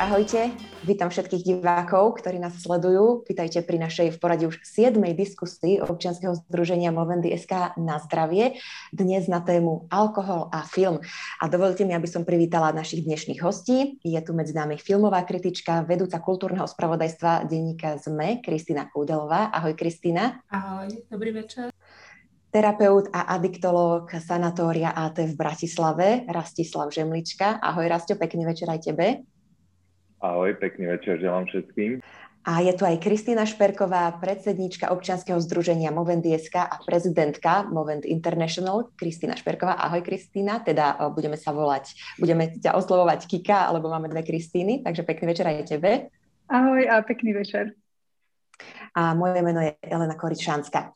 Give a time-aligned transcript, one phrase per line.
[0.00, 0.48] Ahojte.
[0.88, 3.20] Vítam všetkých divákov, ktorí nás sledujú.
[3.28, 4.96] Vítajte pri našej v poradí už 7.
[5.12, 8.56] diskusii občianskeho združenia Movendy SK na zdravie.
[8.96, 11.04] Dnes na tému alkohol a film.
[11.36, 14.00] A dovolte mi, aby som privítala našich dnešných hostí.
[14.00, 19.52] Je tu medzi nami filmová kritička, vedúca kultúrneho spravodajstva denníka ZME, Kristýna Kúdelová.
[19.52, 20.40] Ahoj Kristýna.
[20.48, 21.68] Ahoj, dobrý večer
[22.50, 27.62] terapeut a adiktológ sanatória AT v Bratislave, Rastislav Žemlička.
[27.62, 29.22] Ahoj Rastio, pekný večer aj tebe.
[30.20, 32.04] Ahoj, pekný večer želám všetkým.
[32.44, 38.92] A je tu aj Kristýna Šperková, predsedníčka občianskeho združenia Movent DSK a prezidentka Movent International.
[39.00, 44.20] Kristýna Šperková, ahoj Kristýna, teda budeme sa volať, budeme ťa oslovovať Kika, alebo máme dve
[44.24, 46.12] Kristýny, takže pekný večer aj tebe.
[46.52, 47.76] Ahoj a pekný večer.
[48.92, 50.92] A moje meno je Elena Koričánska.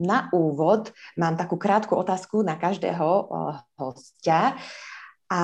[0.00, 3.08] Na úvod mám takú krátku otázku na každého
[3.76, 4.56] hostia
[5.28, 5.42] a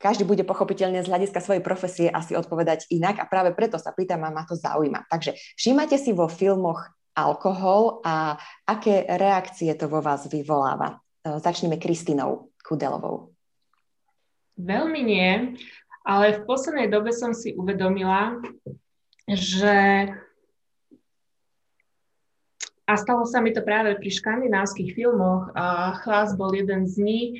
[0.00, 4.24] každý bude pochopiteľne z hľadiska svojej profesie asi odpovedať inak a práve preto sa pýtam
[4.26, 5.08] a ma to zaujíma.
[5.08, 6.82] Takže všímate si vo filmoch
[7.18, 11.02] alkohol a aké reakcie to vo vás vyvoláva?
[11.26, 13.34] E, začneme Kristinou Kudelovou.
[14.58, 15.58] Veľmi nie,
[16.02, 18.38] ale v poslednej dobe som si uvedomila,
[19.30, 20.08] že
[22.88, 27.30] a stalo sa mi to práve pri škandinávskych filmoch a Chlas bol jeden z nich.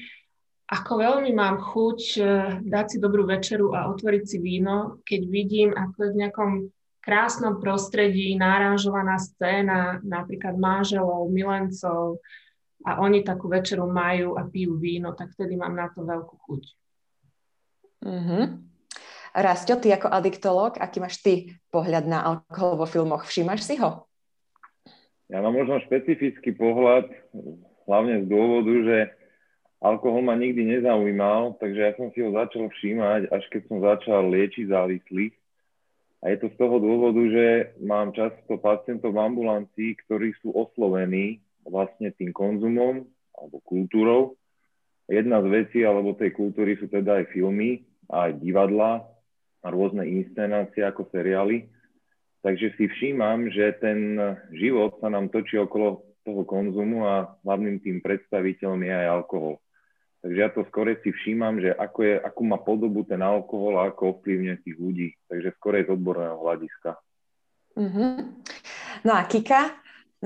[0.69, 2.22] Ako veľmi mám chuť e,
[2.61, 6.50] dať si dobrú večeru a otvoriť si víno, keď vidím, ako je v nejakom
[7.00, 12.20] krásnom prostredí náranžovaná scéna, napríklad manželov, milencov
[12.84, 16.62] a oni takú večeru majú a pijú víno, tak vtedy mám na to veľkú chuť.
[18.05, 18.44] Mm-hmm.
[19.41, 23.25] Rastio, ty ako adiktolog, aký máš ty pohľad na alkohol vo filmoch?
[23.25, 24.05] Všímaš si ho?
[25.32, 27.09] Ja mám možno špecifický pohľad,
[27.88, 28.97] hlavne z dôvodu, že
[29.78, 34.22] alkohol ma nikdy nezaujímal, takže ja som si ho začal všímať, až keď som začal
[34.31, 35.34] liečiť závislých.
[36.19, 37.47] A je to z toho dôvodu, že
[37.78, 43.06] mám často pacientov v ambulancii, ktorí sú oslovení vlastne tým konzumom
[43.39, 44.34] alebo kultúrou.
[45.06, 49.06] Jedna z vecí alebo tej kultúry sú teda aj filmy, aj divadla
[49.62, 51.71] a rôzne inscenácie ako seriály.
[52.43, 54.19] Takže si všímam, že ten
[54.59, 59.55] život sa nám točí okolo toho konzumu a hlavným tým predstaviteľom je aj alkohol.
[60.18, 63.94] Takže ja to skore si všímam, že ako je, akú má podobu ten alkohol a
[63.94, 65.08] ako ovplyvňuje tých ľudí.
[65.30, 66.98] Takže skore z odborného hľadiska.
[67.78, 68.12] Mm-hmm.
[69.06, 69.78] No a Kika,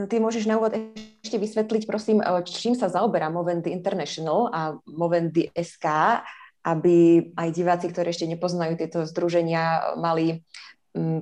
[0.09, 0.73] ty môžeš na úvod
[1.21, 5.87] ešte vysvetliť, prosím, čím sa zaoberá Movendy International a Movendy SK,
[6.65, 10.41] aby aj diváci, ktorí ešte nepoznajú tieto združenia, mali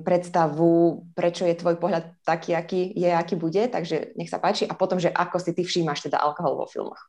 [0.03, 4.67] predstavu, prečo je tvoj pohľad taký, aký je, aký bude, takže nech sa páči.
[4.67, 6.99] A potom, že ako si ty všímaš teda alkohol vo filmoch.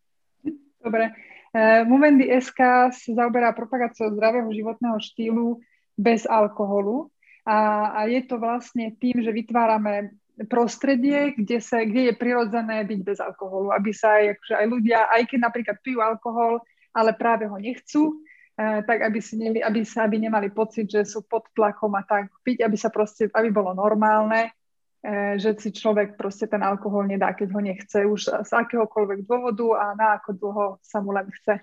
[0.83, 1.11] Dobre.
[1.53, 5.61] Uh, Movendy SK sa zaoberá propagáciou zdravého životného štýlu
[5.95, 7.13] bez alkoholu.
[7.45, 10.17] A, a je to vlastne tým, že vytvárame
[10.49, 14.99] prostredie, kde, sa, kde je prirodzené byť bez alkoholu, aby sa aj, akože aj ľudia,
[15.13, 16.65] aj keď napríklad pijú alkohol,
[16.97, 21.09] ale práve ho nechcú, E, tak aby, si ne, aby, sa, aby nemali pocit, že
[21.09, 24.53] sú pod tlakom a tak piť, aby sa proste, aby bolo normálne,
[25.37, 29.85] že si človek proste ten alkohol nedá, keď ho nechce už z akéhokoľvek dôvodu a
[29.99, 31.59] na ako dlho sa mu len chce.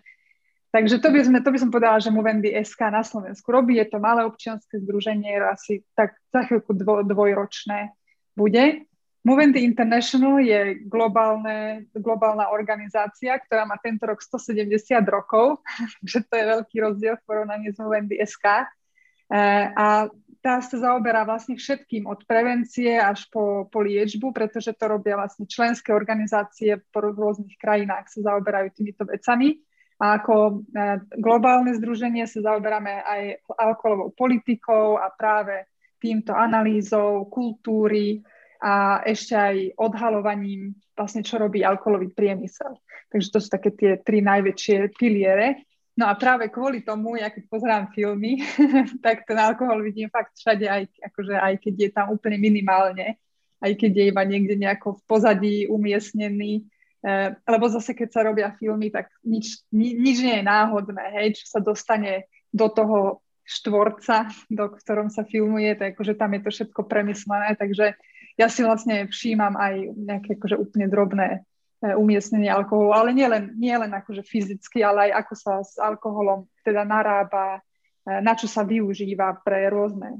[0.70, 3.82] Takže to by, sme, to by som povedala, že Movendy SK na Slovensku robí.
[3.82, 7.90] Je to malé občianske združenie, asi tak za chvíľku dvo, dvojročné
[8.38, 8.86] bude.
[9.26, 14.70] Moventy International je globálne, globálna organizácia, ktorá má tento rok 170
[15.10, 15.60] rokov,
[16.10, 18.46] že to je veľký rozdiel v porovnaní s Moventy SK.
[18.46, 20.06] E, a
[20.40, 25.44] tá sa zaoberá vlastne všetkým od prevencie až po, po liečbu, pretože to robia vlastne
[25.44, 29.60] členské organizácie po rôznych krajinách sa zaoberajú týmito vecami.
[30.00, 33.22] A ako e, globálne združenie sa zaoberáme aj
[33.52, 35.68] alkoholovou politikou a práve
[36.00, 38.24] týmto analýzou kultúry,
[38.60, 42.76] a ešte aj odhalovaním vlastne, čo robí alkoholový priemysel.
[43.08, 45.64] Takže to sú také tie tri najväčšie piliere.
[46.00, 48.40] No a práve kvôli tomu, ja keď pozerám filmy,
[49.06, 53.20] tak ten alkohol vidím fakt všade, aj, akože aj keď je tam úplne minimálne,
[53.60, 56.64] aj keď je iba niekde nejako v pozadí umiestnený.
[57.04, 61.44] E, lebo zase, keď sa robia filmy, tak nič, ni, nič nie je náhodné, hej,
[61.44, 66.50] čo sa dostane do toho štvorca, do ktorom sa filmuje, tak akože tam je to
[66.56, 68.00] všetko premyslené, takže
[68.40, 71.44] ja si vlastne všímam aj nejaké akože úplne drobné
[71.80, 76.44] umiestnenie alkoholu, ale nie len, nie len akože fyzicky, ale aj ako sa s alkoholom
[76.68, 77.64] teda narába,
[78.04, 80.20] e, na čo sa využíva pre rôzne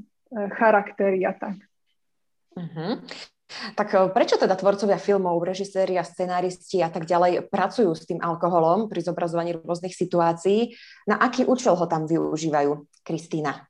[0.56, 1.60] charaktery a tak.
[2.56, 3.04] Uh-huh.
[3.76, 8.24] Tak e, prečo teda tvorcovia filmov, režiséri a scenáristi a tak ďalej pracujú s tým
[8.24, 10.72] alkoholom pri zobrazovaní rôznych situácií?
[11.04, 12.88] Na aký účel ho tam využívajú?
[13.04, 13.68] Kristýna.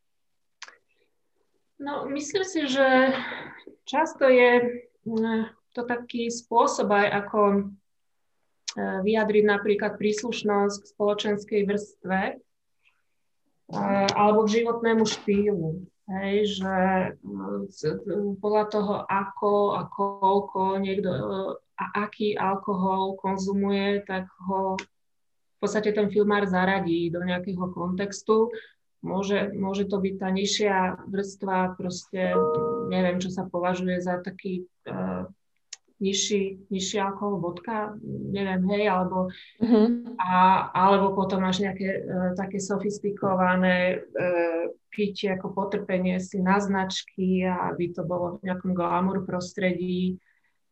[1.81, 3.17] No, myslím si, že
[3.89, 4.85] často je
[5.73, 7.61] to taký spôsob aj ako e,
[8.79, 12.35] vyjadriť napríklad príslušnosť k spoločenskej vrstve e,
[14.15, 15.83] alebo k životnému štýlu.
[16.11, 16.75] Hej, že
[18.43, 21.11] podľa toho, ako a koľko niekto
[21.81, 28.53] a aký alkohol konzumuje, tak ho v podstate ten filmár zaradí do nejakého kontextu.
[29.01, 30.77] Môže, môže to byť tá nižšia
[31.09, 32.37] vrstva, proste
[32.93, 35.25] neviem, čo sa považuje za taký uh,
[36.01, 39.29] nižší, nižší alkohol, vodka, neviem, hej, alebo,
[39.61, 40.17] uh-huh.
[40.17, 40.33] a,
[40.73, 47.95] alebo potom máš nejaké uh, také sofistikované uh, pitie ako potrpenie si na značky aby
[47.95, 50.19] to bolo v nejakom glamour prostredí,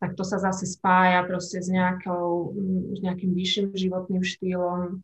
[0.02, 2.54] tak to sa zase spája proste s, nejakou,
[2.94, 5.02] s nejakým vyšším životným štýlom.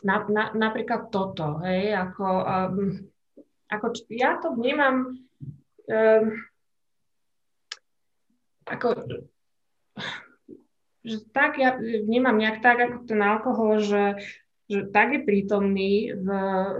[0.00, 3.04] Na, na, napríklad toto, hej, ako, um,
[3.68, 5.20] ako ja to vnímam
[5.88, 6.24] um,
[8.70, 8.88] ako,
[11.02, 14.20] že tak ja vnímam nejak tak, ako ten alkohol, že,
[14.68, 16.28] že tak je prítomný v,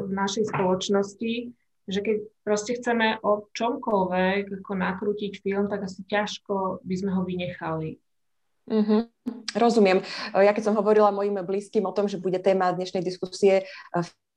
[0.06, 1.56] v našej spoločnosti,
[1.90, 7.22] že keď proste chceme o čomkoľvek ako nakrútiť film, tak asi ťažko by sme ho
[7.26, 7.98] vynechali.
[8.70, 9.00] Mm-hmm.
[9.58, 9.98] Rozumiem.
[10.30, 13.66] Ja keď som hovorila mojim blízkym o tom, že bude téma dnešnej diskusie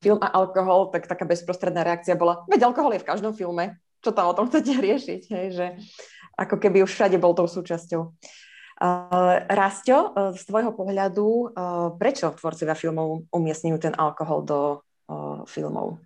[0.02, 4.12] film a alkohol, tak taká bezprostredná reakcia bola, veď alkohol je v každom filme, čo
[4.12, 5.66] tam o tom chcete riešiť, hej, že
[6.36, 8.12] ako keby už všade bol tou súčasťou.
[8.84, 14.60] Uh, Rásťo, uh, z tvojho pohľadu, uh, prečo tvorcovia filmov umiestňujú ten alkohol do
[15.08, 16.02] uh, filmov?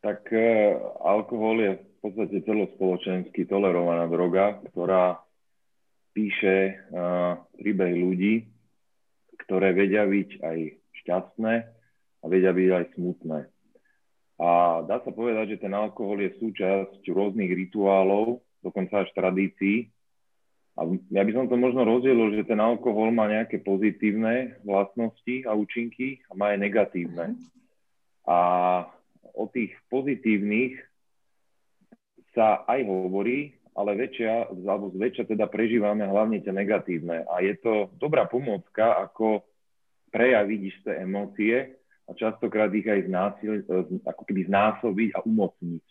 [0.00, 5.20] Tak uh, alkohol je v podstate celospoločensky tolerovaná droga, ktorá
[6.16, 8.34] píše uh, príbeh ľudí,
[9.42, 10.58] ktoré vedia byť aj
[11.02, 11.54] šťastné
[12.22, 13.38] a vedia byť aj smutné.
[14.42, 19.86] A dá sa povedať, že ten alkohol je súčasť rôznych rituálov, dokonca až tradícií.
[20.74, 20.82] A
[21.14, 26.26] ja by som to možno rozdielil, že ten alkohol má nejaké pozitívne vlastnosti a účinky
[26.26, 27.38] a má aj negatívne.
[28.26, 28.38] A
[29.30, 30.74] o tých pozitívnych
[32.34, 37.30] sa aj hovorí, ale väčšia, alebo zväčša teda prežívame hlavne tie negatívne.
[37.30, 39.46] A je to dobrá pomôcka, ako
[40.10, 43.62] prejaviť isté emócie a častokrát ich aj znásil,
[44.02, 45.84] ako keby znásobiť a umocniť.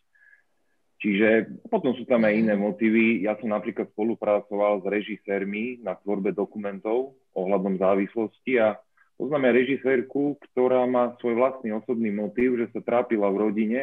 [1.01, 1.29] Čiže
[1.65, 3.25] potom sú tam aj iné motívy.
[3.25, 8.77] Ja som napríklad spolupracoval s režisérmi na tvorbe dokumentov ohľadom závislosti a
[9.17, 13.81] poznáme režisérku, ktorá má svoj vlastný osobný motív, že sa trápila v rodine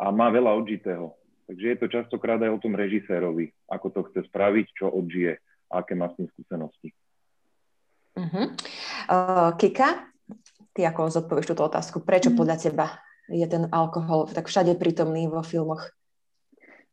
[0.00, 1.12] a má veľa odžitého.
[1.44, 5.36] Takže je to častokrát aj o tom režisérovi, ako to chce spraviť, čo odžije
[5.70, 6.90] aké má s tým skúsenosti.
[8.18, 8.46] Uh-huh.
[9.06, 10.09] Uh, Kika,
[10.74, 12.02] ty ako zodpovieš túto otázku?
[12.02, 12.40] Prečo uh-huh.
[12.40, 12.86] podľa teba
[13.30, 15.94] je ten alkohol tak všade prítomný vo filmoch?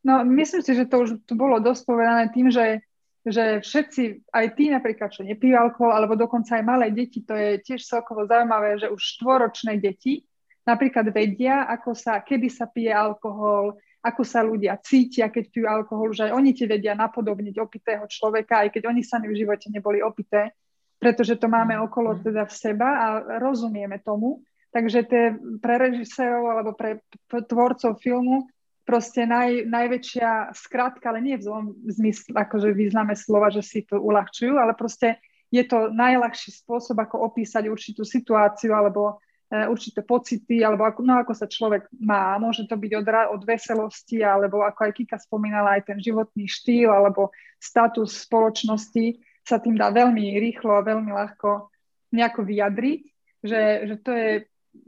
[0.05, 2.85] No, myslím si, že to už tu bolo dosť povedané tým, že,
[3.25, 7.59] že všetci, aj tí napríklad, čo nepijú alkohol, alebo dokonca aj malé deti, to je
[7.59, 10.23] tiež celkovo zaujímavé, že už štvoročné deti
[10.67, 16.11] napríklad vedia, ako sa, kedy sa pije alkohol, ako sa ľudia cítia, keď pijú alkohol,
[16.11, 20.03] že aj oni ti vedia napodobniť opitého človeka, aj keď oni sami v živote neboli
[20.03, 20.51] opité,
[20.97, 22.21] pretože to máme okolo mhm.
[22.25, 24.41] teda v seba a rozumieme tomu.
[24.67, 25.27] Takže to je
[25.63, 27.01] pre režisérov alebo pre
[27.47, 28.45] tvorcov filmu
[28.87, 33.99] proste naj, najväčšia skratka, ale nie v zlom zmysle, akože význame slova, že si to
[33.99, 35.19] uľahčujú, ale proste
[35.51, 39.19] je to najľahší spôsob, ako opísať určitú situáciu alebo
[39.51, 42.39] e, určité pocity, alebo ako, no, ako sa človek má.
[42.39, 46.87] Môže to byť od, od veselosti, alebo ako aj Kika spomínala, aj ten životný štýl,
[46.87, 51.71] alebo status spoločnosti sa tým dá veľmi rýchlo a veľmi ľahko
[52.11, 53.01] nejako vyjadriť,
[53.39, 54.29] že, že to je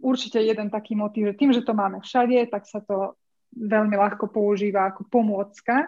[0.03, 3.15] určite jeden taký motív, že tým, že to máme všade, tak sa to
[3.55, 5.87] veľmi ľahko používa ako pomôcka.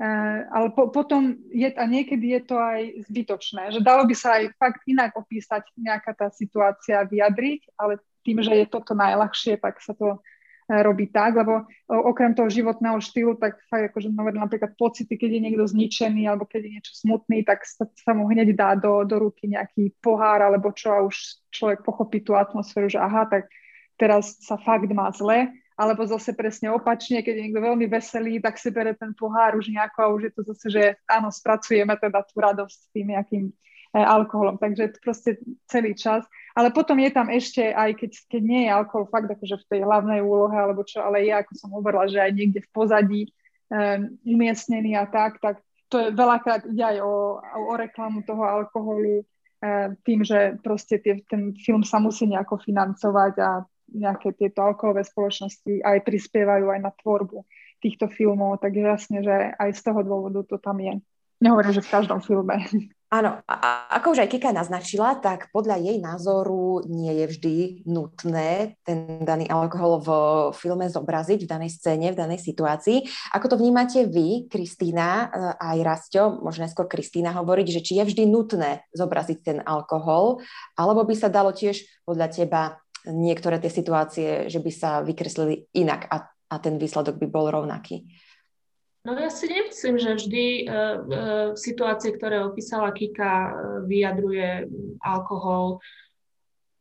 [0.00, 4.40] Uh, ale po, potom je, a niekedy je to aj zbytočné, že dalo by sa
[4.40, 9.76] aj fakt inak opísať nejaká tá situácia, vyjadriť, ale tým, že je toto najľahšie, tak
[9.84, 10.24] sa to
[10.70, 15.64] robí tak, lebo okrem toho životného štýlu, tak fakt akože napríklad pocity, keď je niekto
[15.66, 19.50] zničený alebo keď je niečo smutný, tak sa, sa mu hneď dá do, do ruky
[19.50, 23.50] nejaký pohár alebo čo a už človek pochopí tú atmosféru, že aha, tak
[23.98, 25.50] teraz sa fakt má zle
[25.80, 29.72] alebo zase presne opačne, keď je niekto veľmi veselý, tak si bere ten pohár už
[29.72, 33.44] nejako a už je to zase, že áno, spracujeme teda tú radosť s tým nejakým
[33.48, 33.52] e,
[33.96, 36.28] alkoholom, takže proste celý čas.
[36.54, 39.80] Ale potom je tam ešte, aj keď, keď nie je alkohol fakt akože v tej
[39.86, 43.22] hlavnej úlohe alebo čo, ale je, ako som hovorila, že aj niekde v pozadí,
[44.26, 49.22] umiestnený a tak, tak to je veľakrát ide aj o, o reklamu toho alkoholu,
[50.02, 53.50] tým, že proste tie, ten film sa musí nejako financovať a
[53.90, 57.44] nejaké tieto alkoholové spoločnosti aj prispievajú aj na tvorbu
[57.82, 60.96] týchto filmov, takže jasne, že aj z toho dôvodu to tam je.
[61.40, 62.56] Nehovorím, že v každom filme.
[63.10, 68.78] Áno, a ako už aj Kika naznačila, tak podľa jej názoru nie je vždy nutné
[68.86, 70.10] ten daný alkohol v
[70.54, 73.02] filme zobraziť, v danej scéne, v danej situácii.
[73.34, 78.06] Ako to vnímate vy, Kristýna, eh, aj Rasto, možno skôr Kristýna hovoriť, že či je
[78.06, 80.38] vždy nutné zobraziť ten alkohol,
[80.78, 82.78] alebo by sa dalo tiež podľa teba
[83.10, 88.06] niektoré tie situácie, že by sa vykreslili inak a, a ten výsledok by bol rovnaký?
[89.00, 90.96] No ja si nemyslím, že vždy uh, uh,
[91.56, 93.52] situácie, ktoré opísala Kika, uh,
[93.88, 94.68] vyjadruje
[95.00, 95.80] alkohol.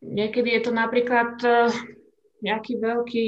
[0.04, 1.72] Niekedy je to napríklad uh,
[2.44, 3.28] nejaký veľký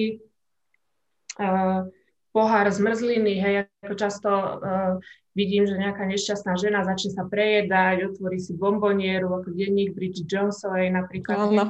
[1.39, 1.88] uh,
[2.36, 5.00] pohár zmrzliny, hej, ako často uh,
[5.39, 10.91] vidím, že nejaká nešťastná žena začne sa prejedať, otvorí si bombonieru, ako denník Bridget Jonesovej
[10.91, 11.38] napríklad.
[11.39, 11.63] Áno.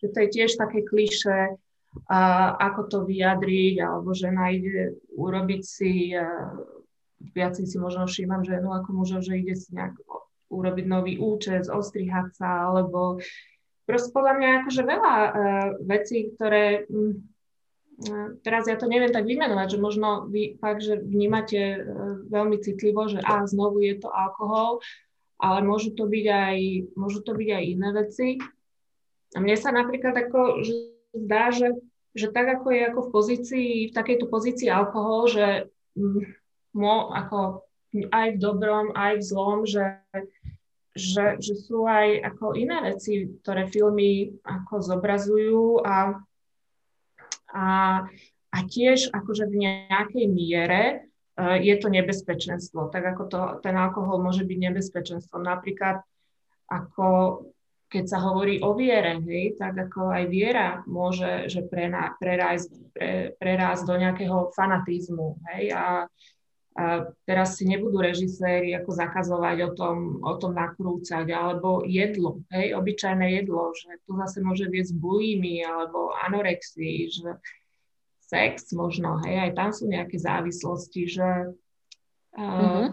[0.00, 1.60] Že to je tiež také kliše
[2.10, 6.10] a ako to vyjadriť, alebo žena ide urobiť si,
[7.32, 9.96] viac si možno všímam ženu ako mužov, že ide si nejak
[10.52, 13.18] urobiť nový účes, ostrihať sa, alebo
[13.88, 15.30] proste podľa mňa akože veľa uh,
[15.82, 17.24] vecí, ktoré um,
[18.44, 23.10] teraz ja to neviem tak vymenovať, že možno vy fakt, že vnímate uh, veľmi citlivo,
[23.10, 24.78] že a znovu je to alkohol,
[25.42, 26.58] ale môžu to byť aj,
[26.94, 28.28] môžu to byť aj iné veci.
[29.34, 31.70] A mne sa napríklad ako, že zdá, že,
[32.12, 35.46] že tak ako je ako v pozícii, v takejto pozícii alkohol, že
[36.74, 37.62] mo, ako
[37.94, 40.02] aj v dobrom, aj v zlom, že,
[40.98, 46.18] že, že sú aj ako iné veci, ktoré filmy ako zobrazujú a,
[47.54, 47.66] a,
[48.50, 50.82] a tiež akože v nejakej miere
[51.38, 55.46] uh, je to nebezpečenstvo, tak ako to, ten alkohol môže byť nebezpečenstvom.
[55.46, 56.02] Napríklad
[56.66, 57.06] ako
[57.94, 63.82] keď sa hovorí o viere, hej, tak ako aj viera môže že prerásť, pre, prerásť
[63.86, 65.38] do nejakého fanatizmu.
[65.54, 66.10] Hej, a,
[66.74, 66.84] a
[67.22, 73.38] teraz si nebudú režiséri ako zakazovať o tom, o tom nakrúcať, alebo jedlo, hej, obyčajné
[73.38, 77.38] jedlo, že to zase môže viesť bulimi alebo anorexii, že
[78.26, 81.30] sex možno, hej, aj tam sú nejaké závislosti, že...
[82.34, 82.42] Uh...
[82.42, 82.86] Mm-hmm.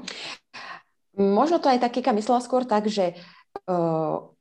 [1.12, 3.20] Možno to aj také myslela skôr tak, že
[3.67, 4.31] uh,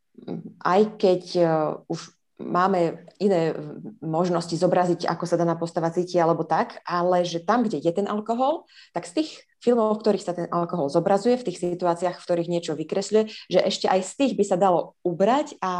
[0.64, 1.48] aj keď uh,
[1.88, 3.52] už máme iné
[4.00, 8.08] možnosti zobraziť, ako sa daná postava cíti alebo tak, ale že tam, kde je ten
[8.08, 8.64] alkohol,
[8.96, 12.48] tak z tých filmov, v ktorých sa ten alkohol zobrazuje, v tých situáciách, v ktorých
[12.48, 15.72] niečo vykresľuje, že ešte aj z tých by sa dalo ubrať a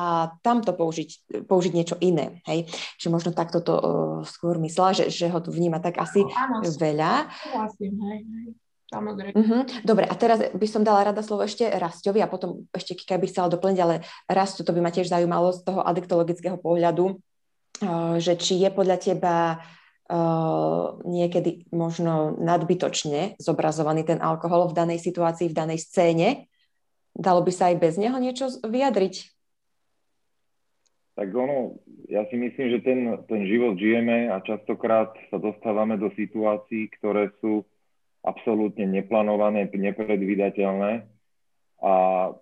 [0.44, 2.44] tamto použiť, použiť niečo iné.
[2.44, 2.68] Hej?
[3.00, 3.82] Že možno takto to uh,
[4.28, 7.32] skôr myslela, že, že ho tu vníma tak asi áno, veľa.
[7.56, 8.48] Vlastne, hej, hej.
[8.90, 9.38] Samozrejme.
[9.38, 9.62] Uh-huh.
[9.86, 13.26] Dobre, a teraz by som dala rada slovo ešte Rastovi a potom ešte Kika by
[13.30, 18.34] chcela doplniť, ale Rasto, to by ma tiež zaujímalo z toho adiktologického pohľadu, uh, že
[18.34, 19.62] či je podľa teba
[20.10, 26.50] uh, niekedy možno nadbytočne zobrazovaný ten alkohol v danej situácii, v danej scéne.
[27.14, 29.14] Dalo by sa aj bez neho niečo vyjadriť?
[31.14, 31.78] Tak ono,
[32.10, 37.30] ja si myslím, že ten, ten život žijeme a častokrát sa dostávame do situácií, ktoré
[37.38, 37.62] sú
[38.20, 41.08] absolútne neplánované, nepredvídateľné.
[41.80, 41.92] A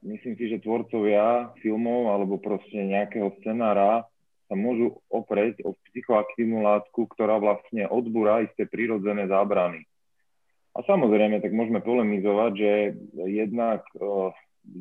[0.02, 4.02] myslím si, že tvorcovia filmov alebo proste nejakého scenára
[4.50, 9.84] sa môžu oprieť o psychoaktívnu látku, ktorá vlastne odbúra isté prírodzené zábrany.
[10.74, 12.72] A samozrejme, tak môžeme polemizovať, že
[13.28, 14.32] jednak uh,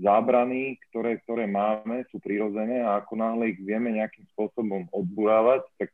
[0.02, 5.90] zábrany, ktoré, ktoré máme, sú prírodzené a ako náhle ich vieme nejakým spôsobom odburávať, tak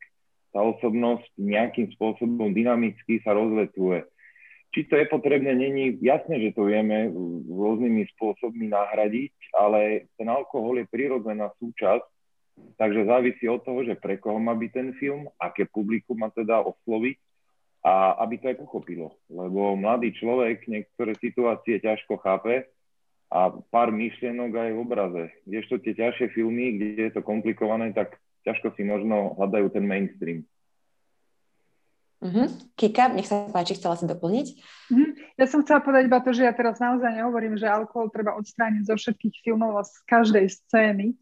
[0.53, 4.05] tá osobnosť nejakým spôsobom dynamicky sa rozvetuje.
[4.73, 7.13] Či to je potrebné, není jasné, že to vieme
[7.45, 12.01] rôznymi spôsobmi nahradiť, ale ten alkohol je prirodzená súčasť,
[12.81, 16.65] takže závisí od toho, že pre koho má byť ten film, aké publikum má teda
[16.65, 17.21] osloviť
[17.85, 19.13] a aby to aj pochopilo.
[19.29, 22.65] Lebo mladý človek niektoré situácie ťažko chápe
[23.29, 25.23] a pár myšlienok aj v obraze.
[25.45, 30.49] Kdežto tie ťažšie filmy, kde je to komplikované, tak ťažko si možno hľadajú ten mainstream.
[32.23, 32.47] Uh-huh.
[32.79, 34.47] Kika, nech sa páči, chcela si doplniť.
[34.95, 35.11] Uh-huh.
[35.35, 38.87] Ja som chcela povedať iba to, že ja teraz naozaj nehovorím, že alkohol treba odstrániť
[38.87, 41.07] zo všetkých filmov a z každej scény.
[41.11, 41.15] E,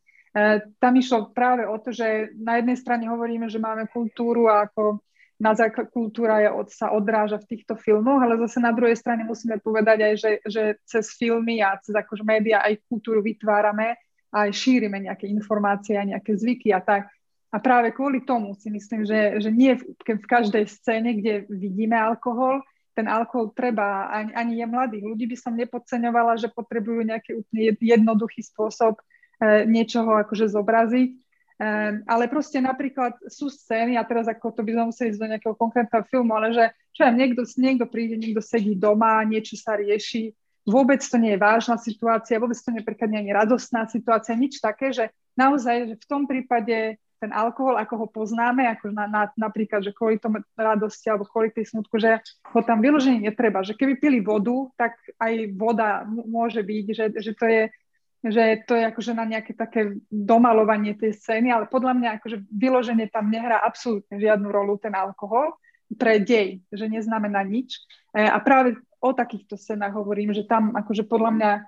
[0.77, 5.01] tam išlo práve o to, že na jednej strane hovoríme, že máme kultúru a ako
[5.41, 9.25] na základ kultúra je od, sa odráža v týchto filmoch, ale zase na druhej strane
[9.25, 13.97] musíme povedať aj, že, že cez filmy a cez akože média aj kultúru vytvárame
[14.29, 17.09] a aj šírime nejaké informácie a nejaké zvyky a tak.
[17.51, 21.99] A práve kvôli tomu si myslím, že, že nie v, v každej scéne, kde vidíme
[21.99, 22.63] alkohol,
[22.95, 27.75] ten alkohol treba, ani, ani je mladých ľudí by som nepodceňovala, že potrebujú nejaký úplne
[27.79, 29.03] jednoduchý spôsob e,
[29.67, 31.09] niečoho akože zobraziť.
[31.11, 31.17] E,
[32.03, 35.55] ale proste napríklad sú scény, a teraz ako to by sme museli ísť do nejakého
[35.55, 40.35] konkrétneho filmu, ale že čo ja, niekto, niekto príde, niekto sedí doma, niečo sa rieši,
[40.67, 42.83] vôbec to nie je vážna situácia, vôbec to nie
[43.23, 48.07] je radostná situácia, nič také, že naozaj že v tom prípade ten alkohol, ako ho
[48.09, 52.17] poznáme, ako na, na, napríklad, že kvôli tomu radosti alebo kvôli tej smutku, že
[52.49, 53.61] ho tam vyloženie netreba.
[53.61, 57.63] Že keby pili vodu, tak aj voda môže byť, že, že to je
[58.21, 63.09] že to je akože na nejaké také domalovanie tej scény, ale podľa mňa akože vyloženie
[63.09, 65.57] tam nehrá absolútne žiadnu rolu ten alkohol
[65.97, 67.81] pre dej, že neznamená nič.
[68.13, 71.61] E, a práve o takýchto scénach hovorím, že tam akože podľa mňa e,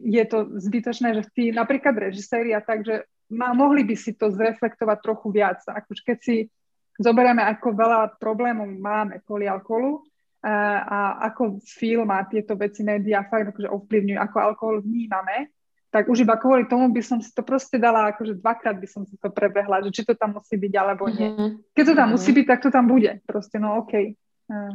[0.00, 4.30] je to zbytočné, že tí napríklad režiséri a tak, že má, mohli by si to
[4.30, 5.62] zreflektovať trochu viac.
[5.64, 6.36] Akože keď si
[7.00, 10.04] zoberieme, ako veľa problémov máme kvôli alkoholu
[10.44, 10.52] a,
[10.84, 10.98] a
[11.32, 15.52] ako film a tieto veci médiá fakt akože ovplyvňujú, ako alkohol vnímame,
[15.90, 19.02] tak už iba kvôli tomu by som si to proste dala, akože dvakrát by som
[19.02, 21.28] si to prebehla, že či to tam musí byť alebo nie.
[21.34, 21.50] Mm-hmm.
[21.74, 22.12] Keď to tam mm-hmm.
[22.14, 23.10] musí byť, tak to tam bude.
[23.26, 24.14] Proste, no okej.
[24.46, 24.70] Okay.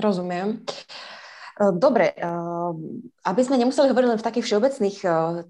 [0.00, 0.64] Rozumiem.
[1.58, 2.14] Dobre,
[3.26, 4.98] aby sme nemuseli hovoriť len v takých všeobecných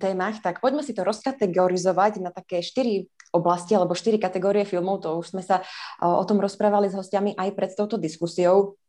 [0.00, 5.05] témach, tak poďme si to rozkategorizovať na také štyri oblasti alebo štyri kategórie filmov.
[5.05, 5.61] To už sme sa
[6.00, 8.81] o tom rozprávali s hostiami aj pred touto diskusiou.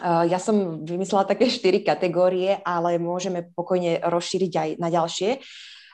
[0.00, 5.44] Ja som vymyslela také štyri kategórie, ale môžeme pokojne rozšíriť aj na ďalšie.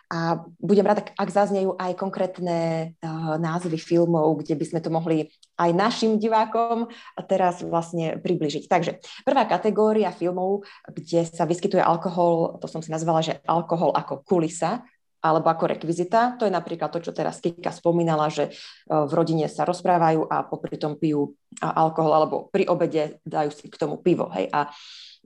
[0.08, 5.28] A budem rada, ak zaznejú aj konkrétne uh, názvy filmov, kde by sme to mohli
[5.60, 6.88] aj našim divákom
[7.28, 8.72] teraz vlastne približiť.
[8.72, 14.24] Takže prvá kategória filmov, kde sa vyskytuje alkohol, to som si nazvala, že alkohol ako
[14.24, 14.80] kulisa,
[15.18, 16.38] alebo ako rekvizita.
[16.38, 18.54] To je napríklad to, čo teraz Kika spomínala, že
[18.86, 23.76] v rodine sa rozprávajú a popri tom pijú alkohol, alebo pri obede dajú si k
[23.76, 24.30] tomu pivo.
[24.30, 24.46] Hej.
[24.54, 24.70] A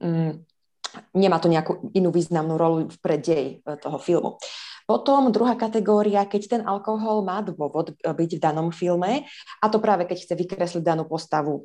[0.01, 0.33] mm,
[1.16, 4.40] nemá to nejakú inú významnú rolu v predej e, toho filmu.
[4.92, 9.24] Potom druhá kategória, keď ten alkohol má dôvod byť v danom filme,
[9.64, 11.64] a to práve keď chce vykresliť danú postavu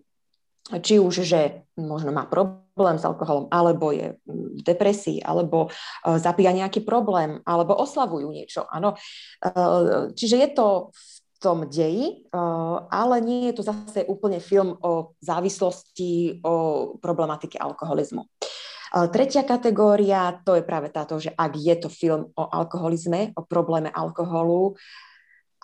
[0.68, 6.52] či už, že možno má problém s alkoholom, alebo je v depresii, alebo uh, zapíja
[6.52, 8.68] nejaký problém, alebo oslavujú niečo.
[8.68, 9.00] Áno.
[9.40, 12.26] Uh, čiže je to v tom deji,
[12.90, 16.54] ale nie je to zase úplne film o závislosti, o
[16.98, 18.26] problematike alkoholizmu.
[18.92, 23.92] Tretia kategória, to je práve táto, že ak je to film o alkoholizme, o probléme
[23.92, 24.80] alkoholu,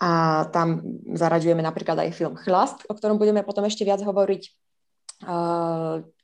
[0.00, 0.82] a tam
[1.14, 4.42] zaraďujeme napríklad aj film Chlast, o ktorom budeme potom ešte viac hovoriť.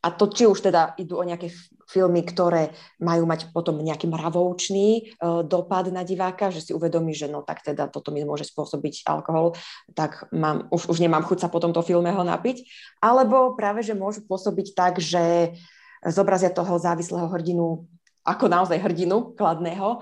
[0.02, 1.54] A to, či už teda idú o nejaké
[1.86, 5.00] filmy, ktoré majú mať potom nejaký mravoučný e,
[5.42, 9.58] dopad na diváka, že si uvedomí, že no tak teda toto mi môže spôsobiť alkohol,
[9.98, 12.62] tak mám, už, už nemám chuť sa po tomto filme ho napiť.
[13.02, 17.84] Alebo práve, že môžu pôsobiť tak, že uh, zobrazia toho závislého hrdinu
[18.20, 19.98] ako naozaj hrdinu kladného, e,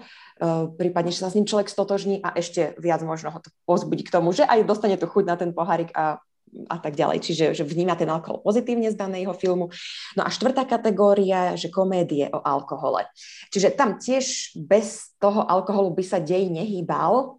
[0.75, 4.11] prípadne, že sa s ním človek stotožní a ešte viac možno ho to pozbudí k
[4.13, 6.19] tomu, že aj dostane tu chuť na ten pohárik a,
[6.67, 7.23] a tak ďalej.
[7.23, 9.71] Čiže že vníma ten alkohol pozitívne z daného filmu.
[10.19, 13.07] No a štvrtá kategória, že komédie o alkohole.
[13.55, 17.39] Čiže tam tiež bez toho alkoholu by sa dej nehýbal,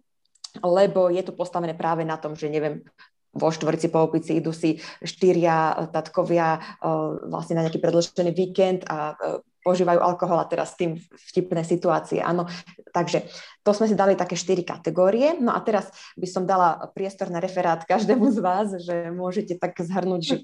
[0.64, 2.82] lebo je to postavené práve na tom, že neviem,
[3.30, 8.82] vo štvrci po opici idú si štyria eh, tatkovia uh, vlastne na nejaký predlžený víkend
[8.90, 10.96] a uh, požívajú alkohol a teraz tým
[11.30, 12.24] vtipné situácie.
[12.24, 12.48] Áno,
[12.96, 13.28] takže
[13.60, 15.36] to sme si dali také štyri kategórie.
[15.36, 19.76] No a teraz by som dala priestor na referát každému z vás, že môžete tak
[19.76, 20.36] zhrnúť, že,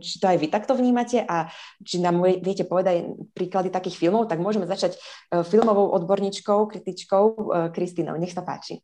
[0.00, 1.52] či to aj vy takto vnímate a
[1.84, 3.04] či nám viete povedať
[3.36, 4.96] príklady takých filmov, tak môžeme začať
[5.44, 7.24] filmovou odborníčkou, kritičkou
[7.76, 8.16] Kristínou.
[8.16, 8.80] Nech sa páči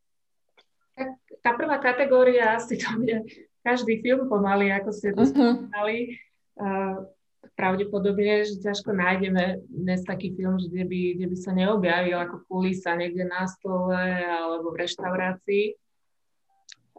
[1.40, 3.24] tá prvá kategória, asi to bude
[3.60, 5.32] každý film pomaly, ako ste to uh-huh.
[5.32, 6.16] spomínali.
[6.56, 7.08] Uh,
[7.56, 12.96] pravdepodobne, že ťažko nájdeme dnes taký film, kde by, kde by sa neobjavil ako kulisa
[12.96, 15.64] niekde na stole alebo v reštaurácii.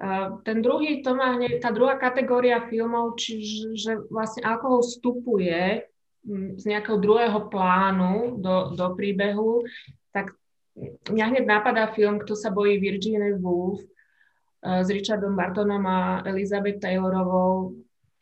[0.01, 5.85] Uh, ten druhý, to má tá druhá kategória filmov, čiže že vlastne alkohol vstupuje
[6.57, 9.65] z nejakého druhého plánu do, do príbehu,
[10.13, 10.37] tak
[11.09, 13.81] mňa hneď napadá film Kto sa bojí Virginia Woolf,
[14.61, 17.73] s Richardom Bartonom a Elizabeth Taylorovou.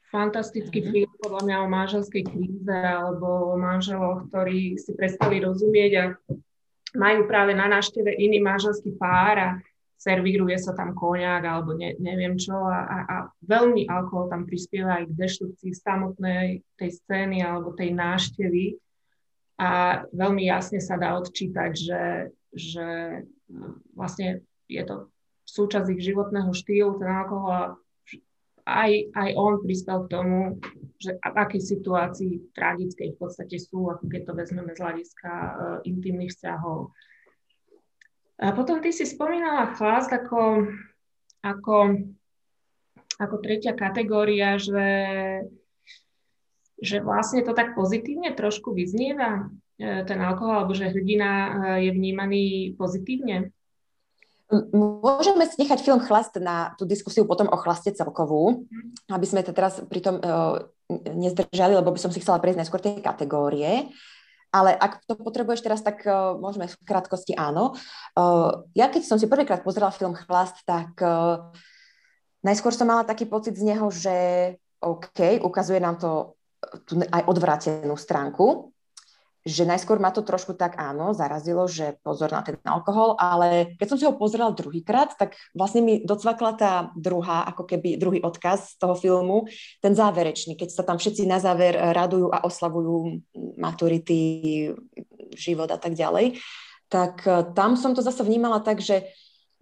[0.10, 0.94] Fantastický mm-hmm.
[0.96, 6.06] film podľa mňa o manželskej kríze alebo o manželoch, ktorí si prestali rozumieť a
[6.98, 9.50] majú práve na návšteve iný manželský pár a
[10.00, 15.04] servíruje sa tam koniak alebo ne, neviem čo a, a, a veľmi alkohol tam prispieva
[15.04, 18.80] aj k deštrukcii samotnej tej scény alebo tej náštevy
[19.60, 22.88] a veľmi jasne sa dá odčítať, že, že
[23.92, 25.12] vlastne je to
[25.54, 27.80] súčasť ich životného štýlu, ten alkohol
[28.70, 30.40] aj, aj on prispel k tomu,
[31.02, 35.52] že v akej situácii tragickej v podstate sú, ako keď to vezmeme z hľadiska uh,
[35.84, 36.94] intimných vzťahov.
[38.40, 40.72] A potom ty si spomínala chlast ako,
[41.44, 41.78] ako,
[43.20, 44.92] ako tretia kategória, že,
[46.80, 51.52] že vlastne to tak pozitívne trošku vyznieva, e, ten alkohol, alebo že hrdina e,
[51.84, 52.46] je vnímaný
[52.80, 53.52] pozitívne.
[54.74, 59.14] Môžeme si nechať film Chlast na tú diskusiu potom o chlaste celkovú, mhm.
[59.14, 60.58] aby sme to teraz pritom uh,
[60.90, 63.94] nezdržali, lebo by som si chcela prejsť najskôr tej kategórie.
[64.50, 67.78] Ale ak to potrebuješ teraz, tak uh, môžeme v krátkosti áno.
[68.18, 71.54] Uh, ja keď som si prvýkrát pozrela film Chlast, tak uh,
[72.42, 74.18] najskôr som mala taký pocit z neho, že
[74.82, 76.40] OK, ukazuje nám to
[76.90, 78.74] tú aj odvrátenú stránku,
[79.48, 83.88] že najskôr ma to trošku tak áno, zarazilo, že pozor na ten alkohol, ale keď
[83.88, 88.76] som si ho pozrela druhýkrát, tak vlastne mi docvakla tá druhá, ako keby druhý odkaz
[88.76, 89.48] z toho filmu,
[89.80, 93.24] ten záverečný, keď sa tam všetci na záver radujú a oslavujú
[93.56, 94.20] maturity,
[95.34, 96.42] život a tak ďalej,
[96.90, 99.14] tak e, tam som to zase vnímala tak, že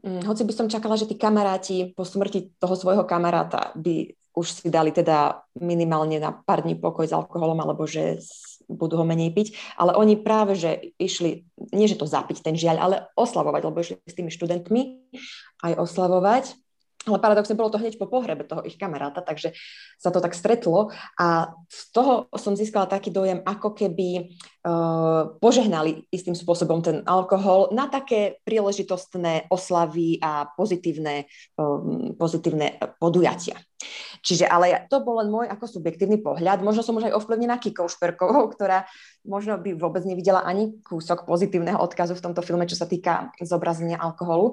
[0.01, 4.47] hm, hoci by som čakala, že tí kamaráti po smrti toho svojho kamaráta by už
[4.61, 8.21] si dali teda minimálne na pár dní pokoj s alkoholom, alebo že
[8.67, 9.47] budú ho menej piť,
[9.79, 13.95] ale oni práve, že išli, nie že to zapiť ten žiaľ, ale oslavovať, lebo išli
[14.03, 14.81] s tými študentmi
[15.63, 16.45] aj oslavovať
[17.07, 19.55] ale paradoxne bolo to hneď po pohrebe toho ich kamaráta, takže
[19.95, 24.35] sa to tak stretlo a z toho som získala taký dojem, ako keby
[24.67, 31.25] uh, požehnali istým spôsobom ten alkohol na také príležitostné oslavy a pozitívne,
[31.55, 33.55] um, pozitívne podujatia.
[34.27, 36.59] Čiže, ale to bol len môj ako subjektívny pohľad.
[36.59, 38.83] Možno som už aj ovplyvnená Kikou Šperkovou, ktorá
[39.23, 43.95] možno by vôbec nevidela ani kúsok pozitívneho odkazu v tomto filme, čo sa týka zobrazenia
[43.95, 44.51] alkoholu.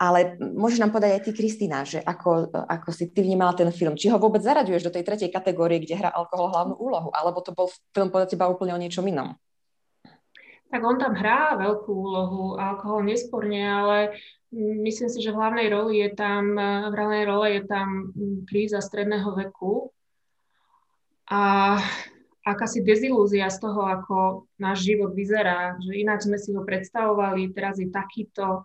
[0.00, 4.00] Ale môžeš nám povedať aj ty, Kristýna, že ako, ako si ty vnímala ten film.
[4.00, 7.52] Či ho vôbec zaraďuješ do tej tretej kategórie, kde hrá alkohol hlavnú úlohu, alebo to
[7.52, 9.36] bol film podľa teba úplne o niečom inom?
[10.72, 14.16] Tak on tam hrá veľkú úlohu, alkohol nesporne, ale
[14.56, 16.56] myslím si, že v hlavnej roli je tam,
[16.88, 18.08] v hlavnej role je tam
[18.48, 19.92] kríza stredného veku
[21.28, 21.76] a
[22.40, 27.76] akási dezilúzia z toho, ako náš život vyzerá, že ináč sme si ho predstavovali, teraz
[27.76, 28.64] je takýto,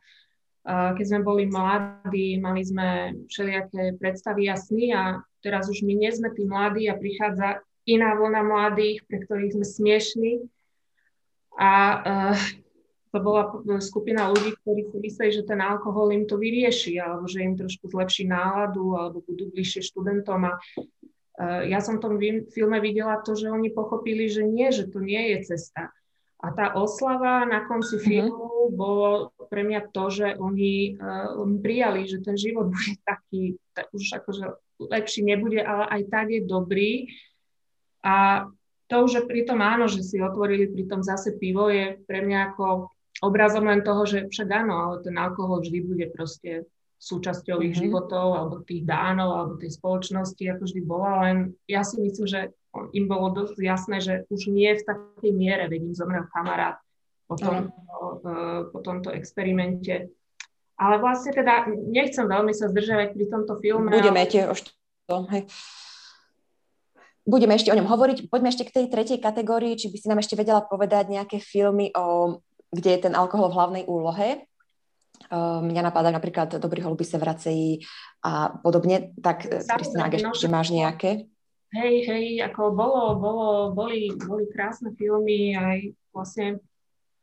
[0.64, 6.12] keď sme boli mladí, mali sme všelijaké predstavy a sny a teraz už my nie
[6.16, 10.32] sme tí mladí a prichádza iná vlna mladých, pre ktorých sme smiešní.
[11.58, 11.72] A
[12.06, 12.38] uh,
[13.10, 13.50] to bola
[13.82, 17.90] skupina ľudí, ktorí si mysleli, že ten alkohol im to vyrieši, alebo že im trošku
[17.90, 20.46] zlepší náladu, alebo budú bližšie študentom.
[20.46, 22.16] A uh, ja som v tom
[22.54, 25.90] filme videla to, že oni pochopili, že nie, že to nie je cesta.
[26.38, 28.04] A tá oslava na konci mhm.
[28.06, 28.78] filmu mm-hmm.
[28.78, 34.22] bolo pre mňa to, že oni uh, prijali, že ten život bude taký, tak už
[34.22, 34.46] akože
[34.78, 37.10] lepší nebude, ale aj tak je dobrý.
[38.06, 38.46] A
[38.88, 42.40] to už pri tom áno, že si otvorili pri tom zase pivo, je pre mňa
[42.54, 46.66] ako obrazom len toho, že však áno, ale ten alkohol vždy bude proste
[46.98, 47.84] súčasťou ich mm-hmm.
[47.94, 51.38] životov alebo tých dánov alebo tej spoločnosti, ako vždy bola, len
[51.70, 52.42] ja si myslím, že
[52.94, 56.78] im bolo dosť jasné, že už nie v takej miere, veď im zomrel kamarát
[57.26, 58.74] po, tom, mm.
[58.74, 60.14] po tomto experimente.
[60.78, 63.90] Ale vlastne teda nechcem veľmi sa zdržať pri tomto filme.
[63.90, 64.30] Budeme ale...
[64.30, 64.58] tiež
[65.10, 65.50] to, hej.
[67.28, 68.32] Budeme ešte o ňom hovoriť.
[68.32, 71.92] Poďme ešte k tej tretej kategórii, či by si nám ešte vedela povedať nejaké filmy,
[71.92, 72.40] o,
[72.72, 74.48] kde je ten alkohol v hlavnej úlohe.
[75.28, 77.84] Uh, mňa napadajú napríklad Dobrý holuby sa vracejí
[78.24, 79.12] a podobne.
[79.20, 81.28] Tak, Kristina, ak ešte máš nejaké?
[81.76, 86.64] Hej, hej, ako bolo, bolo, boli, boli krásne filmy aj vlastne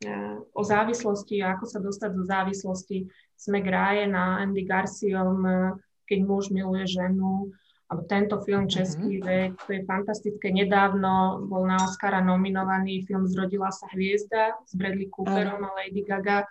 [0.04, 0.14] e,
[0.52, 3.08] o závislosti a ako sa dostať do závislosti.
[3.40, 5.52] Sme Gráje na Andy Garciom, e,
[6.04, 7.56] keď muž miluje ženu,
[7.94, 8.72] alebo tento film mhm.
[8.74, 9.54] český, mm-hmm.
[9.62, 10.50] to je fantastické.
[10.50, 15.66] Nedávno bol na Oscara nominovaný film Zrodila sa hviezda s Bradley Cooperom mm.
[15.70, 16.50] a Lady Gaga,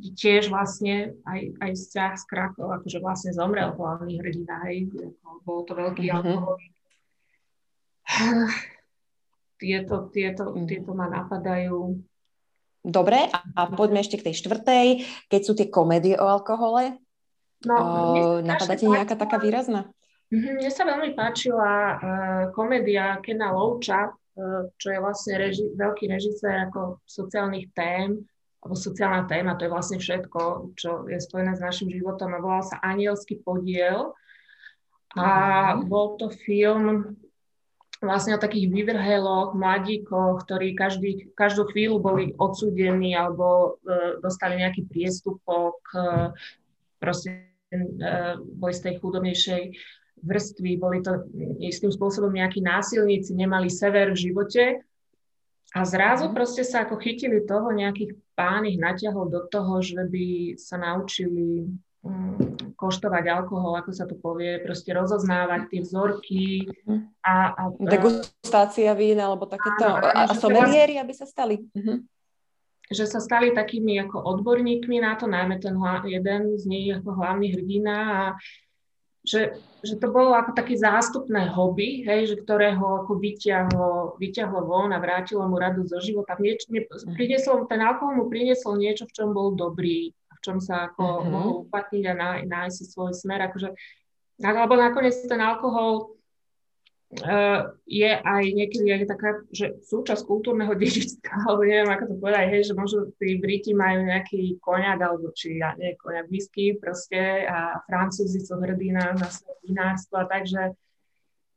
[0.00, 4.88] tiež vlastne aj, aj vzťah s Krakov, akože vlastne zomrel hlavný hrdina, hej,
[5.44, 6.16] bol to veľký mm-hmm.
[6.16, 6.72] alkoholik
[9.60, 10.64] tieto, tieto, mm.
[10.64, 12.00] tieto ma napadajú.
[12.80, 14.86] Dobre, a poďme ešte k tej štvrtej,
[15.28, 16.96] keď sú tie komédie o alkohole.
[17.68, 17.84] No, o,
[18.40, 19.92] napadá ti nejaká taká výrazná?
[20.30, 21.98] Mhm, mne sa veľmi páčila uh,
[22.54, 28.22] komédia Kena Louča, uh, čo je vlastne reži- veľký režisér ako sociálnych tém,
[28.60, 32.62] alebo sociálna téma, to je vlastne všetko, čo je spojené s našim životom a volal
[32.62, 34.12] sa Anielský podiel.
[35.18, 35.26] A
[35.74, 35.90] uh-huh.
[35.90, 37.18] bol to film
[38.00, 44.88] vlastne o takých vyvrheloch, mladíkoch, ktorí každý, každú chvíľu boli odsúdení alebo e, dostali nejaký
[44.88, 46.00] priestupok, e,
[46.96, 47.76] proste e,
[48.40, 49.62] boli z tej chudobnejšej
[50.20, 51.24] vrstvy, boli to
[51.60, 54.64] istým spôsobom nejakí násilníci, nemali sever v živote
[55.70, 56.34] a zrazu mhm.
[56.34, 61.70] proste sa ako chytili toho, nejakých pán ich natiahol do toho, že by sa naučili
[62.02, 62.34] um,
[62.74, 66.44] koštovať alkohol, ako sa to povie, proste rozoznávať tie vzorky.
[66.66, 66.96] Mhm.
[67.22, 69.86] A, a, Degustácia vína, alebo takéto.
[69.86, 71.62] A, a somelieri, aby sa stali.
[71.76, 72.02] Uh-huh.
[72.90, 75.78] Že sa stali takými ako odborníkmi na to, najmä ten
[76.10, 78.22] jeden z nich ako hlavný hrdina a
[79.20, 84.96] že, že to bolo ako také zástupné hobby, hej, že ktorého ako vyťahlo, vyťahlo von
[84.96, 86.40] a vrátilo mu radu zo života.
[86.40, 87.14] Nieč, ne, mhm.
[87.16, 91.28] priniesol, ten alkohol mu priniesol niečo, v čom bol dobrý, v čom sa ako uh-huh.
[91.28, 93.44] mohol uplatniť a náj, nájsť si svoj smer.
[93.44, 93.76] Akože,
[94.40, 96.16] alebo nakoniec ten alkohol
[97.90, 102.62] je aj niekedy aj taká, že súčasť kultúrneho dedičstva, alebo neviem, ako to povedať, hej,
[102.70, 107.82] že možno tí Briti majú nejaký koniak, alebo či ja nie, koniak whisky proste a
[107.90, 110.70] Francúzi sú hrdí na, na svoje vinárstvo a tak, že,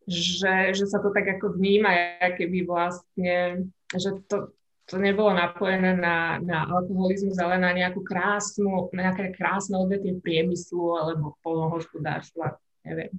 [0.10, 4.58] že, sa to tak ako vníma, keby vlastne, že to,
[4.90, 10.98] to nebolo napojené na, na alkoholizmus, ale na nejakú krásnu, na nejaké krásne odvetie priemyslu
[10.98, 12.58] alebo polnohospodárstva,
[12.90, 13.14] neviem.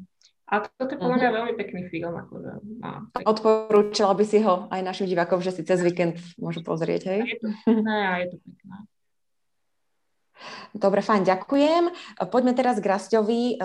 [0.54, 1.36] A toto je podľa mňa mhm.
[1.42, 2.14] veľmi pekný film.
[2.14, 7.10] Akože, má Odporúčala by si ho aj našim divákom, že si cez víkend môžu pozrieť,
[7.10, 7.20] hej?
[7.26, 8.76] Je to pekné a je to pekné.
[10.74, 11.84] Dobre, fajn, ďakujem.
[12.30, 13.56] Poďme teraz k Rastovi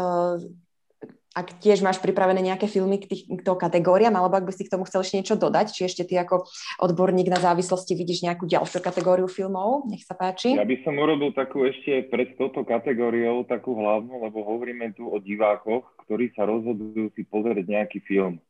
[1.30, 4.90] ak tiež máš pripravené nejaké filmy k týmto kategóriám, alebo ak by si k tomu
[4.90, 6.50] chcel ešte niečo dodať, či ešte ty ako
[6.82, 10.58] odborník na závislosti vidíš nejakú ďalšiu kategóriu filmov, nech sa páči.
[10.58, 15.22] Ja by som urobil takú ešte pred touto kategóriou, takú hlavnú, lebo hovoríme tu o
[15.22, 18.42] divákoch, ktorí sa rozhodujú si pozrieť nejaký film.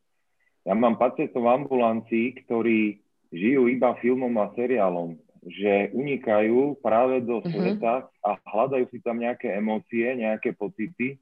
[0.64, 7.40] Ja mám pacientov v ambulancii, ktorí žijú iba filmom a seriálom, že unikajú práve do
[7.40, 7.48] uh-huh.
[7.48, 11.20] sveta a hľadajú si tam nejaké emócie, nejaké pocity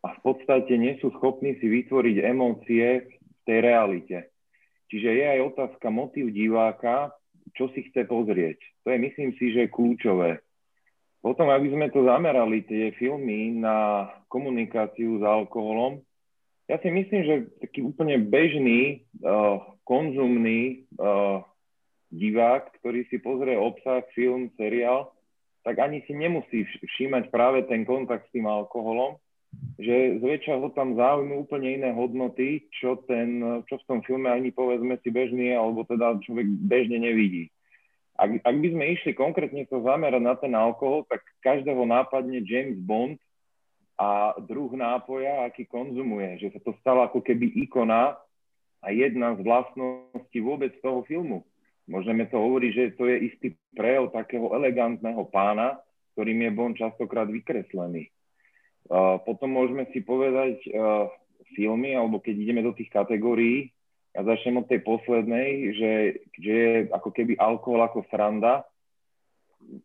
[0.00, 2.86] a v podstate nie sú schopní si vytvoriť emócie
[3.20, 4.18] v tej realite.
[4.88, 7.14] Čiže je aj otázka motiv diváka,
[7.54, 8.58] čo si chce pozrieť.
[8.84, 10.40] To je, myslím si, že kľúčové.
[11.20, 16.00] Potom, aby sme to zamerali, tie filmy na komunikáciu s alkoholom,
[16.64, 21.44] ja si myslím, že taký úplne bežný, uh, konzumný uh,
[22.08, 25.12] divák, ktorý si pozrie obsah, film, seriál,
[25.60, 29.20] tak ani si nemusí všímať práve ten kontakt s tým alkoholom,
[29.80, 34.52] že zväčša ho tam zaujímajú úplne iné hodnoty, čo, ten, čo v tom filme ani
[34.52, 37.48] povedzme si bežný, alebo teda človek bežne nevidí.
[38.20, 42.76] Ak, ak by sme išli konkrétne to zamerať na ten alkohol, tak každého nápadne James
[42.76, 43.16] Bond
[43.96, 46.36] a druh nápoja, aký konzumuje.
[46.44, 48.20] Že sa to stalo ako keby ikona
[48.84, 51.48] a jedna z vlastností vôbec toho filmu.
[51.88, 55.80] Môžeme to hovoriť, že to je istý prejav takého elegantného pána,
[56.12, 58.12] ktorým je Bond častokrát vykreslený.
[59.26, 60.62] Potom môžeme si povedať
[61.58, 63.74] filmy, alebo keď ideme do tých kategórií,
[64.10, 65.92] ja začnem od tej poslednej, že,
[66.34, 68.66] že je ako keby alkohol ako sranda.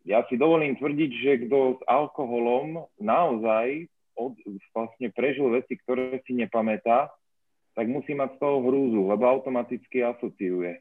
[0.02, 3.86] Ja si dovolím tvrdiť, že kto s alkoholom naozaj
[4.18, 4.34] od,
[4.74, 7.14] vlastne prežil veci, ktoré si nepamätá,
[7.78, 10.80] tak musí mať z toho hrúzu, lebo automaticky asociuje.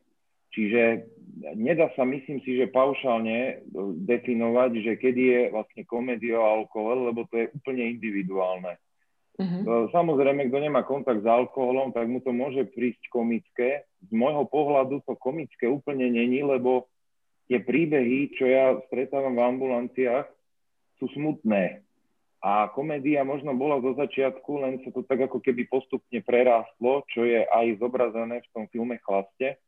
[0.54, 1.10] Čiže
[1.56, 3.54] nedá sa, myslím si, že paušálne e,
[4.08, 8.80] definovať, že kedy je vlastne komédia o alkohol, lebo to je úplne individuálne.
[9.36, 9.92] Uh-huh.
[9.92, 13.84] Samozrejme, kto nemá kontakt s alkoholom, tak mu to môže prísť komické.
[14.08, 16.88] Z môjho pohľadu to komické úplne není, lebo
[17.52, 20.32] tie príbehy, čo ja stretávam v ambulanciách,
[21.04, 21.84] sú smutné.
[22.40, 27.28] A komédia možno bola zo začiatku, len sa to tak ako keby postupne prerástlo, čo
[27.28, 29.60] je aj zobrazené v tom filme Chlaste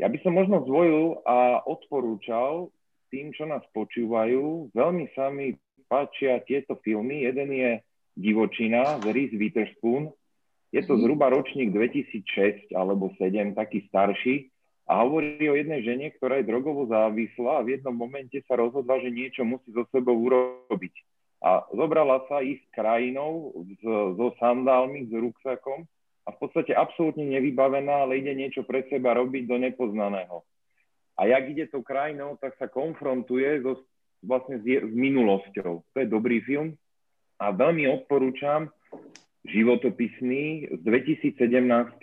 [0.00, 2.72] ja by som možno zvojil a odporúčal
[3.12, 4.72] tým, čo nás počúvajú.
[4.72, 5.52] Veľmi sa mi
[5.92, 7.28] páčia tieto filmy.
[7.28, 7.70] Jeden je
[8.16, 10.08] Divočina z Reese Witherspoon.
[10.72, 11.00] Je to mhm.
[11.04, 14.48] zhruba ročník 2006 alebo 7, taký starší.
[14.90, 18.98] A hovorí o jednej žene, ktorá je drogovo závislá a v jednom momente sa rozhodla,
[18.98, 20.94] že niečo musí so sebou urobiť.
[21.46, 23.54] A zobrala sa ísť krajinou
[24.18, 25.86] so sandálmi, s ruksakom
[26.26, 30.44] a v podstate absolútne nevybavená, ale ide niečo pre seba robiť do nepoznaného.
[31.20, 33.84] A jak ide tou krajinou, tak sa konfrontuje so,
[34.24, 35.84] vlastne s, s minulosťou.
[35.84, 36.76] To je dobrý film
[37.40, 38.68] a veľmi odporúčam
[39.48, 41.40] životopisný z 2017.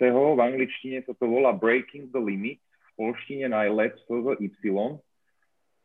[0.02, 3.94] V angličtine sa to volá Breaking the Limit, v polštine najlep
[4.42, 4.74] Y.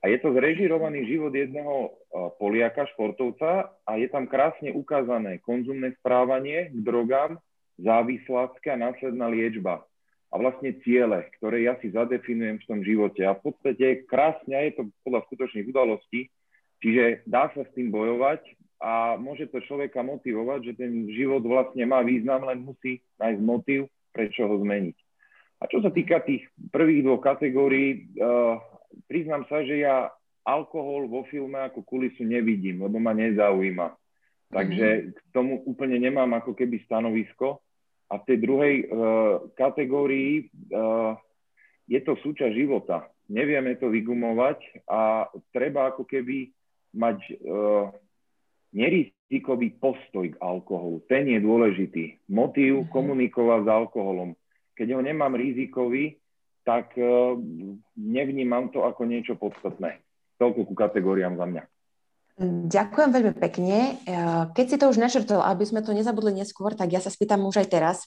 [0.03, 1.95] A je to zrežirovaný život jedného
[2.41, 7.39] Poliaka, športovca a je tam krásne ukázané konzumné správanie k drogám,
[7.79, 9.85] závislácka a následná liečba
[10.33, 13.21] a vlastne ciele, ktoré ja si zadefinujem v tom živote.
[13.21, 16.33] A v podstate krásne je to podľa skutočných udalostí,
[16.81, 18.41] čiže dá sa s tým bojovať
[18.81, 23.85] a môže to človeka motivovať, že ten život vlastne má význam, len musí nájsť motiv,
[24.09, 24.97] prečo ho zmeniť.
[25.61, 28.59] A čo sa týka tých prvých dvoch kategórií, uh,
[29.07, 30.11] priznám sa, že ja
[30.43, 33.95] alkohol vo filme ako kulisu nevidím, lebo ma nezaujíma.
[34.53, 35.03] Takže mhm.
[35.17, 37.59] k tomu úplne nemám ako keby stanovisko.
[38.13, 38.85] A v tej druhej uh,
[39.57, 41.17] kategórii uh,
[41.89, 43.09] je to súčasť života.
[43.25, 46.53] Nevieme to vygumovať a treba ako keby
[46.93, 47.89] mať uh,
[48.69, 51.01] nerizikový postoj k alkoholu.
[51.09, 52.21] Ten je dôležitý.
[52.29, 52.93] Motív mm-hmm.
[52.93, 54.29] komunikovať s alkoholom.
[54.77, 56.21] Keď ho nemám rizikový,
[56.61, 57.33] tak uh,
[57.97, 60.05] nevnímam to ako niečo podstatné.
[60.37, 61.63] Toľko ku kategóriám za mňa.
[62.41, 64.01] Ďakujem veľmi pekne.
[64.09, 67.45] Eh, keď si to už načrtol, aby sme to nezabudli neskôr, tak ja sa spýtam
[67.45, 67.97] už aj teraz.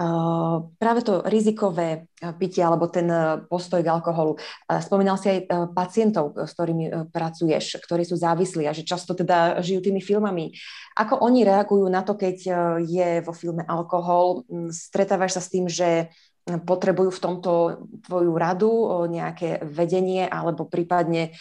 [0.00, 3.04] Eh, práve to rizikové eh, pitie alebo ten
[3.52, 4.40] postoj k alkoholu.
[4.80, 5.38] Spomínal si aj
[5.76, 10.56] pacientov, s ktorými pracuješ, ktorí sú závislí a že často teda žijú tými filmami.
[10.96, 12.36] Ako oni reagujú na to, keď
[12.80, 14.48] je vo filme alkohol?
[14.48, 16.08] Hm, stretávaš sa s tým, že
[16.46, 17.52] potrebujú v tomto
[18.06, 18.72] tvoju radu,
[19.10, 21.34] nejaké vedenie alebo prípadne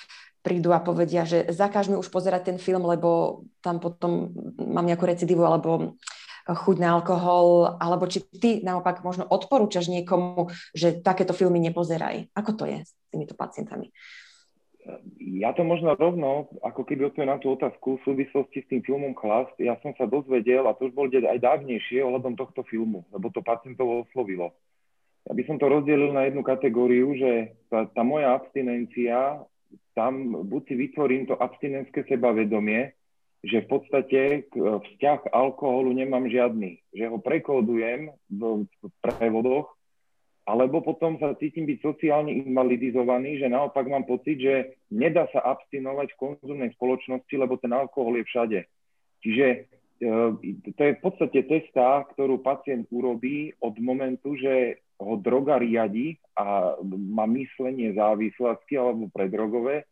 [0.46, 4.30] prídu a povedia, že zakáž mi už pozerať ten film, lebo tam potom
[4.62, 5.98] mám nejakú recidivu alebo
[6.46, 12.30] chuť na alkohol, alebo či ty naopak možno odporúčaš niekomu, že takéto filmy nepozeraj.
[12.38, 13.90] Ako to je s týmito pacientami?
[15.18, 19.18] Ja to možno rovno, ako keby odpoviem na tú otázku v súvislosti s tým filmom
[19.18, 23.34] Chlast, ja som sa dozvedel, a to už bol aj dávnejšie, ohľadom tohto filmu, lebo
[23.34, 24.54] to pacientov oslovilo.
[25.26, 29.42] Ja by som to rozdelil na jednu kategóriu, že tá, tá moja abstinencia
[29.96, 32.92] tam buď si vytvorím to abstinenské sebavedomie,
[33.46, 34.20] že v podstate
[34.52, 38.68] vzťah k alkoholu nemám žiadny, že ho prekódujem v
[39.00, 39.72] prevodoch,
[40.46, 46.14] alebo potom sa cítim byť sociálne invalidizovaný, že naopak mám pocit, že nedá sa abstinovať
[46.14, 48.60] v konzumnej spoločnosti, lebo ten alkohol je všade.
[49.26, 49.58] Čiže e,
[50.70, 56.76] to je v podstate testa, ktorú pacient urobí od momentu, že ho droga riadi a
[56.96, 59.84] má myslenie závislosti alebo predrogové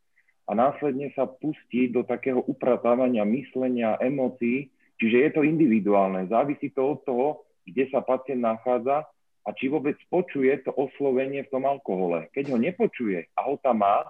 [0.47, 6.27] a následne sa pustí do takého upratávania myslenia, emócií, čiže je to individuálne.
[6.27, 7.27] Závisí to od toho,
[7.63, 9.07] kde sa pacient nachádza
[9.43, 12.27] a či vôbec počuje to oslovenie v tom alkohole.
[12.31, 14.07] Keď ho nepočuje a ho tam má,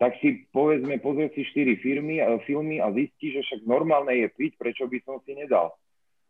[0.00, 4.56] tak si povedzme, pozrie si štyri firmy, filmy a zistí, že však normálne je piť,
[4.56, 5.76] prečo by som si nedal.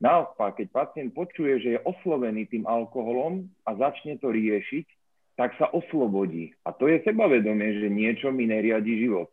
[0.00, 4.88] Naopak, keď pacient počuje, že je oslovený tým alkoholom a začne to riešiť,
[5.36, 6.56] tak sa oslobodí.
[6.64, 9.28] A to je sebavedomie, že niečo mi neriadi život.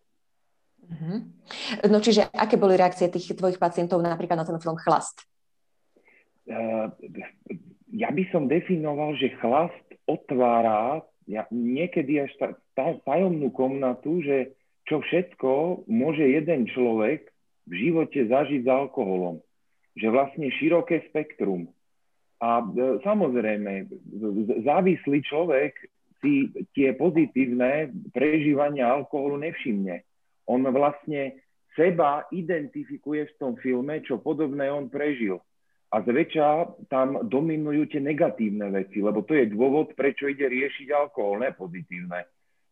[0.87, 1.23] Uh-huh.
[1.87, 5.23] No čiže aké boli reakcie tých tvojich pacientov napríklad na ten film Chlast?
[6.47, 6.91] Uh,
[7.91, 14.55] ja by som definoval, že chlast otvára ja, niekedy až tá, tá, tajomnú komnatu, že
[14.87, 17.27] čo všetko môže jeden človek
[17.67, 19.43] v živote zažiť s alkoholom
[19.97, 21.65] že vlastne široké spektrum.
[22.37, 23.89] A e, samozrejme,
[24.61, 25.73] závislý človek
[26.21, 30.05] si tie pozitívne prežívania alkoholu nevšimne.
[30.45, 31.41] On vlastne
[31.73, 35.41] seba identifikuje v tom filme, čo podobné on prežil.
[35.87, 41.41] A zväčša tam dominujú tie negatívne veci, lebo to je dôvod, prečo ide riešiť alkohol,
[41.41, 42.27] ne pozitívne.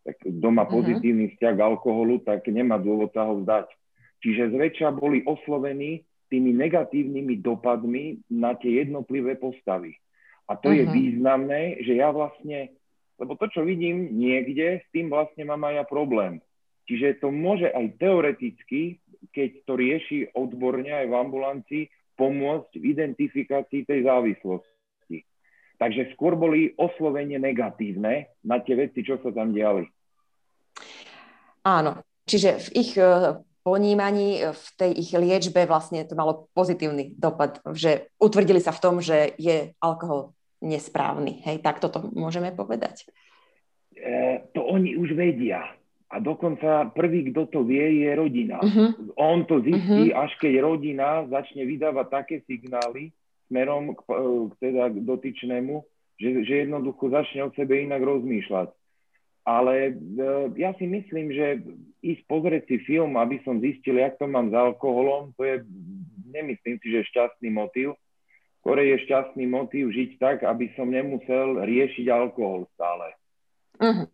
[0.06, 0.72] Tak kto má mhm.
[0.72, 3.72] pozitívny vzťah k alkoholu, tak nemá dôvod sa ho vzdať.
[4.22, 6.06] Čiže zväčša boli oslovení
[6.36, 9.96] tými negatívnymi dopadmi na tie jednotlivé postavy.
[10.52, 10.84] A to uh-huh.
[10.84, 10.92] je mhm.
[10.92, 12.76] významné, že ja vlastne,
[13.16, 16.44] lebo to, čo vidím niekde, s tým vlastne mám aj ja problém.
[16.86, 19.00] Čiže to môže aj teoreticky,
[19.34, 21.84] keď to rieši odborne aj v ambulancii,
[22.20, 25.26] pomôcť v identifikácii tej závislosti.
[25.82, 29.90] Takže skôr boli oslovenie negatívne na tie veci, čo sa tam diali.
[31.66, 33.34] Áno, čiže v ich eh,
[33.66, 38.82] ponímaní e, v tej ich liečbe vlastne to malo pozitívny dopad, že utvrdili sa v
[38.86, 41.42] tom, že je alkohol nesprávny.
[41.42, 43.10] Hej, tak toto môžeme povedať.
[43.98, 45.66] E, to oni už vedia.
[46.14, 48.62] A dokonca prvý, kto to vie, je rodina.
[48.62, 48.94] Uh-huh.
[49.18, 50.22] On to zistí, uh-huh.
[50.22, 53.10] až keď rodina začne vydávať také signály
[53.50, 55.76] smerom k, e, k, teda k dotyčnému,
[56.22, 58.70] že, že jednoducho začne od sebe inak rozmýšľať.
[59.46, 59.92] Ale e,
[60.58, 61.62] ja si myslím, že
[62.02, 65.62] ísť pozrieť si film, aby som zistil, jak to mám s alkoholom, to je,
[66.34, 67.94] nemyslím si, že šťastný motiv.
[68.62, 73.14] Skôr je šťastný motiv žiť tak, aby som nemusel riešiť alkohol stále.
[73.78, 74.10] Uh-huh.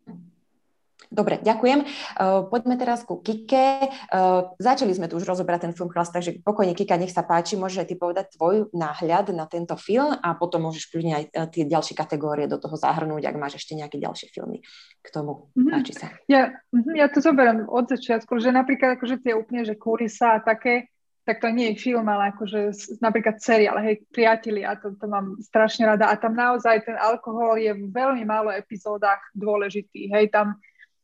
[1.11, 1.83] Dobre, ďakujem.
[1.83, 3.91] Uh, poďme teraz ku Kike.
[4.07, 7.59] Uh, začali sme tu už rozoberať ten film Chlas, takže pokojne Kika, nech sa páči,
[7.59, 11.47] môžeš aj ty povedať tvoj náhľad na tento film a potom môžeš kľudne aj uh,
[11.51, 14.63] tie ďalšie kategórie do toho zahrnúť, ak máš ešte nejaké ďalšie filmy
[15.03, 15.51] k tomu.
[15.51, 15.73] Mm-hmm.
[15.75, 16.07] Páči sa.
[16.31, 20.43] Ja, mhm, ja to zoberiem od začiatku, že napríklad akože tie úplne, že kulisa a
[20.43, 20.87] také,
[21.27, 22.71] tak to nie je film, ale akože
[23.03, 27.75] napríklad seriál, hej, priatelia, to, to mám strašne rada a tam naozaj ten alkohol je
[27.75, 30.55] v veľmi málo epizódach dôležitý, hej, tam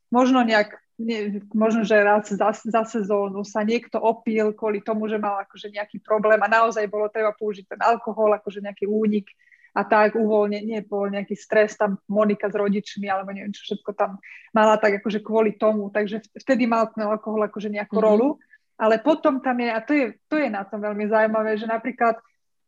[0.09, 5.21] možno nejak, nie, možno, že raz za, za sezónu sa niekto opil kvôli tomu, že
[5.21, 9.29] mal akože nejaký problém a naozaj bolo treba použiť ten alkohol, akože nejaký únik
[9.77, 13.93] a tak uvoľne, nie bol nejaký stres, tam Monika s rodičmi, alebo neviem, čo všetko
[13.93, 14.17] tam
[14.49, 18.09] mala tak akože kvôli tomu, takže vtedy mal ten alkohol akože nejakú mm-hmm.
[18.09, 18.41] rolu
[18.77, 22.21] ale potom tam je, a to je, to je na tom veľmi zaujímavé, že napríklad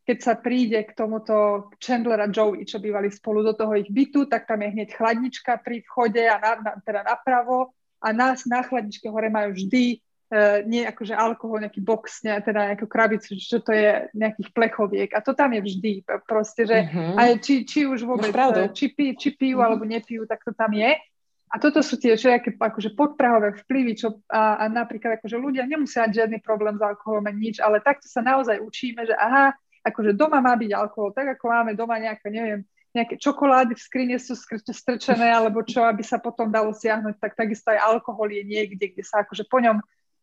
[0.05, 4.25] keď sa príde k tomuto Chandler a Joey, čo bývali spolu do toho ich bytu,
[4.25, 8.65] tak tam je hneď chladnička pri vchode a na, na, teda napravo a nás na
[8.65, 13.65] chladničke hore majú vždy Uh, nie akože alkohol, nejaký box, ne, teda nejakú krabicu, že
[13.65, 15.09] to je nejakých plechoviek.
[15.17, 16.05] A to tam je vždy.
[16.29, 17.17] Proste, že uh-huh.
[17.17, 18.29] aj či, či už vôbec,
[18.77, 19.73] či, pí, či pijú uh-huh.
[19.73, 21.01] alebo nepijú, tak to tam je.
[21.49, 26.05] A toto sú tie všelijaké akože podprahové vplyvy, čo a, a napríklad akože ľudia nemusia
[26.05, 30.43] mať žiadny problém s alkoholom nič, ale takto sa naozaj učíme, že aha, akože doma
[30.43, 34.33] má byť alkohol, tak ako máme doma nejaké, neviem, nejaké čokolády v skrine sú
[34.73, 39.03] strčené, alebo čo, aby sa potom dalo siahnuť, tak takisto aj alkohol je niekde, kde
[39.05, 39.77] sa akože po ňom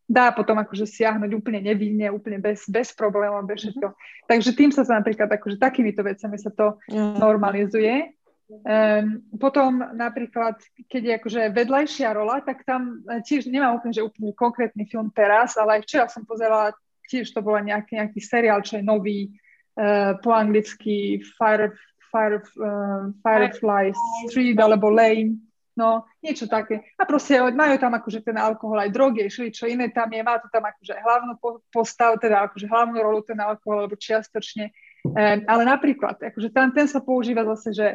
[0.07, 3.87] dá potom akože siahnuť úplne nevinne, úplne bez, bez problémov, bez všetko.
[3.91, 4.27] Mm-hmm.
[4.31, 7.19] Takže tým sa napríklad akože takýmito vecami sa to mm-hmm.
[7.19, 8.15] normalizuje.
[8.47, 10.55] Um, potom napríklad,
[10.87, 15.11] keď je akože vedľajšia rola, tak tam e, tiež nemám úplne, že úplne konkrétny film
[15.11, 16.71] teraz, ale aj včera som pozerala,
[17.11, 19.35] tiež to bola nejaký, nejaký seriál, čo je nový,
[19.77, 21.77] uh, po anglicky Fire,
[22.09, 23.93] Fire, uh, Firefly
[24.27, 25.37] Street alebo Lane,
[25.77, 26.81] no niečo také.
[26.97, 30.41] A proste majú tam akože ten alkohol, aj drogy, šli čo iné tam je, má
[30.41, 31.37] to tam akože hlavnú
[31.69, 34.73] postavu, teda akože hlavnú rolu ten alkohol, alebo čiastočne.
[35.07, 37.87] Um, ale napríklad, akože ten, ten sa používa zase, že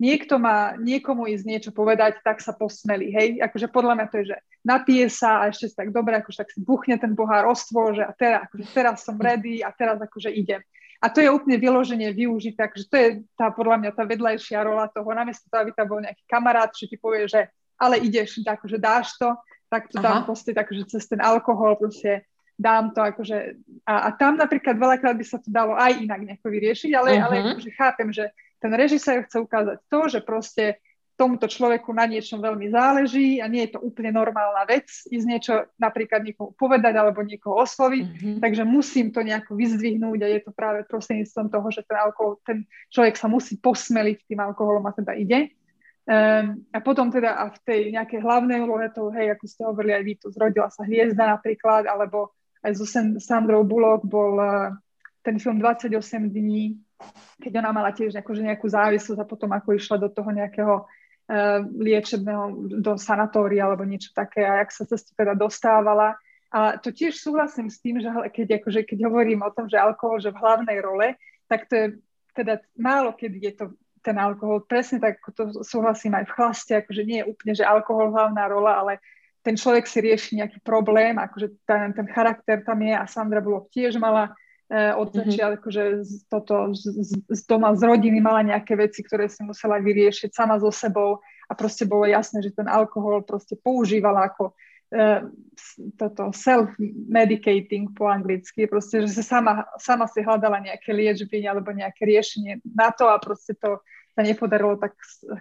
[0.00, 4.24] niekto má niekomu ísť niečo povedať, tak sa posmeli, hej, akože podľa mňa to je,
[4.32, 7.92] že napije sa a ešte si tak dobre, akože tak si buchne ten pohár ostvo,
[7.92, 10.64] že a teraz, akože teraz som ready a teraz akože idem.
[11.00, 14.84] A to je úplne vyloženie využiť, takže to je tá podľa mňa tá vedľajšia rola
[14.92, 17.48] toho, namiesto toho, aby tam bol nejaký kamarát, čo ti povie, že
[17.80, 19.32] ale ideš, akože dáš to,
[19.72, 22.28] tak to tam proste takže cez ten alkohol proste
[22.60, 23.56] dám to akože,
[23.88, 27.24] a, a tam napríklad veľakrát by sa to dalo aj inak nejako vyriešiť, ale, uh-huh.
[27.24, 28.28] ale akože chápem, že
[28.60, 30.76] ten režisér chce ukázať to, že proste
[31.20, 35.52] tomuto človeku na niečom veľmi záleží a nie je to úplne normálna vec ísť niečo
[35.76, 38.36] napríklad niekomu povedať alebo niekoho osloviť, mm-hmm.
[38.40, 42.64] takže musím to nejako vyzdvihnúť a je to práve prostredníctvom toho, že ten alkohol, ten
[42.88, 45.52] človek sa musí posmeliť tým alkoholom a teda ide.
[46.08, 49.92] Um, a potom teda a v tej nejakej hlavnej úlohe to, hej, ako ste hovorili
[49.92, 52.32] aj vy, tu zrodila sa hviezda napríklad, alebo
[52.64, 52.88] aj so
[53.20, 54.72] Sandrou Bullock bol uh,
[55.20, 55.92] ten film 28
[56.32, 56.80] dní,
[57.40, 60.88] keď ona mala tiež akože nejakú závislosť a potom ako išla do toho nejakého
[61.78, 66.18] liečebného, do sanatória alebo niečo také a jak sa cez to teda dostávala.
[66.50, 70.18] A to tiež súhlasím s tým, že keď, akože, keď hovorím o tom, že alkohol
[70.18, 71.14] že v hlavnej role,
[71.46, 71.86] tak to je
[72.34, 73.64] teda málo keď je to
[74.00, 74.64] ten alkohol.
[74.64, 78.80] Presne tak, to súhlasím aj v chlaste, akože nie je úplne, že alkohol hlavná rola,
[78.80, 78.92] ale
[79.44, 83.72] ten človek si rieši nejaký problém, akože ten, ten charakter tam je a Sandra Bullock
[83.72, 84.32] tiež mala
[84.70, 85.26] Eh, od mm-hmm.
[85.26, 86.94] začiatku, že z, toto, z,
[87.26, 91.18] z doma, z rodiny mala nejaké veci, ktoré si musela vyriešiť sama so sebou
[91.50, 95.26] a proste bolo jasné, že ten alkohol proste používala ako uh,
[95.98, 102.06] toto self-medicating po anglicky, proste, že sa sama, sama si hľadala nejaké liečby alebo nejaké
[102.06, 103.82] riešenie na to a proste to
[104.14, 104.94] sa nepodarilo, tak,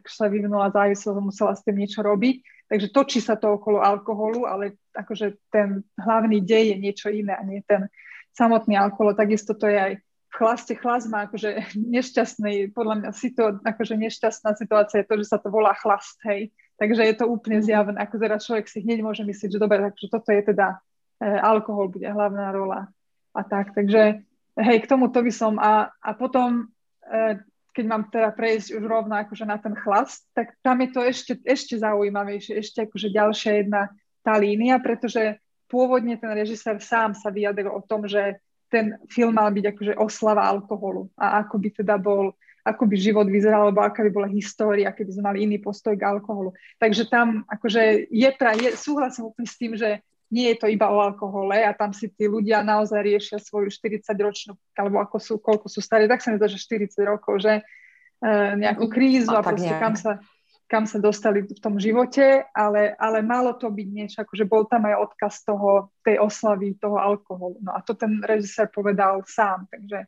[0.10, 2.66] sa vyvinula závislosť, musela s tým niečo robiť.
[2.66, 7.46] Takže točí sa to okolo alkoholu, ale akože ten hlavný dej je niečo iné a
[7.46, 7.94] nie ten
[8.38, 9.94] samotný alkohol, takisto to je aj
[10.30, 15.16] v chlaste chlast má akože nešťastný, podľa mňa si to, akože nešťastná situácia je to,
[15.22, 16.54] že sa to volá chlast, hej.
[16.80, 17.66] Takže je to úplne mhm.
[17.66, 20.80] zjavné, ako teda človek si hneď môže myslieť, že dobre, takže toto je teda
[21.20, 22.88] e, alkohol bude hlavná rola
[23.36, 23.76] a tak.
[23.76, 24.24] Takže
[24.56, 26.72] hej, k tomu to by som a, a potom,
[27.04, 27.42] e,
[27.76, 31.34] keď mám teda prejsť už rovno akože na ten chlast, tak tam je to ešte,
[31.44, 33.92] ešte zaujímavejšie, ešte akože ďalšia jedna
[34.24, 39.50] tá línia, pretože pôvodne ten režisér sám sa vyjadril o tom, že ten film mal
[39.50, 44.06] byť akože oslava alkoholu a ako by teda bol, ako by život vyzeral, alebo aká
[44.06, 46.54] by bola história, keby sme mali iný postoj k alkoholu.
[46.78, 50.86] Takže tam akože je, pra, je súhlasím úplne s tým, že nie je to iba
[50.94, 55.66] o alkohole a tam si tí ľudia naozaj riešia svoju 40-ročnú, alebo ako sú, koľko
[55.66, 57.62] sú starí, tak sa mi zdá, že 40 rokov, že e,
[58.62, 60.22] nejakú krízu a, a proste kam sa,
[60.70, 64.86] kam sa dostali v tom živote, ale, ale malo to byť niečo, akože bol tam
[64.86, 67.58] aj odkaz toho, tej oslavy, toho alkoholu.
[67.66, 70.06] No a to ten režisér povedal sám, takže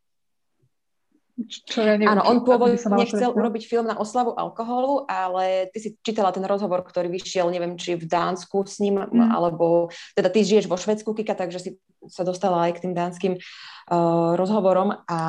[1.42, 5.90] čo ja neviem, Áno, on pôvodne nechcel urobiť film na oslavu alkoholu, ale ty si
[6.06, 9.32] čítala ten rozhovor, ktorý vyšiel, neviem, či v Dánsku s ním, mm.
[9.32, 11.70] alebo teda ty žiješ vo Švedsku, Kika, takže si
[12.06, 15.20] sa dostala aj k tým dánskym uh, rozhovorom a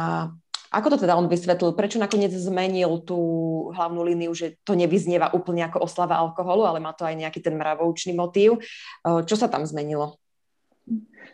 [0.72, 1.76] ako to teda on vysvetlil?
[1.76, 3.20] Prečo nakoniec zmenil tú
[3.76, 7.60] hlavnú líniu, že to nevyznieva úplne ako oslava alkoholu, ale má to aj nejaký ten
[7.60, 8.64] mravoučný motív?
[9.04, 10.16] Čo sa tam zmenilo?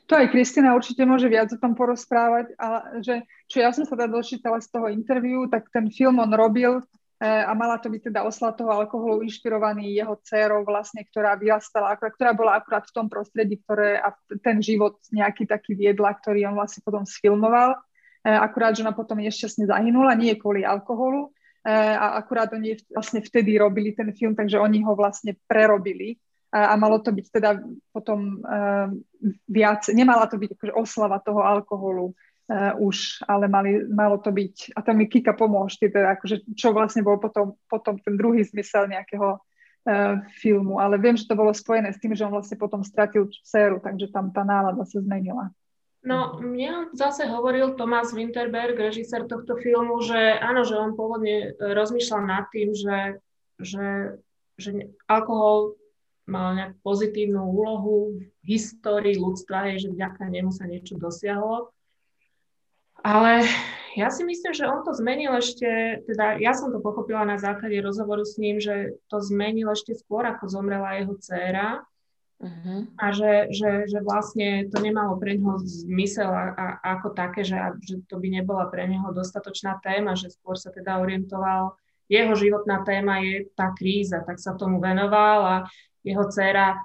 [0.09, 3.15] To aj Kristina určite môže viac o tom porozprávať, ale že,
[3.45, 6.83] čo ja som sa teda dočítala z toho interviu, tak ten film on robil e,
[7.29, 12.33] a mala to byť teda osla toho alkoholu inšpirovaný jeho dcerou vlastne, ktorá vyrastala, ktorá
[12.33, 16.81] bola akurát v tom prostredí, ktoré a ten život nejaký taký viedla, ktorý on vlastne
[16.81, 17.77] potom sfilmoval.
[18.29, 21.33] E, akurát, že ona potom nešťastne zahynula, nie kvôli alkoholu,
[21.65, 26.21] e, a akurát oni vlastne vtedy robili ten film, takže oni ho vlastne prerobili
[26.53, 27.61] a, a malo to byť teda
[27.93, 28.41] potom
[29.49, 32.17] viac, nemala to byť akože oslava toho alkoholu
[32.81, 37.05] už, ale mali, malo to byť, a to mi Kika pomôžte, teda akože, čo vlastne
[37.05, 39.37] bol potom, potom ten druhý zmysel nejakého
[40.41, 43.85] filmu, ale viem, že to bolo spojené s tým, že on vlastne potom stratil dceru,
[43.85, 45.53] takže tam tá nálada sa zmenila.
[46.07, 52.23] No, mne zase hovoril Tomás Winterberg, režisér tohto filmu, že áno, že on pôvodne rozmýšľal
[52.23, 53.19] nad tým, že,
[53.59, 54.15] že,
[54.55, 55.75] že alkohol
[56.29, 61.75] mal nejakú pozitívnu úlohu v histórii ľudstva, je, že vďaka nemu sa niečo dosiahlo.
[63.03, 63.49] Ale
[63.97, 67.79] ja si myslím, že on to zmenil ešte, teda ja som to pochopila na základe
[67.81, 71.83] rozhovoru s ním, že to zmenil ešte skôr, ako zomrela jeho dcéra.
[72.39, 72.87] Uh-huh.
[72.95, 77.59] A že, že, že vlastne to nemalo pre neho zmysel a, a, ako také, že,
[77.83, 81.75] že to by nebola pre neho dostatočná téma, že skôr sa teda orientoval,
[82.07, 85.57] jeho životná téma je tá kríza, tak sa tomu venoval a
[86.07, 86.79] jeho dcéra,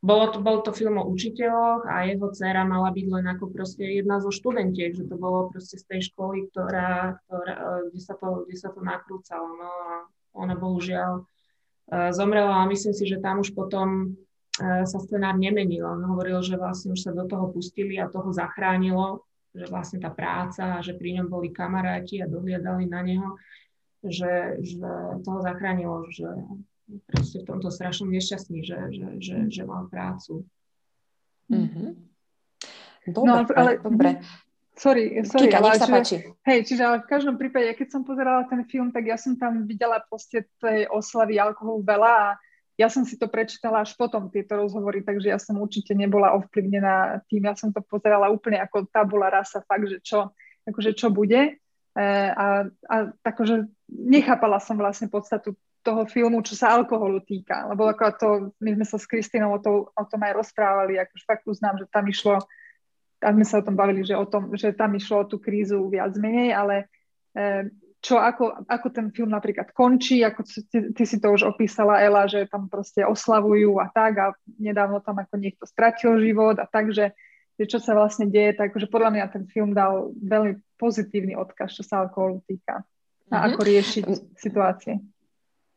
[0.00, 3.84] bolo to, bol to film o učiteľoch a jeho dcéra mala byť len ako proste
[3.84, 8.44] jedna zo študentiek, že to bolo proste z tej školy, ktorá, ktorá kde, sa to,
[8.44, 9.56] kde sa to nakrúcalo.
[9.56, 9.92] No a
[10.36, 14.16] ona bohužiaľ uh, zomrela a myslím si, že tam už potom
[14.60, 15.88] sa scenár nemenil.
[15.88, 20.12] On hovoril, že vlastne už sa do toho pustili a toho zachránilo, že vlastne tá
[20.12, 23.34] práca a že pri ňom boli kamaráti a dohliadali na neho,
[24.04, 24.80] že, že
[25.24, 26.28] toho zachránilo, že
[27.06, 30.46] proste v tomto strašnom nešťastný, že, že, že, že mal prácu.
[31.50, 31.90] Mm-hmm.
[33.10, 34.10] Dobre, no, ale, dobre.
[34.80, 38.48] Sorry, sorry, Kika, ale sa čiže, hej, čiže ale v každom prípade, keď som pozerala
[38.48, 42.28] ten film, tak ja som tam videla proste tej oslavy alkoholu veľa a
[42.80, 47.20] ja som si to prečítala až potom, tieto rozhovory, takže ja som určite nebola ovplyvnená
[47.28, 50.32] tým, ja som to pozerala úplne ako tabula rasa, fakt, že čo,
[50.64, 51.60] akože čo bude.
[51.92, 52.02] E,
[52.32, 55.52] a, a takže nechápala som vlastne podstatu
[55.84, 57.68] toho filmu, čo sa alkoholu týka.
[57.68, 58.28] Lebo ako to,
[58.64, 61.86] my sme sa s Kristinou o, to, o tom aj rozprávali, akože fakt uznám, že
[61.92, 62.40] tam išlo,
[63.20, 65.84] tam sme sa o tom bavili, že, o tom, že tam išlo o tú krízu
[65.92, 66.88] viac menej, ale
[67.36, 67.68] e,
[68.00, 72.24] čo, ako, ako ten film napríklad končí, ako ty, ty si to už opísala, Ela,
[72.24, 74.26] že tam proste oslavujú a tak a
[74.56, 77.12] nedávno tam ako niekto stratil život a tak, že,
[77.60, 81.76] že čo sa vlastne deje, tak že podľa mňa ten film dal veľmi pozitívny odkaz,
[81.76, 82.80] čo sa alkoholu týka
[83.30, 83.46] a mm-hmm.
[83.52, 84.94] ako riešiť situácie.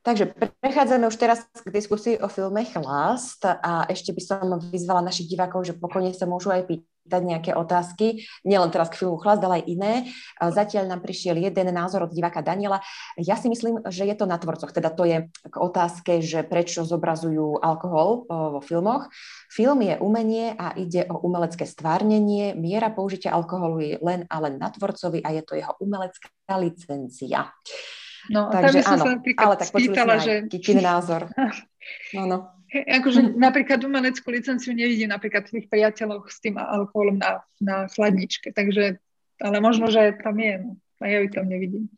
[0.04, 5.32] Takže prechádzame už teraz k diskusii o filme Chlast a ešte by som vyzvala našich
[5.32, 9.62] divákov, že pokojne sa môžu aj pýtať nejaké otázky, nielen teraz k filmu Chlast, ale
[9.62, 9.94] aj iné.
[10.40, 12.80] Zatiaľ nám prišiel jeden názor od diváka Daniela.
[13.20, 16.88] Ja si myslím, že je to na tvorcoch, teda to je k otázke, že prečo
[16.88, 19.12] zobrazujú alkohol vo filmoch.
[19.52, 22.56] Film je umenie a ide o umelecké stvárnenie.
[22.56, 27.52] Miera použitia alkoholu je len a len na tvorcovi a je to jeho umelecká licencia.
[28.32, 30.48] No, Takže tam áno, sa ale tak spýtala, že...
[30.80, 31.28] Názor.
[32.16, 32.63] No, no.
[32.74, 38.98] Akože napríklad umeleckú licenciu nevidím napríklad tých priateľoch s tým alkoholom na, na chladničke, takže,
[39.38, 40.72] ale možno, že tam je, no.
[41.04, 41.92] A ja ju tam nevidím.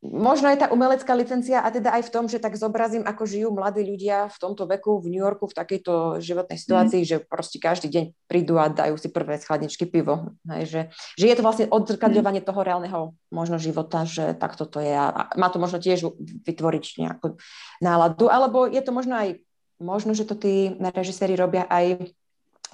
[0.00, 3.48] Možno je tá umelecká licencia a teda aj v tom, že tak zobrazím, ako žijú
[3.52, 6.62] mladí ľudia v tomto veku v New Yorku v takejto životnej mhm.
[6.64, 7.08] situácii, mm.
[7.08, 10.32] že proste každý deň prídu a dajú si prvé schladničky pivo.
[10.48, 10.80] Hej, že,
[11.20, 12.48] že je to vlastne odzrkadľovanie mm.
[12.48, 16.08] toho reálneho možno života, že takto to je a má to možno tiež
[16.48, 17.36] vytvoriť nejakú
[17.84, 19.36] náladu, alebo je to možno aj
[19.80, 22.12] možno, že to tí režiséri robia aj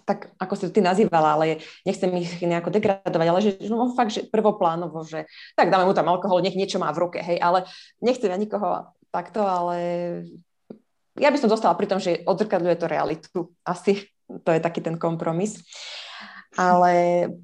[0.07, 4.15] tak ako si to ty nazývala, ale nechcem ich nejako degradovať, ale že no, fakt,
[4.15, 5.27] že prvoplánovo, že
[5.59, 7.67] tak dáme mu tam alkohol, nech niečo má v ruke, hej, ale
[7.99, 9.77] nechcem ja nikoho takto, ale
[11.19, 13.39] ja by som zostala pri tom, že odzrkadľuje to realitu.
[13.67, 14.07] Asi
[14.45, 15.59] to je taký ten kompromis.
[16.57, 16.93] Ale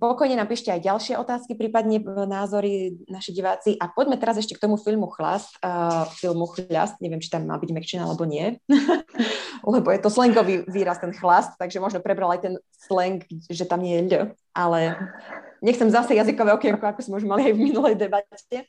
[0.00, 3.76] pokojne napíšte aj ďalšie otázky, prípadne názory naši diváci.
[3.76, 5.60] A poďme teraz ešte k tomu filmu Chlast.
[5.60, 8.56] Uh, filmu Chľast, neviem, či tam má byť mekčina alebo nie.
[9.72, 13.84] Lebo je to slangový výraz, ten chlast, takže možno prebral aj ten slang, že tam
[13.84, 14.20] nie je ľ.
[14.56, 14.96] Ale
[15.60, 18.66] nechcem zase jazykové okienko, ako sme už mali aj v minulej debate.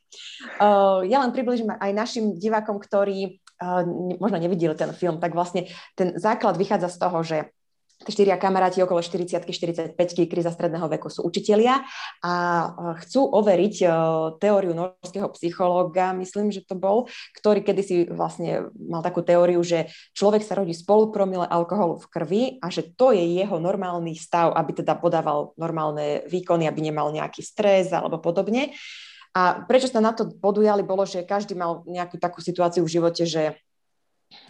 [0.60, 3.88] Uh, ja len približím aj našim divákom, ktorí uh,
[4.20, 7.38] možno nevideli ten film, tak vlastne ten základ vychádza z toho, že
[8.10, 9.96] štyria kamaráti okolo 40-45
[10.28, 11.84] kríza stredného veku sú učitelia
[12.20, 12.34] a
[13.04, 13.76] chcú overiť
[14.42, 17.08] teóriu norského psychológa, myslím, že to bol,
[17.40, 19.88] ktorý kedysi vlastne mal takú teóriu, že
[20.18, 24.84] človek sa rodí spolupromile alkoholu v krvi a že to je jeho normálny stav, aby
[24.84, 28.74] teda podával normálne výkony, aby nemal nejaký stres alebo podobne.
[29.34, 33.26] A prečo sa na to podujali, bolo, že každý mal nejakú takú situáciu v živote,
[33.26, 33.58] že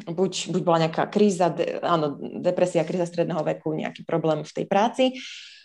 [0.06, 4.66] buď, buď bola nejaká kríza, de, áno, depresia, kríza stredného veku, nejaký problém v tej
[4.66, 5.06] práci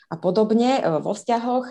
[0.08, 1.66] a podobne e, vo vzťahoch.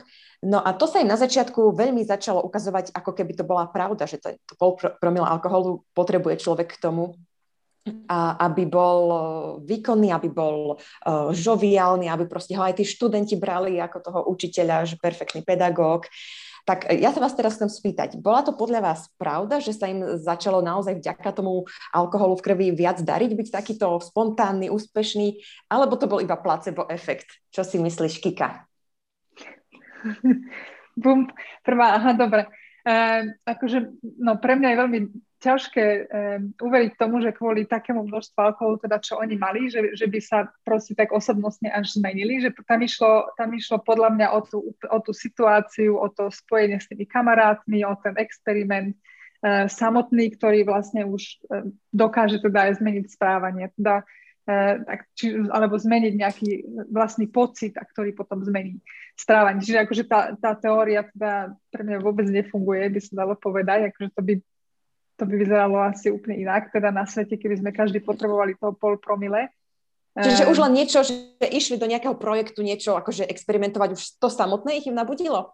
[0.45, 4.05] No a to sa im na začiatku veľmi začalo ukazovať, ako keby to bola pravda,
[4.05, 7.17] že to, to pol promila alkoholu potrebuje človek k tomu,
[8.07, 9.17] a aby bol e,
[9.63, 14.87] výkonný, aby bol uh, žoviálny, aby proste ho aj tí študenti brali ako toho učiteľa,
[14.87, 16.07] že perfektný pedagóg.
[16.67, 20.19] Tak ja sa vás teraz chcem spýtať, bola to podľa vás pravda, že sa im
[20.19, 21.63] začalo naozaj vďaka tomu
[21.95, 25.39] alkoholu v krvi viac dariť, byť takýto spontánny, úspešný,
[25.71, 27.39] alebo to bol iba placebo efekt?
[27.55, 28.67] Čo si myslíš, Kika?
[31.01, 31.31] Bum,
[31.63, 32.51] prvá, aha, dobre.
[32.83, 32.95] E,
[33.47, 34.99] akože, no pre mňa je veľmi
[35.37, 40.09] ťažké um, uveriť tomu, že kvôli takému množstvu alkoholu, teda čo oni mali, že, že
[40.09, 44.39] by sa proste tak osobnostne až zmenili, že tam išlo, tam išlo podľa mňa o
[44.41, 48.97] tú, o tú situáciu, o to spojenie s tými kamarátmi, o ten experiment
[49.45, 51.21] uh, samotný, ktorý vlastne už
[51.53, 56.49] uh, dokáže teda aj zmeniť správanie, teda uh, tak, či, alebo zmeniť nejaký
[56.89, 58.81] vlastný pocit, a ktorý potom zmení
[59.13, 59.61] správanie.
[59.61, 64.09] Čiže akože tá, tá teória teda pre mňa vôbec nefunguje, by sa dalo povedať, akože
[64.17, 64.33] to by
[65.17, 69.01] to by vyzeralo asi úplne inak, teda na svete, keby sme každý potrebovali toho pol
[69.01, 69.49] promile.
[70.17, 74.81] Čiže už len niečo, že išli do nejakého projektu, niečo akože experimentovať, už to samotné
[74.81, 75.53] ich im nabudilo?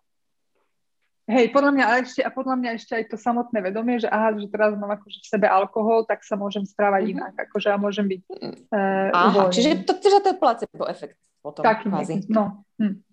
[1.23, 4.47] Hej, podľa mňa, ešte, a podľa mňa ešte aj to samotné vedomie, že aha, že
[4.51, 7.15] teraz mám akože v sebe alkohol, tak sa môžem správať mm-hmm.
[7.15, 11.63] inak, akože a môžem byť uh, aha, čiže to, čiže to je placebo efekt potom,
[11.63, 11.87] Taký.
[12.27, 12.67] No.
[12.75, 13.03] Hm.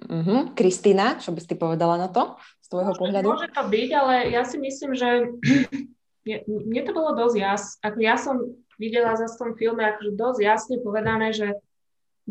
[0.00, 0.40] Uh-huh.
[0.54, 2.38] Kristýna, čo by si povedala na to
[2.70, 3.26] tvojho pohľadu?
[3.26, 5.28] Môže to byť, ale ja si myslím, že
[6.70, 7.76] mne to bolo dosť jasné.
[7.84, 8.36] Ako ja som
[8.80, 11.58] videla za tom filme akože dosť jasne povedané, že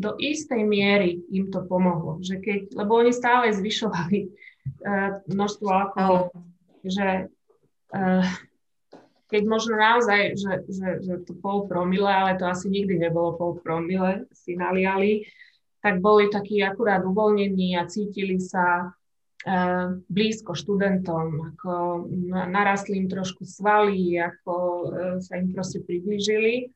[0.00, 2.18] do istej miery im to pomohlo.
[2.24, 6.32] Že keď, lebo oni stále zvyšovali uh, množstvo alkoholu.
[6.80, 7.28] Že
[7.92, 8.24] uh,
[9.30, 13.52] keď možno naozaj, že, že, že to pol promile, ale to asi nikdy nebolo pol
[13.62, 15.22] promile, si naliali,
[15.78, 18.90] tak boli takí akurát uvoľnení a cítili sa
[20.08, 24.84] blízko študentom, ako narastli im trošku svaly, ako e,
[25.24, 26.68] sa im proste priblížili.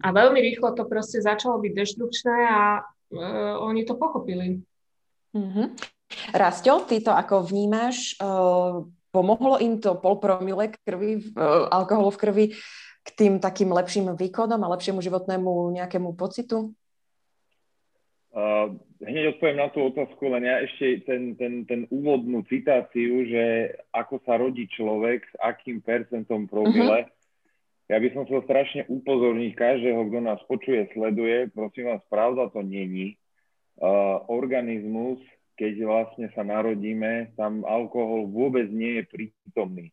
[0.00, 3.20] A veľmi rýchlo to proste začalo byť deštrukčné a e,
[3.60, 4.64] oni to pochopili.
[5.36, 5.66] Mm-hmm.
[6.32, 8.16] Rastio, ty to ako vnímaš?
[8.16, 8.24] E,
[9.12, 11.22] pomohlo im to pol promile krvi, e,
[11.68, 12.46] alkoholu v krvi
[13.04, 16.72] k tým takým lepším výkonom a lepšiemu životnému nejakému pocitu?
[18.34, 23.70] Uh, hneď odpoviem na tú otázku, len ja ešte ten, ten, ten úvodnú citáciu, že
[23.94, 27.06] ako sa rodí človek, s akým percentom promile.
[27.06, 27.14] Uh-huh.
[27.86, 32.66] Ja by som chcel strašne upozorniť každého, kto nás počuje, sleduje, prosím vás, pravda to
[32.66, 33.14] není.
[33.78, 35.22] Uh, organizmus,
[35.54, 39.86] keď vlastne sa narodíme, tam alkohol vôbec nie je prítomný.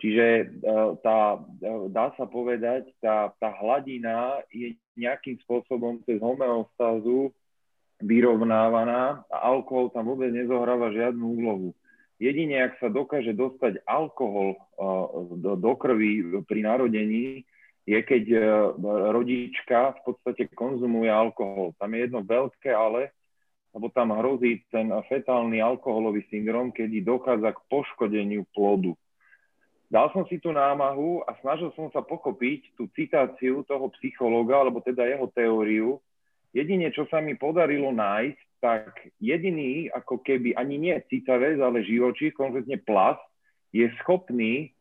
[0.00, 1.44] Čiže uh, tá,
[1.92, 7.36] dá sa povedať, tá, tá hladina je nejakým spôsobom cez homeostázu
[8.02, 11.68] vyrovnávaná a alkohol tam vôbec nezohráva žiadnu úlohu.
[12.16, 14.56] Jedine, ak sa dokáže dostať alkohol
[15.36, 17.44] do, do krvi pri narodení,
[17.86, 18.38] je keď e,
[19.14, 21.70] rodička v podstate konzumuje alkohol.
[21.78, 23.14] Tam je jedno veľké ale,
[23.70, 28.96] lebo tam hrozí ten fetálny alkoholový syndrom, kedy dochádza k poškodeniu plodu.
[29.86, 34.82] Dal som si tú námahu a snažil som sa pochopiť tú citáciu toho psychológa, alebo
[34.82, 36.02] teda jeho teóriu,
[36.56, 42.32] Jedine, čo sa mi podarilo nájsť, tak jediný, ako keby ani nie citavec, ale živočí,
[42.32, 43.20] konkrétne plas,
[43.76, 44.72] je schopný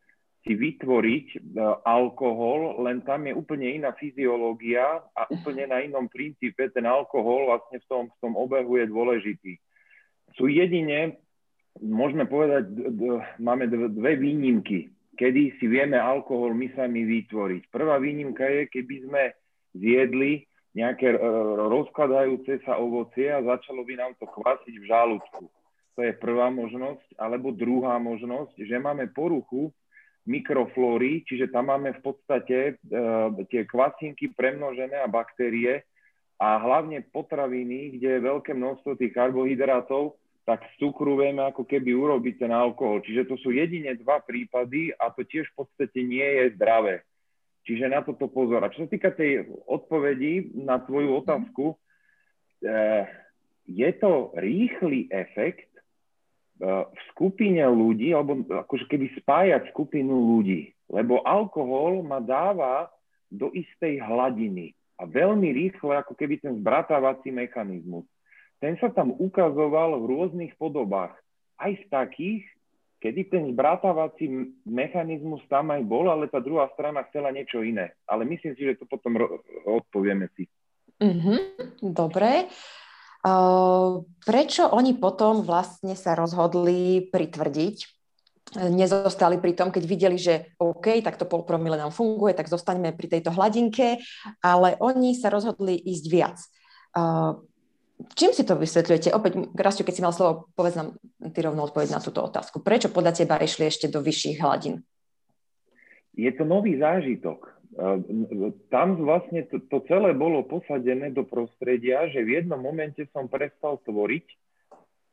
[0.46, 6.70] si vytvoriť uh, alkohol, len tam je úplne iná fyziológia a úplne na inom princípe
[6.70, 9.54] ten alkohol vlastne v tom, v tom obehu je dôležitý.
[10.38, 11.18] Sú jedine,
[11.82, 12.72] môžeme povedať,
[13.42, 17.74] máme dve výnimky, kedy si vieme alkohol my sami vytvoriť.
[17.74, 19.24] Prvá výnimka je, keby sme
[19.74, 20.46] zjedli
[20.76, 21.16] nejaké
[21.72, 25.48] rozkladajúce sa ovocie a začalo by nám to kvasiť v žalúdku.
[25.96, 27.16] To je prvá možnosť.
[27.16, 29.72] Alebo druhá možnosť, že máme poruchu
[30.28, 35.86] mikroflóry, čiže tam máme v podstate uh, tie kvasinky premnožené a baktérie
[36.42, 41.96] a hlavne potraviny, kde je veľké množstvo tých karbohydrátov, tak z cukru vieme ako keby
[41.96, 43.00] urobiť ten alkohol.
[43.06, 47.02] Čiže to sú jedine dva prípady a to tiež v podstate nie je zdravé.
[47.66, 48.62] Čiže na toto pozor.
[48.62, 53.04] A čo sa týka tej odpovedi na tvoju otázku, uh,
[53.66, 55.76] je to rýchly efekt,
[56.60, 60.72] v skupine ľudí, alebo akože keby spájať skupinu ľudí.
[60.88, 62.88] Lebo alkohol ma dáva
[63.28, 68.08] do istej hladiny a veľmi rýchle, ako keby ten zbratávací mechanizmus.
[68.64, 71.12] Ten sa tam ukazoval v rôznych podobách.
[71.60, 72.44] Aj v takých,
[73.00, 77.94] kedy ten zbratávací mechanizmus tam aj bol, ale tá druhá strana chcela niečo iné.
[78.10, 79.20] Ale myslím si, že to potom
[79.68, 80.50] odpovieme si.
[81.02, 81.40] Mm-hmm,
[81.92, 82.48] dobre.
[84.22, 87.78] Prečo oni potom vlastne sa rozhodli pritvrdiť?
[88.56, 93.18] Nezostali pri tom, keď videli, že OK, tak to polpromile nám funguje, tak zostaneme pri
[93.18, 93.98] tejto hladinke,
[94.46, 96.38] ale oni sa rozhodli ísť viac.
[97.96, 99.16] Čím si to vysvetľujete?
[99.16, 101.00] Opäť, Rastio, keď si mal slovo, povedz nám
[101.32, 102.60] ty rovno odpoveď na túto otázku.
[102.60, 104.84] Prečo podľa teba išli ešte do vyšších hladín?
[106.16, 107.56] Je to nový zážitok
[108.72, 113.84] tam vlastne to, to celé bolo posadené do prostredia, že v jednom momente som prestal
[113.84, 114.26] tvoriť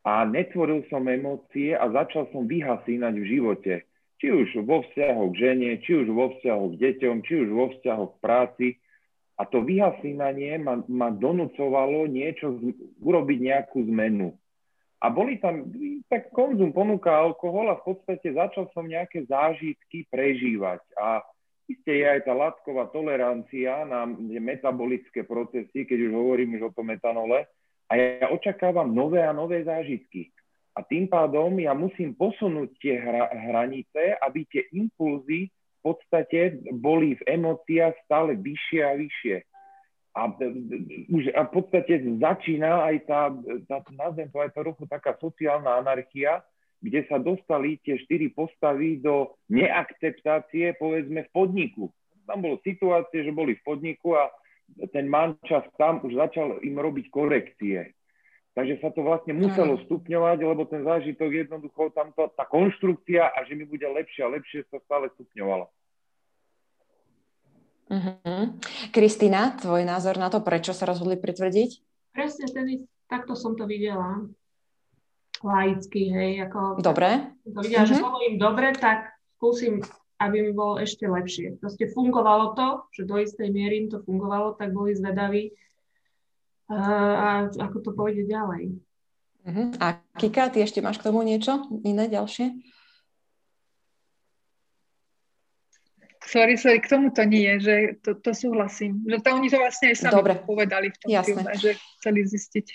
[0.07, 3.73] a netvoril som emócie a začal som vyhasínať v živote.
[4.23, 7.65] Či už vo vzťahu k žene, či už vo vzťahu k deťom, či už vo
[7.75, 8.67] vzťahu k práci.
[9.33, 12.53] A to vyhasínanie ma, ma donúcovalo niečo,
[13.01, 14.37] urobiť nejakú zmenu.
[15.03, 15.67] A boli tam,
[16.07, 20.79] tak konzum ponúka alkohol a v podstate začal som nejaké zážitky prežívať.
[20.95, 21.19] A
[21.63, 24.03] Isté je aj tá látková tolerancia na
[24.43, 27.47] metabolické procesy, keď už hovorím už o tom metanole.
[27.87, 30.27] A ja očakávam nové a nové zážitky.
[30.75, 35.47] A tým pádom ja musím posunúť tie hra, hranice, aby tie impulzy
[35.83, 39.37] podstate boli v emóciách stále vyššie a vyššie.
[40.13, 40.29] A,
[41.09, 43.21] už, a v podstate začína aj tá,
[43.65, 46.45] tá nazvem to aj trochu taká sociálna anarchia,
[46.83, 51.83] kde sa dostali tie štyri postavy do neakceptácie, povedzme, v podniku.
[52.29, 54.29] Tam bolo situácie, že boli v podniku a
[54.91, 57.95] ten mančas tam už začal im robiť korekcie.
[58.53, 63.57] Takže sa to vlastne muselo stupňovať, lebo ten zážitok jednoducho tamto, tá konštrukcia a že
[63.57, 65.65] mi bude lepšie a lepšie sa stále stupňovalo.
[67.93, 68.45] Uh-huh.
[68.93, 71.69] Kristýna, tvoj názor na to, prečo sa rozhodli pritvrdiť?
[72.13, 74.21] Presne, tedy takto som to videla
[75.41, 76.77] laicky, hej, ako...
[76.79, 77.33] Dobre.
[77.49, 77.89] To videla, mm-hmm.
[77.89, 79.81] že som im dobre, tak skúsim,
[80.21, 81.59] aby mi bolo ešte lepšie.
[81.59, 85.51] Proste fungovalo to, že do istej miery im to fungovalo, tak boli zvedaví
[86.71, 88.79] a ako to pôjde ďalej.
[89.43, 89.67] Uh-huh.
[89.83, 92.55] A Kika, ty ešte máš k tomu niečo iné, ďalšie?
[96.23, 99.03] Sorry, sorry, k tomu to nie, že to, to súhlasím.
[99.03, 100.33] Že to oni to vlastne aj sami Dobre.
[100.39, 101.27] povedali v tom Jasné.
[101.35, 102.67] filme, že chceli zistiť.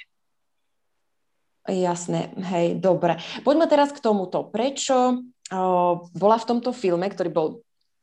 [1.68, 3.20] Jasné, hej, dobre.
[3.44, 4.48] Poďme teraz k tomuto.
[4.48, 7.48] Prečo uh, bola v tomto filme, ktorý bol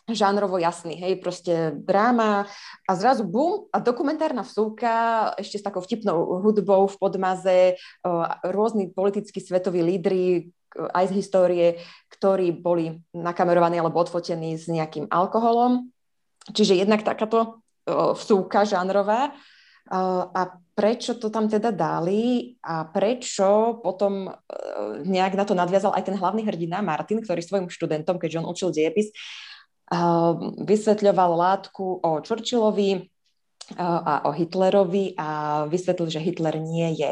[0.05, 2.45] žánrovo jasný, hej, proste dráma
[2.85, 7.59] a zrazu bum a dokumentárna vsúka ešte s takou vtipnou hudbou v podmaze,
[8.45, 11.67] rôzni politickí svetoví lídry aj z histórie,
[12.13, 15.89] ktorí boli nakamerovaní alebo odfotení s nejakým alkoholom.
[16.53, 19.33] Čiže jednak takáto vsúka žánrová.
[20.33, 20.41] A
[20.75, 24.27] prečo to tam teda dali a prečo potom
[25.05, 28.69] nejak na to nadviazal aj ten hlavný hrdina Martin, ktorý svojim študentom, keďže on učil
[28.75, 29.13] diepis,
[30.65, 32.99] vysvetľoval látku o Churchillovi e,
[33.77, 35.29] a o Hitlerovi a
[35.69, 37.11] vysvetlil, že Hitler nie je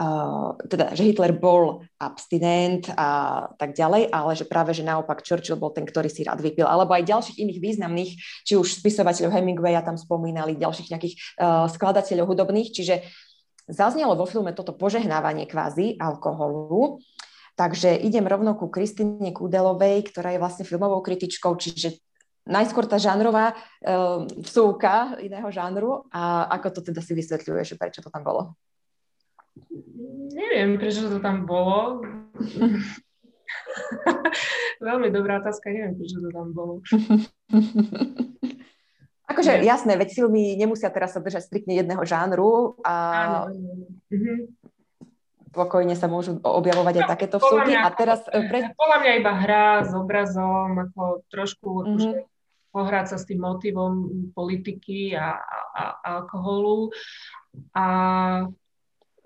[0.00, 5.60] Uh, teda, že Hitler bol abstinent a tak ďalej, ale že práve, že naopak Churchill
[5.60, 6.64] bol ten, ktorý si rád vypil.
[6.64, 8.12] Alebo aj ďalších iných významných,
[8.48, 13.04] či už spisovateľov Hemingwaya tam spomínali, ďalších nejakých uh, skladateľov hudobných, čiže
[13.68, 17.04] zaznelo vo filme toto požehnávanie kvázi alkoholu.
[17.60, 22.00] Takže idem rovno ku Kristine Kúdelovej, ktorá je vlastne filmovou kritičkou, čiže
[22.48, 28.00] najskôr tá žánrová uh, vsúka iného žánru a ako to teda si vysvetľuje, že prečo
[28.00, 28.56] to tam bolo?
[30.30, 32.00] Neviem, prečo to tam bolo.
[34.80, 36.80] Veľmi dobrá otázka, neviem, prečo to tam bolo.
[39.30, 43.46] Akože jasné, veď filmy nemusia teraz sa držať striktne jedného žánru a
[44.10, 44.50] mhm.
[45.50, 47.74] Pokojne sa môžu objavovať aj no, takéto vsúky.
[47.74, 48.22] A teraz...
[48.30, 48.70] E, pre...
[48.74, 51.68] Bola mňa iba hra s obrazom, ako trošku...
[51.86, 52.28] Mm-hmm.
[52.70, 55.82] pohrať sa s tým motivom politiky a, a, a
[56.16, 56.94] alkoholu.
[57.74, 57.86] A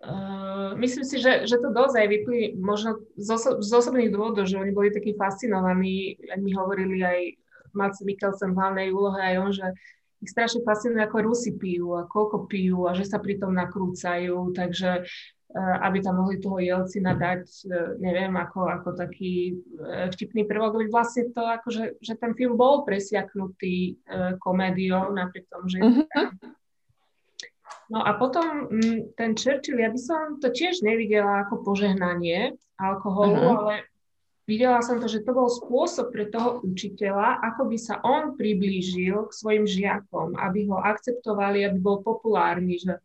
[0.04, 4.44] Uh, myslím si, že, že to dosť aj vyplý možno z, oso- z osobných dôvodov,
[4.44, 7.20] že oni boli takí fascinovaní, mi hovorili aj
[7.72, 9.66] Mats Mikkelsen v hlavnej úlohe aj on, že
[10.20, 15.08] ich strašne fascinuje, ako Rusi pijú a koľko pijú a že sa pritom nakrúcajú, takže
[15.54, 21.30] aby tam mohli toho Jelcina dať, uh, neviem, ako, ako taký uh, vtipný prvok, vlastne
[21.30, 24.02] to, akože, že ten film bol presiaknutý
[24.42, 26.06] komédiou, napriek tomu, že uh-huh.
[27.92, 33.36] No a potom mm, ten Churchill, ja by som to tiež nevidela ako požehnanie alkoholu,
[33.36, 33.58] uh-huh.
[33.60, 33.74] ale
[34.48, 39.28] videla som to, že to bol spôsob pre toho učiteľa, ako by sa on priblížil
[39.28, 42.96] k svojim žiakom, aby ho akceptovali, aby bol populárny, že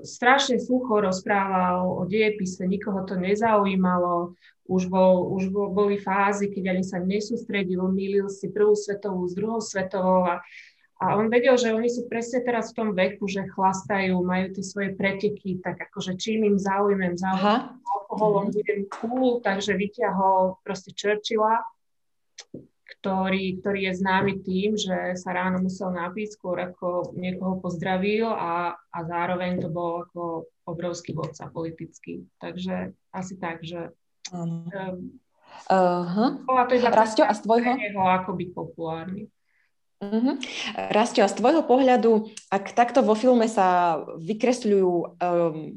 [0.00, 4.32] strašne sucho rozprával o dejepise, nikoho to nezaujímalo,
[4.64, 9.36] už, bol, už bol, boli fázy, keď ani sa nesústredil, milil si prvú svetovú s
[9.36, 10.40] druhou svetovou a
[11.02, 14.62] a on vedel, že oni sú presne teraz v tom veku, že chlastajú, majú tie
[14.62, 18.54] svoje preteky, tak akože čím im zaujmem, zaujmem alkoholom, mm.
[18.54, 21.64] budem cool, takže vyťahol proste Churchilla,
[22.98, 28.76] ktorý, ktorý je známy tým, že sa ráno musel napiť skôr ako niekoho pozdravil a,
[28.76, 32.26] a zároveň to bol ako obrovský vodca politický.
[32.36, 33.90] Takže asi tak, že
[34.30, 34.68] um,
[35.66, 36.44] uh-huh.
[36.44, 37.72] bola to iba Rastio, a z tvojho?
[37.96, 39.22] ako byť populárny.
[40.02, 40.34] Uh-huh.
[40.90, 45.72] Rastio, a z tvojho pohľadu, ak takto vo filme sa vykresľujú um,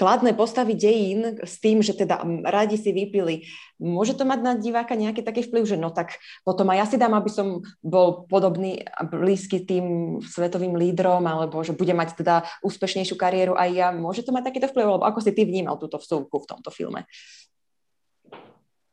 [0.00, 3.44] kladné postavy dejín s tým, že teda radi si vypili,
[3.76, 6.96] môže to mať na diváka nejaký taký vplyv, že no tak potom aj ja si
[6.96, 12.48] dám, aby som bol podobný a blízky tým svetovým lídrom, alebo že bude mať teda
[12.64, 13.88] úspešnejšiu kariéru aj ja.
[13.92, 17.04] Môže to mať takýto vplyv, alebo ako si ty vnímal túto vsúvku v tomto filme?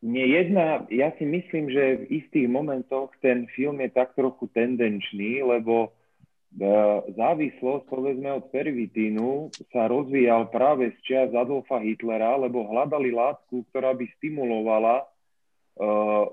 [0.04, 5.42] Nie jedna, ja si myslím, že v istých momentoch ten film je tak trochu tendenčný,
[5.42, 5.90] lebo
[7.14, 13.94] závislosť, povedzme, od pervitínu sa rozvíjal práve z čias Adolfa Hitlera, lebo hľadali látku, ktorá
[13.94, 16.26] by stimulovala uh,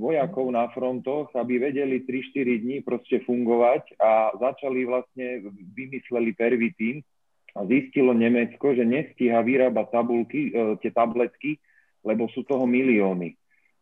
[0.00, 7.04] vojakov na frontoch, aby vedeli 3-4 dní proste fungovať a začali vlastne, vymysleli pervitín
[7.52, 11.60] a zistilo Nemecko, že nestíha vyrábať tabulky, uh, tie tabletky,
[12.00, 13.36] lebo sú toho milióny.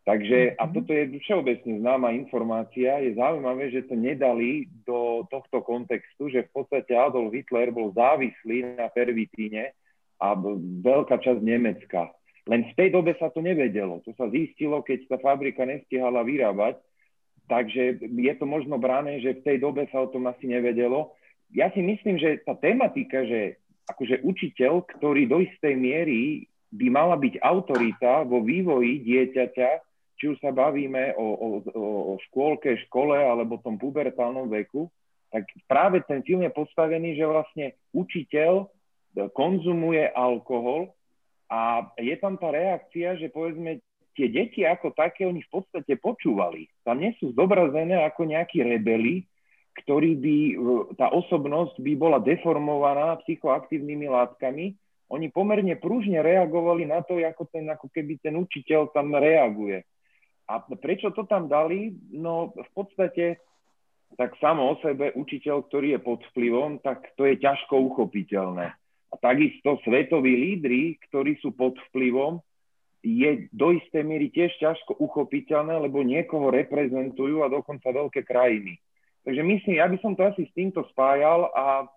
[0.05, 0.73] Takže, a mhm.
[0.77, 6.51] toto je všeobecne známa informácia, je zaujímavé, že to nedali do tohto kontextu, že v
[6.61, 9.73] podstate Adolf Hitler bol závislý na pervitíne
[10.21, 10.37] a
[10.85, 12.13] veľká časť Nemecka.
[12.45, 14.05] Len v tej dobe sa to nevedelo.
[14.05, 16.77] To sa zistilo, keď tá fabrika nestihala vyrábať.
[17.49, 21.17] Takže je to možno brané, že v tej dobe sa o tom asi nevedelo.
[21.53, 27.17] Ja si myslím, že tá tematika, že akože učiteľ, ktorý do istej miery by mala
[27.17, 29.94] byť autorita vo vývoji dieťaťa,
[30.25, 34.89] či už sa bavíme o, o, o škôlke, škole alebo tom pubertálnom veku,
[35.29, 38.73] tak práve ten film je postavený, že vlastne učiteľ
[39.37, 40.97] konzumuje alkohol
[41.53, 43.85] a je tam tá reakcia, že povedzme
[44.17, 46.73] tie deti ako také, oni v podstate počúvali.
[46.89, 49.29] Tam nie sú zobrazené ako nejakí rebeli,
[49.85, 50.37] ktorí by,
[50.97, 54.73] tá osobnosť by bola deformovaná psychoaktívnymi látkami,
[55.13, 59.85] oni pomerne pružne reagovali na to, ako, ten, ako keby ten učiteľ tam reaguje.
[60.45, 61.97] A prečo to tam dali?
[62.13, 63.41] No v podstate
[64.15, 68.71] tak samo o sebe učiteľ, ktorý je pod vplyvom, tak to je ťažko uchopiteľné.
[69.11, 72.39] A takisto svetoví lídry, ktorí sú pod vplyvom,
[73.05, 78.81] je do istej miery tiež ťažko uchopiteľné, lebo niekoho reprezentujú a dokonca veľké krajiny.
[79.29, 81.89] Takže myslím, ja by som to asi s týmto spájal a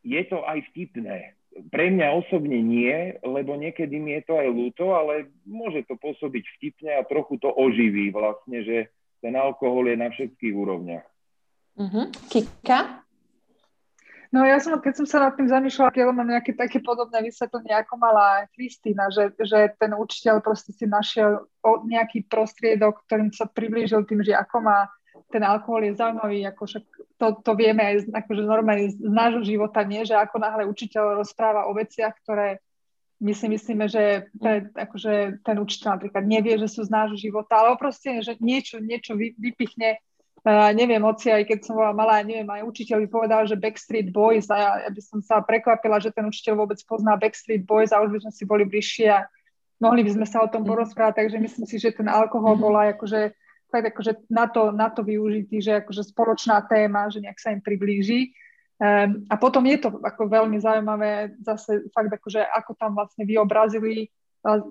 [0.00, 1.36] je to aj vtipné
[1.68, 6.44] pre mňa osobne nie, lebo niekedy mi je to aj ľúto, ale môže to pôsobiť
[6.58, 8.88] vtipne a trochu to oživí vlastne, že
[9.20, 11.06] ten alkohol je na všetkých úrovniach.
[11.78, 12.08] Uh-huh.
[12.28, 13.04] Kika?
[14.32, 17.76] No ja som, keď som sa nad tým zamýšľala, keď mám nejaké také podobné vysvetlenie,
[17.76, 21.44] ako mala Kristýna, že, že ten učiteľ proste si našiel
[21.84, 24.88] nejaký prostriedok, ktorým sa priblížil tým, že ako má
[25.30, 26.84] ten alkohol je zaujímavý, ako však
[27.20, 31.70] to, to vieme aj akože normálne z nášho života, nie, že ako náhle učiteľ rozpráva
[31.70, 32.58] o veciach, ktoré
[33.22, 37.62] my si myslíme, že pre, akože ten učiteľ napríklad nevie, že sú z nášho života,
[37.62, 40.02] ale proste, že niečo, niečo vy, vypichne,
[40.42, 44.10] uh, neviem, oci, aj keď som bola malá, neviem, aj učiteľ by povedal, že Backstreet
[44.10, 47.94] Boys a ja, ja by som sa prekvapila, že ten učiteľ vôbec pozná Backstreet Boys
[47.94, 49.30] a už by sme si boli bližšie a
[49.78, 50.70] mohli by sme sa o tom mm.
[50.74, 52.66] porozprávať, takže myslím si, že ten alkohol mm-hmm.
[52.66, 53.34] bola akože
[53.72, 57.64] fakt akože na to, na to využitý, že akože spoločná téma, že nejak sa im
[57.64, 58.36] priblíži.
[58.76, 64.10] Um, a potom je to ako veľmi zaujímavé zase fakt akože ako tam vlastne vyobrazili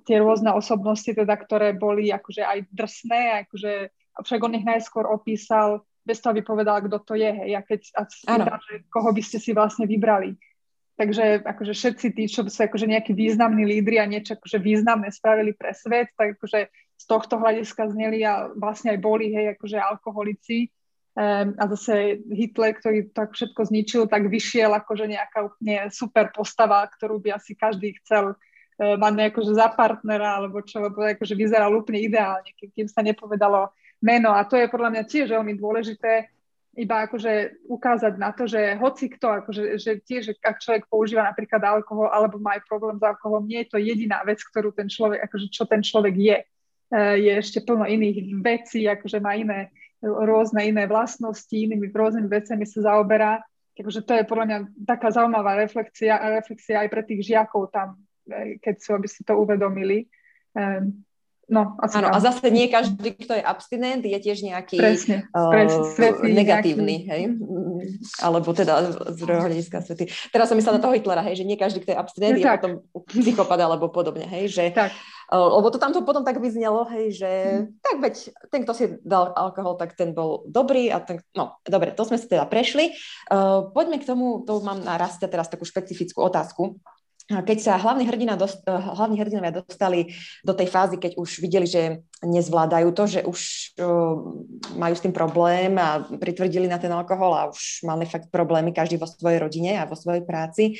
[0.04, 3.74] tie rôzne osobnosti, teda, ktoré boli akože aj drsné, akože,
[4.20, 7.32] však on ich najskôr opísal bez toho, aby povedala, kto to je.
[7.32, 7.52] Hej.
[7.56, 10.36] A keď a spýta, že koho by ste si vlastne vybrali.
[11.02, 15.50] Takže akože všetci tí, čo sú akože nejakí významní lídry a niečo akože významné spravili
[15.58, 20.70] pre svet, tak akože z tohto hľadiska zneli a vlastne aj boli, hej, akože alkoholici.
[21.18, 26.86] Um, a zase Hitler, ktorý tak všetko zničil, tak vyšiel akože nejaká úplne super postava,
[26.86, 31.74] ktorú by asi každý chcel uh, mať akože za partnera, alebo čo, lebo akože vyzeral
[31.74, 33.74] úplne ideálne, kým sa nepovedalo
[34.06, 34.38] meno.
[34.38, 36.30] A to je podľa mňa tiež veľmi dôležité,
[36.72, 41.60] iba akože ukázať na to, že hoci kto, akože, že tiež ak človek používa napríklad
[41.68, 45.20] alkohol alebo má aj problém s alkoholom, nie je to jediná vec, ktorú ten človek,
[45.28, 46.38] akože čo ten človek je.
[46.40, 46.98] E,
[47.28, 49.68] je ešte plno iných vecí, akože má iné
[50.02, 53.44] rôzne iné vlastnosti, inými rôznymi vecami sa zaoberá.
[53.76, 54.58] Takže to je podľa mňa
[54.88, 58.00] taká zaujímavá reflexia, reflexia aj pre tých žiakov tam,
[58.32, 60.08] e, keď sú, aby si to uvedomili.
[60.56, 61.04] Um,
[61.52, 65.52] No, asi Áno, a zase nie každý, kto je abstinent, je tiež nejaký presne, uh,
[65.52, 67.12] presne, negatívny, nejaký...
[67.12, 67.22] hej?
[68.24, 70.08] Alebo teda z hľadiska svety.
[70.32, 72.56] Teraz som myslela na toho Hitlera, hej, že nie každý, kto je abstinent, je, je
[72.56, 72.74] potom
[73.12, 74.72] psychopat alebo podobne, hej, že...
[74.72, 74.96] Tak.
[75.28, 77.84] Uh, lebo to tamto potom tak vyznelo, hej, že hmm.
[77.84, 78.16] tak veď
[78.48, 82.16] ten, kto si dal alkohol, tak ten bol dobrý a ten, no, dobre, to sme
[82.16, 82.96] si teda prešli.
[83.28, 84.96] Uh, poďme k tomu, to mám na
[85.28, 86.80] teraz takú špecifickú otázku
[87.40, 90.12] keď sa hlavní, hrdina dost, eh, hlavní hrdinovia dostali
[90.44, 93.40] do tej fázy, keď už videli, že nezvládajú to, že už
[93.82, 94.14] uh,
[94.78, 99.02] majú s tým problém a pritvrdili na ten alkohol a už mali fakt problémy každý
[99.02, 100.78] vo svojej rodine a vo svojej práci,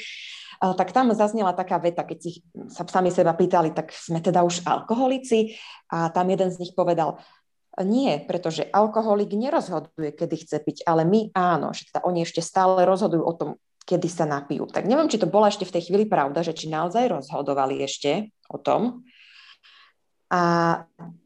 [0.62, 4.46] uh, tak tam zaznela taká veta, keď si sa sami seba pýtali, tak sme teda
[4.46, 5.58] už alkoholici?
[5.90, 7.18] A tam jeden z nich povedal,
[7.80, 12.84] nie, pretože alkoholik nerozhoduje, kedy chce piť, ale my áno, že teda oni ešte stále
[12.84, 13.50] rozhodujú o tom,
[13.86, 14.70] kedy sa napijú.
[14.70, 18.32] Tak neviem, či to bola ešte v tej chvíli pravda, že či naozaj rozhodovali ešte
[18.48, 19.04] o tom.
[20.32, 20.42] A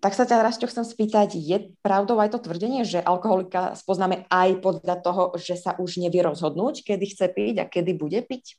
[0.02, 4.66] tak sa ťa raz chcem spýtať, je pravdou aj to tvrdenie, že alkoholika spoznáme aj
[4.66, 8.58] podľa toho, že sa už nevie rozhodnúť, kedy chce piť a kedy bude piť?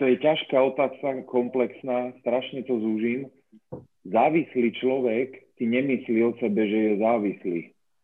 [0.00, 3.28] To je ťažká otázka, komplexná, strašne to zúžim.
[4.08, 7.58] Závislý človek si nemyslí o sebe, že je závislý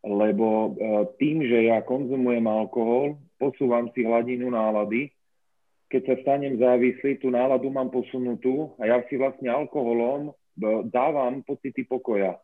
[0.06, 0.70] lebo e,
[1.18, 5.10] tým, že ja konzumujem alkohol, posúvam si hladinu nálady,
[5.90, 10.32] keď sa stanem závislý, tú náladu mám posunutú a ja si vlastne alkoholom e,
[10.86, 12.38] dávam pocity pokoja.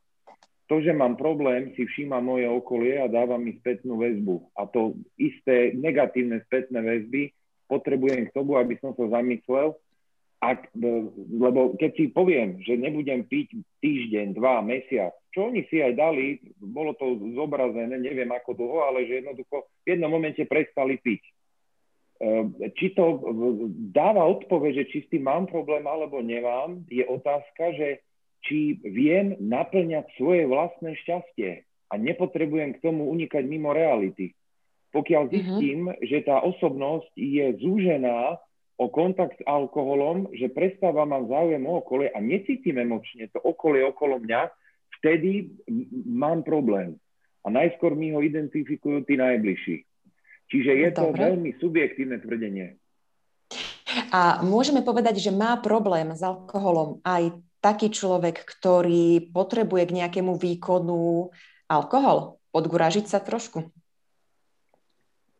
[0.67, 4.57] To, že mám problém, si všíma moje okolie a dáva mi spätnú väzbu.
[4.57, 7.31] A to isté negatívne spätné väzby
[7.69, 9.77] potrebujem k tomu, aby som sa zamyslel,
[10.43, 10.75] ak,
[11.39, 16.43] lebo keď si poviem, že nebudem piť týždeň, dva, mesiac, čo oni si aj dali,
[16.59, 21.23] bolo to zobrazené, neviem ako dlho, ale že jednoducho v jednom momente prestali piť.
[22.23, 23.23] Ehm, či to
[23.95, 28.03] dáva odpoveď, že či s tým mám problém alebo nemám, je otázka, že
[28.43, 34.35] či viem naplňať svoje vlastné šťastie a nepotrebujem k tomu unikať mimo reality.
[34.91, 35.33] Pokiaľ mhm.
[35.33, 36.03] zistím, mm-hmm.
[36.05, 38.43] že tá osobnosť je zúžená
[38.81, 43.85] o kontakt s alkoholom, že prestáva mám záujem o okolie a necítim emočne to okolie
[43.85, 44.49] okolo mňa,
[45.01, 45.53] vtedy
[46.09, 46.97] mám problém.
[47.43, 49.83] A najskôr mi ho identifikujú tí najbližší.
[50.53, 51.21] Čiže je to Dobre.
[51.33, 52.79] veľmi subjektívne tvrdenie.
[54.13, 60.37] A môžeme povedať, že má problém s alkoholom aj taký človek, ktorý potrebuje k nejakému
[60.37, 61.33] výkonu
[61.69, 62.41] alkohol?
[62.53, 63.73] Podguražiť sa trošku?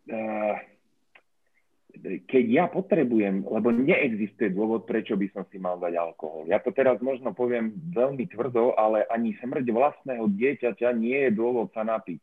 [0.09, 0.57] Uh,
[2.03, 6.51] keď ja potrebujem, lebo neexistuje dôvod, prečo by som si mal dať alkohol.
[6.51, 11.71] Ja to teraz možno poviem veľmi tvrdo, ale ani smrť vlastného dieťaťa nie je dôvod
[11.71, 12.23] sa napiť.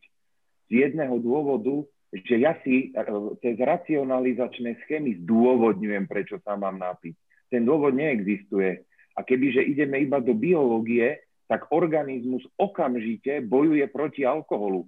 [0.68, 3.04] Z jedného dôvodu, že ja si e,
[3.40, 7.16] cez racionalizačné schémy zdôvodňujem, prečo sa mám napiť.
[7.48, 8.84] Ten dôvod neexistuje.
[9.16, 14.86] A kebyže ideme iba do biológie, tak organizmus okamžite bojuje proti alkoholu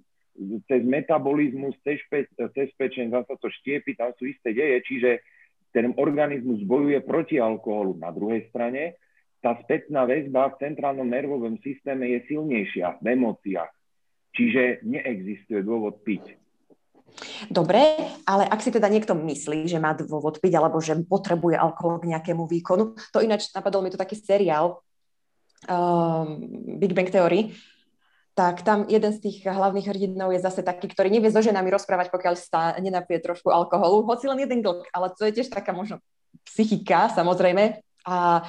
[0.68, 2.24] cez metabolizmus, cez, pe,
[2.56, 5.10] cez pečen, zase to štiepi, tam sú isté deje, čiže
[5.72, 7.96] ten organizmus bojuje proti alkoholu.
[7.96, 9.00] Na druhej strane,
[9.40, 13.72] tá spätná väzba v centrálnom nervovom systéme je silnejšia v emóciách.
[14.32, 16.40] Čiže neexistuje dôvod piť.
[17.52, 17.80] Dobre,
[18.24, 22.08] ale ak si teda niekto myslí, že má dôvod piť alebo že potrebuje alkohol k
[22.16, 24.80] nejakému výkonu, to ináč napadol mi to taký seriál
[25.68, 26.40] um,
[26.80, 27.52] Big Bang Theory,
[28.32, 32.08] tak tam jeden z tých hlavných hrdinov je zase taký, ktorý nevie so ženami rozprávať,
[32.08, 36.00] pokiaľ sa nenapije trošku alkoholu, hoci len jeden glk, ale to je tiež taká možno
[36.48, 37.84] psychika, samozrejme.
[38.08, 38.40] A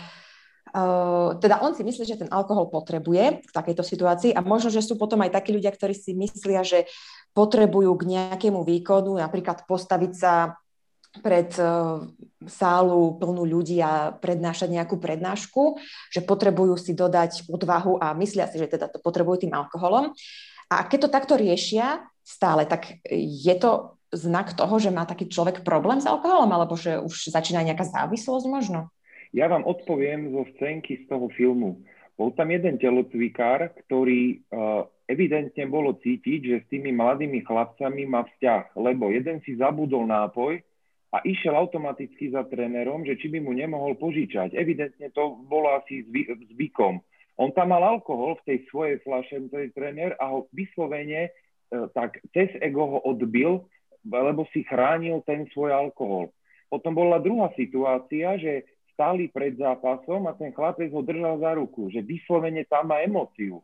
[0.72, 4.80] uh, teda on si myslí, že ten alkohol potrebuje v takejto situácii a možno, že
[4.80, 6.88] sú potom aj takí ľudia, ktorí si myslia, že
[7.36, 10.56] potrebujú k nejakému výkonu, napríklad postaviť sa
[11.22, 11.66] pred e,
[12.50, 15.78] sálu plnú ľudí a prednášať nejakú prednášku,
[16.10, 20.16] že potrebujú si dodať odvahu a myslia si, že teda to potrebujú tým alkoholom.
[20.74, 25.62] A keď to takto riešia stále, tak je to znak toho, že má taký človek
[25.62, 28.90] problém s alkoholom, alebo že už začína nejaká závislosť možno?
[29.34, 31.82] Ja vám odpoviem zo scénky z toho filmu.
[32.14, 38.22] Bol tam jeden telocvikár, ktorý uh, evidentne bolo cítiť, že s tými mladými chlapcami má
[38.30, 40.62] vzťah, lebo jeden si zabudol nápoj
[41.14, 44.58] a išiel automaticky za trénerom, že či by mu nemohol požičať.
[44.58, 46.02] Evidentne to bolo asi
[46.58, 46.98] zvykom.
[47.38, 52.18] On tam mal alkohol v tej svojej flaše, ten tréner, a ho vyslovene uh, tak
[52.34, 53.66] cez ego ho odbil,
[54.06, 56.34] lebo si chránil ten svoj alkohol.
[56.74, 61.90] Potom bola druhá situácia, že stáli pred zápasom a ten chlapec ho držal za ruku,
[61.90, 63.62] že vyslovene tam má emóciu.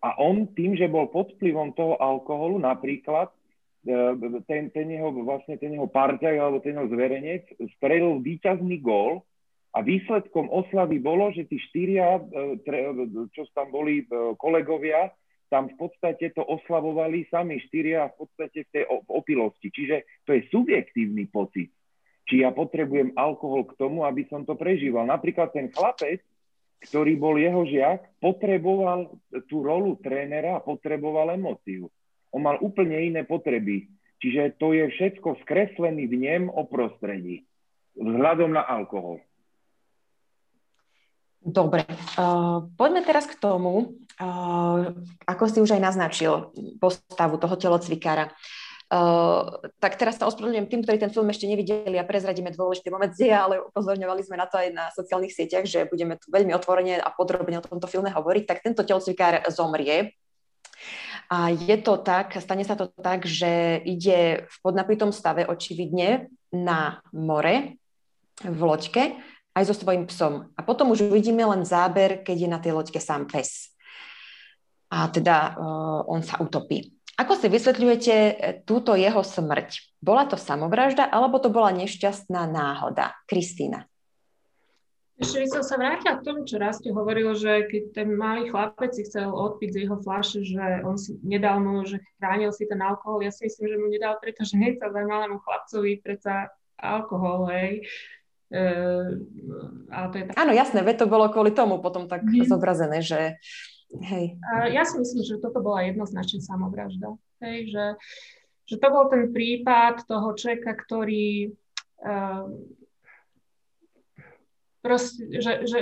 [0.00, 3.34] A on tým, že bol pod vplyvom toho alkoholu, napríklad, e,
[4.44, 7.44] ten, ten jeho, vlastne ten jeho parťaj alebo ten jeho zverenec
[7.80, 9.24] strelil výťazný gól
[9.72, 12.22] a výsledkom oslavy bolo, že tí štyria, e,
[13.30, 15.14] čo tam boli e, kolegovia,
[15.48, 19.70] tam v podstate to oslavovali sami štyria v podstate v tej opilosti.
[19.70, 21.74] Čiže to je subjektívny pocit
[22.30, 25.02] či ja potrebujem alkohol k tomu, aby som to prežíval.
[25.02, 26.22] Napríklad ten chlapec,
[26.86, 29.18] ktorý bol jeho žiak, potreboval
[29.50, 31.90] tú rolu trénera a potreboval emóciu.
[32.30, 33.90] On mal úplne iné potreby.
[34.20, 37.48] Čiže to je všetko skreslený vnem o prostredí
[37.96, 39.20] vzhľadom na alkohol.
[41.40, 41.88] Dobre,
[42.20, 44.92] uh, poďme teraz k tomu, uh,
[45.24, 48.28] ako si už aj naznačil, postavu toho telocvikára.
[48.92, 53.08] Uh, tak teraz sa ospravedlňujem tým, ktorí ten film ešte nevideli a prezradíme dôležitý moment,
[53.08, 57.00] kde, ale upozorňovali sme na to aj na sociálnych sieťach, že budeme tu veľmi otvorene
[57.00, 60.12] a podrobne o tomto filme hovoriť, tak tento telocvikár zomrie.
[61.30, 66.98] A je to tak, stane sa to tak, že ide v podnapitom stave očividne na
[67.14, 67.78] more
[68.42, 69.14] v loďke
[69.54, 70.50] aj so svojím psom.
[70.58, 73.70] A potom už uvidíme len záber, keď je na tej loďke sám pes.
[74.90, 76.98] A teda uh, on sa utopí.
[77.20, 78.32] Ako si vysvetľujete e,
[78.64, 80.00] túto jeho smrť?
[80.00, 83.12] Bola to samovražda, alebo to bola nešťastná náhoda?
[83.28, 83.89] Kristýna.
[85.20, 88.48] Ešte by som sa vrátila k tomu, čo raz ste hovoril, že keď ten malý
[88.48, 92.64] chlapec si chcel odpiť z jeho fľaše, že on si nedal mu, že chránil si
[92.64, 93.20] ten alkohol.
[93.20, 96.48] Ja si myslím, že mu nedal, pretože sa za malému chlapcovi predsa
[96.80, 97.84] alkohol, hej.
[98.48, 98.64] E,
[99.92, 100.34] ale to je tak...
[100.40, 102.48] Áno, jasné, veď to bolo kvôli tomu potom tak mm.
[102.48, 103.36] zobrazené, že
[103.90, 104.38] Hej.
[104.70, 107.18] Ja si myslím, že toto bola jednoznačne samovražda.
[107.42, 107.86] Hej, že,
[108.70, 111.50] že to bol ten prípad toho človeka, ktorý
[112.06, 112.46] uh,
[114.80, 115.80] proste, že, že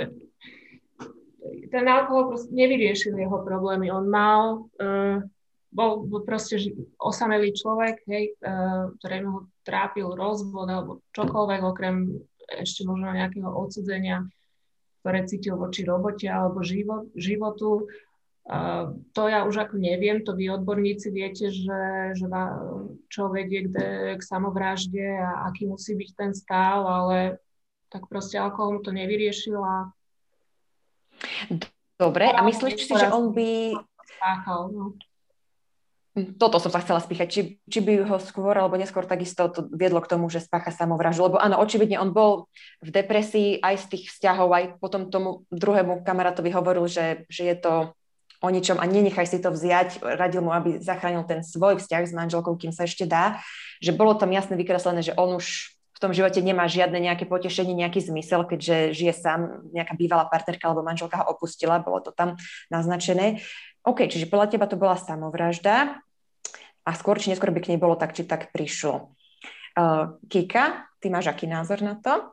[1.71, 3.89] ten alkohol proste nevyriešil jeho problémy.
[3.89, 5.23] On mal, uh,
[5.71, 6.59] bol, bol proste
[6.99, 14.25] osamelý človek, hej, uh, ktorému ho trápil rozvod alebo čokoľvek, okrem ešte možno nejakého odsudzenia
[14.99, 17.87] ktoré cítil voči robote alebo život, životu.
[18.49, 22.25] Uh, to ja už ako neviem, to vy odborníci viete, že, že
[23.07, 23.73] čo vedie k,
[24.17, 27.37] k samovražde a aký musí byť ten stav, ale
[27.89, 29.75] tak proste alkohol mu to nevyriešil a...
[31.99, 33.75] Dobre, a myslíš si, že on by...
[34.07, 34.85] Spáchal, no.
[36.35, 40.01] Toto som sa chcela spýchať, či, či by ho skôr alebo neskôr takisto to viedlo
[40.03, 41.31] k tomu, že spácha samovraždu.
[41.31, 42.49] Lebo áno, očividne on bol
[42.83, 47.55] v depresii aj z tých vzťahov, aj potom tomu druhému kamarátovi hovoril, že, že je
[47.61, 47.73] to
[48.39, 50.01] o ničom a nenechaj si to vziať.
[50.01, 53.39] Radil mu, aby zachránil ten svoj vzťah s manželkou, kým sa ešte dá.
[53.79, 57.75] Že bolo tam jasne vykreslené, že on už v tom živote nemá žiadne nejaké potešenie,
[57.75, 62.39] nejaký zmysel, keďže žije sám, nejaká bývalá partnerka alebo manželka ho opustila, bolo to tam
[62.71, 63.43] naznačené.
[63.83, 65.99] OK, čiže podľa teba to bola samovražda
[66.87, 69.11] a skôr či neskôr by k nej bolo tak, či tak prišlo.
[69.75, 72.31] Uh, Kika, ty máš aký názor na to?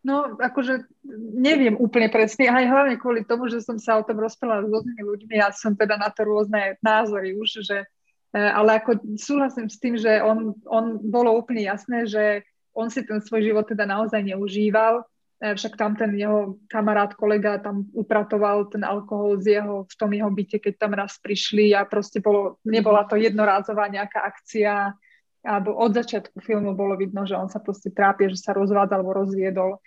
[0.00, 0.88] No, akože
[1.36, 5.00] neviem úplne presne, aj hlavne kvôli tomu, že som sa o tom rozprávala s rôznymi
[5.04, 7.88] ľuďmi, ja som teda na to rôzne názory už, že,
[8.36, 12.44] e, ale ako súhlasím s tým, že on, on bolo úplne jasné, že
[12.74, 15.06] on si ten svoj život teda naozaj neužíval,
[15.44, 20.10] E, však tam ten jeho kamarát, kolega tam upratoval ten alkohol z jeho, v tom
[20.14, 24.94] jeho byte, keď tam raz prišli a proste bolo, nebola to jednorázová nejaká akcia,
[25.44, 29.12] alebo od začiatku filmu bolo vidno, že on sa proste trápie, že sa rozvádza alebo
[29.12, 29.82] rozviedol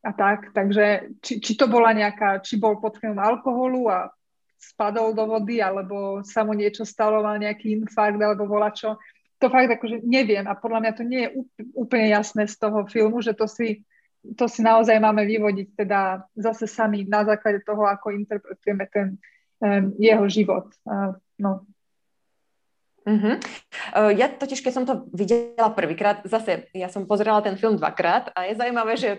[0.00, 4.08] a tak, takže či, či to bola nejaká, či bol pod vplyvom alkoholu a
[4.56, 8.96] spadol do vody, alebo sa mu niečo stalo, mal nejaký infarkt, alebo bola čo,
[9.42, 11.30] to fakt akože neviem a podľa mňa to nie je
[11.74, 13.82] úplne jasné z toho filmu, že to si
[14.38, 19.18] to si naozaj máme vyvodiť teda zase sami na základe toho, ako interpretujeme ten
[19.58, 20.70] um, jeho život.
[20.86, 21.66] Uh, no.
[23.02, 23.34] Uh-huh.
[23.90, 28.30] Uh, ja totiž, keď som to videla prvýkrát, zase ja som pozerala ten film dvakrát
[28.30, 29.18] a je zaujímavé, že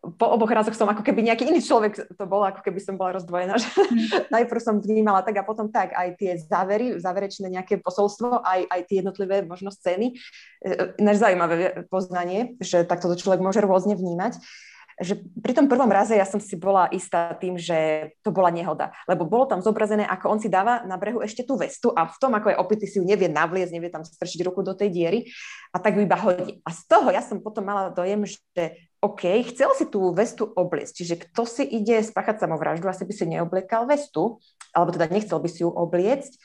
[0.00, 3.20] po oboch razoch som ako keby nejaký iný človek to bolo, ako keby som bola
[3.20, 3.60] rozdvojená.
[3.60, 3.98] Že mm.
[4.36, 8.80] najprv som vnímala tak a potom tak, aj tie závery, záverečné nejaké posolstvo, aj, aj
[8.88, 10.16] tie jednotlivé možno scény.
[10.96, 14.40] Náš zaujímavé poznanie, že takto to človek môže rôzne vnímať
[15.00, 18.92] že pri tom prvom raze ja som si bola istá tým, že to bola nehoda.
[19.08, 22.16] Lebo bolo tam zobrazené, ako on si dáva na brehu ešte tú vestu a v
[22.20, 25.18] tom, ako je opity, si ju nevie navliecť, nevie tam strčiť ruku do tej diery
[25.72, 26.60] a tak ju iba hodí.
[26.62, 30.92] A z toho ja som potom mala dojem, že OK, chcel si tú vestu obliecť,
[30.92, 34.36] čiže kto si ide spáchať samovraždu, asi by si neobliekal vestu,
[34.76, 36.36] alebo teda nechcel by si ju obliecť,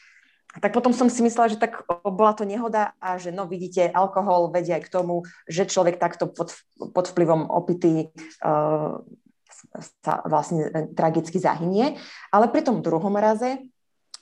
[0.62, 4.52] tak potom som si myslela, že tak bola to nehoda a že no vidíte, alkohol
[4.52, 8.12] vedie aj k tomu, že človek takto pod, pod vplyvom opity
[8.44, 9.00] uh,
[10.04, 12.00] sa vlastne tragicky zahynie.
[12.32, 13.68] Ale pri tom druhom raze,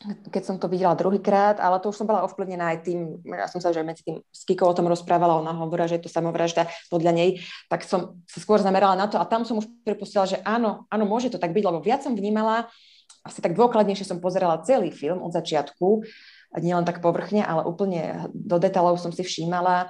[0.03, 3.63] keď som to videla druhýkrát, ale to už som bola ovplyvnená aj tým, ja som
[3.63, 6.67] sa že medzi tým s Kikou o tom rozprávala, ona hovorila, že je to samovražda
[6.91, 7.29] podľa nej,
[7.71, 11.05] tak som sa skôr zamerala na to a tam som už pripustila, že áno, áno,
[11.07, 12.67] môže to tak byť, lebo viac som vnímala,
[13.23, 16.03] asi tak dôkladnejšie som pozerala celý film od začiatku,
[16.59, 19.89] nielen tak povrchne, ale úplne do detailov som si všímala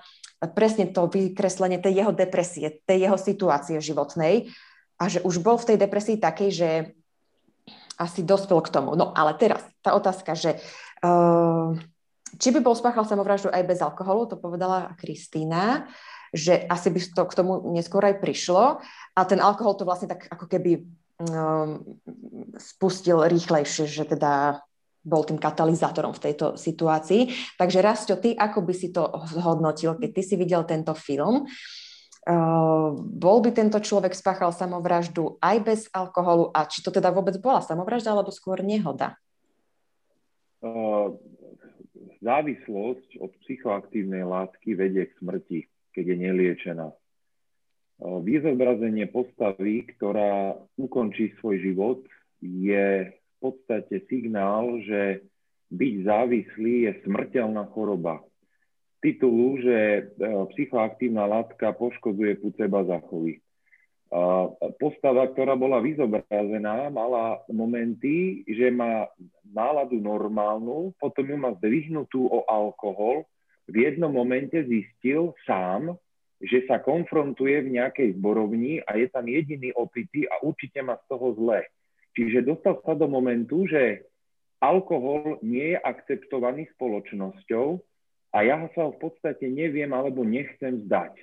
[0.52, 4.52] presne to vykreslenie tej jeho depresie, tej jeho situácie životnej
[5.00, 6.70] a že už bol v tej depresii takej, že
[7.96, 8.98] asi dospel k tomu.
[9.00, 10.60] No ale teraz tá otázka, že
[11.06, 11.72] uh,
[12.42, 15.88] či by bol spáchal samovraždu aj bez alkoholu, to povedala Kristýna,
[16.34, 18.82] že asi by to k tomu neskôr aj prišlo
[19.14, 20.82] a ten alkohol to vlastne tak ako keby
[22.58, 24.64] spustil rýchlejšie, že teda
[25.04, 27.56] bol tým katalizátorom v tejto situácii.
[27.60, 29.04] Takže Rasto, ty ako by si to
[29.36, 31.44] zhodnotil, keď ty si videl tento film?
[32.24, 37.36] Uh, bol by tento človek spáchal samovraždu aj bez alkoholu a či to teda vôbec
[37.44, 39.20] bola samovražda alebo skôr nehoda?
[40.64, 41.20] Uh,
[42.24, 45.60] závislosť od psychoaktívnej látky vedie k smrti,
[45.92, 46.88] keď je neliečená.
[48.04, 52.00] Výzobrazenie postavy, ktorá ukončí svoj život,
[52.44, 53.08] je
[53.44, 55.28] podstate signál, že
[55.76, 58.24] byť závislý je smrteľná choroba.
[59.04, 60.02] Titulu, že e,
[60.56, 63.44] psychoaktívna látka poškodzuje púd seba zachovy.
[64.78, 69.10] Postava, ktorá bola vyzobrazená, mala momenty, že má
[69.42, 73.26] náladu normálnu, potom ju má zdvihnutú o alkohol.
[73.66, 75.98] V jednom momente zistil sám,
[76.44, 81.06] že sa konfrontuje v nejakej zborovni a je tam jediný opitý a určite má z
[81.08, 81.64] toho zle.
[82.14, 84.06] Čiže dostal sa do momentu, že
[84.60, 87.80] alkohol nie je akceptovaný spoločnosťou
[88.36, 91.16] a ja sa v podstate neviem alebo nechcem zdať.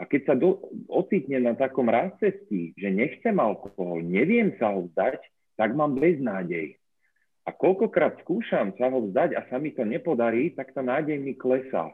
[0.00, 0.58] A keď sa do,
[0.88, 5.20] ocitne na takom rázcestí, že nechcem alkohol, neviem sa ho vzdať,
[5.56, 6.80] tak mám beznádej.
[7.46, 11.34] A koľkokrát skúšam sa ho vzdať a sa mi to nepodarí, tak tá nádej mi
[11.34, 11.90] klesá.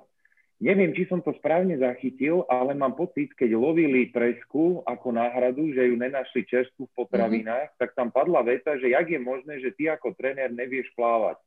[0.58, 5.86] Neviem, či som to správne zachytil, ale mám pocit, keď lovili tresku ako náhradu, že
[5.86, 7.78] ju nenašli čerstvu v potravinách, mm-hmm.
[7.78, 11.38] tak tam padla veta, že jak je možné, že ty ako tréner nevieš plávať.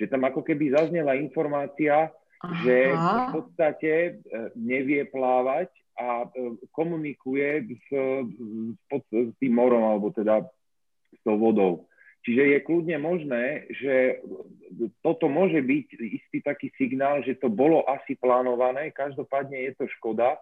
[0.00, 2.08] Že tam ako keby zaznela informácia,
[2.40, 2.64] Aha.
[2.64, 4.10] že v podstate e,
[4.56, 5.68] nevie plávať
[6.00, 7.86] a e, komunikuje s,
[8.88, 10.48] s, s tým morom, alebo teda
[11.12, 11.89] s tou vodou.
[12.20, 14.20] Čiže je kľudne možné, že
[15.00, 20.36] toto môže byť istý taký signál, že to bolo asi plánované, každopádne je to škoda,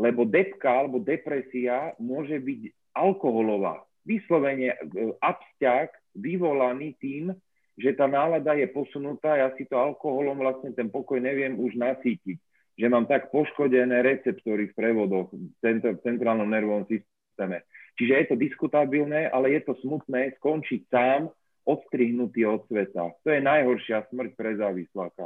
[0.00, 3.84] lebo depka alebo depresia môže byť alkoholová.
[4.08, 4.76] Vyslovene e,
[5.20, 7.36] absťak vyvolaný tým,
[7.76, 12.36] že tá nálada je posunutá, ja si to alkoholom vlastne ten pokoj neviem už nasítiť.
[12.80, 17.60] Že mám tak poškodené receptory v prevodoch v centrálnom nervovom systéme.
[17.98, 21.32] Čiže je to diskutabilné, ale je to smutné skončiť sám,
[21.64, 23.14] odstrihnutý od sveta.
[23.22, 25.24] To je najhoršia smrť pre závisláka.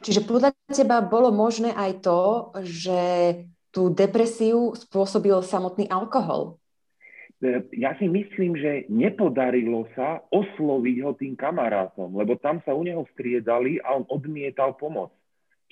[0.00, 2.20] Čiže podľa teba bolo možné aj to,
[2.64, 3.00] že
[3.72, 6.56] tú depresiu spôsobil samotný alkohol?
[7.40, 12.84] E, ja si myslím, že nepodarilo sa osloviť ho tým kamarátom, lebo tam sa u
[12.84, 15.12] neho striedali a on odmietal pomoc.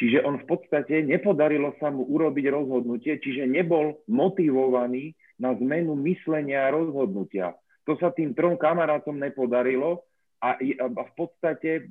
[0.01, 6.69] Čiže on v podstate nepodarilo sa mu urobiť rozhodnutie, čiže nebol motivovaný na zmenu myslenia
[6.69, 7.57] a rozhodnutia.
[7.89, 10.05] To sa tým trom kamarátom nepodarilo
[10.41, 11.83] a, v podstate e,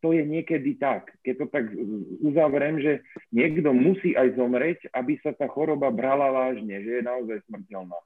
[0.00, 1.12] to je niekedy tak.
[1.24, 1.64] Keď to tak
[2.24, 2.92] uzavriem, že
[3.32, 7.98] niekto musí aj zomreť, aby sa tá choroba brala vážne, že je naozaj smrteľná.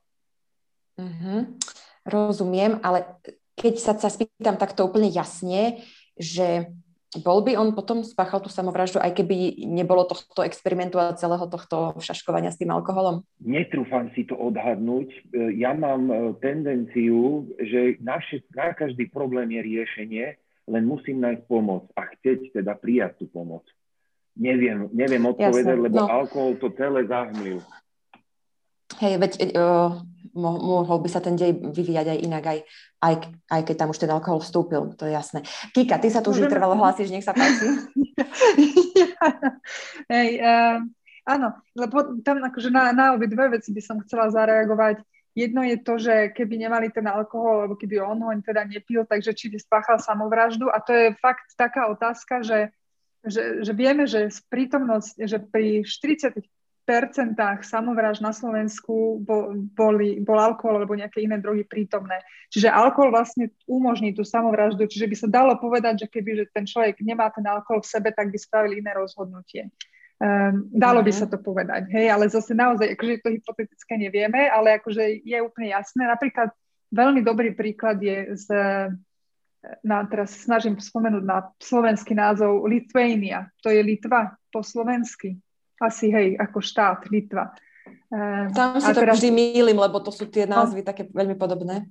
[0.96, 1.40] Mm-hmm.
[2.06, 3.04] Rozumiem, ale
[3.58, 5.82] keď sa, sa spýtam takto úplne jasne,
[6.14, 6.70] že
[7.14, 11.94] bol by on potom spáchal tú samovraždu, aj keby nebolo tohto experimentu a celého tohto
[12.02, 13.22] šaškovania s tým alkoholom?
[13.38, 15.08] Netrúfam si to odhadnúť.
[15.54, 20.26] Ja mám e, tendenciu, že na, všet, na každý problém je riešenie,
[20.66, 23.62] len musím nájsť pomoc a chcieť teda prijať tú pomoc.
[24.36, 26.10] Neviem, neviem odpovedať, Jasne, lebo no.
[26.10, 27.62] alkohol to celé zahmlil.
[29.00, 30.00] Hej, veď uh,
[30.36, 32.58] mohol by sa ten dej vyvíjať aj inak, aj,
[33.00, 33.14] aj,
[33.48, 35.40] aj keď tam už ten alkohol vstúpil, to je jasné.
[35.72, 37.66] Kika, ty sa tu už vytrvalo hlásiš, nech sa páči.
[40.12, 40.84] Hej, uh,
[41.24, 45.00] áno, lebo tam akože na, na obi dve veci by som chcela zareagovať.
[45.36, 49.36] Jedno je to, že keby nemali ten alkohol, alebo keby on ho teda nepil, takže
[49.36, 50.72] či by spáchal samovraždu.
[50.72, 52.72] A to je fakt taká otázka, že,
[53.20, 56.40] že, že vieme, že prítomnosť, že pri 40
[56.86, 62.22] percentách samovráž na Slovensku bol, boli, bol alkohol alebo nejaké iné drogy prítomné.
[62.54, 66.62] Čiže alkohol vlastne umožní tú samovraždu, čiže by sa dalo povedať, že keby že ten
[66.62, 69.68] človek nemá ten alkohol v sebe, tak by spravili iné rozhodnutie.
[70.16, 71.18] Um, dalo by mhm.
[71.20, 75.76] sa to povedať, hej, ale zase naozaj, akože to hypotetické nevieme, ale akože je úplne
[75.76, 76.08] jasné.
[76.08, 76.56] Napríklad
[76.88, 78.46] veľmi dobrý príklad je z,
[79.82, 83.50] na, teraz snažím spomenúť na slovenský názov Lithuania.
[83.60, 85.36] To je Litva po slovensky.
[85.76, 87.52] Asi hej, ako štát, Litva.
[88.08, 89.18] Um, Tam si to teraz...
[89.18, 90.62] vždy mýlim, lebo to sú tie no.
[90.62, 90.88] názvy no.
[90.88, 91.86] také veľmi podobné.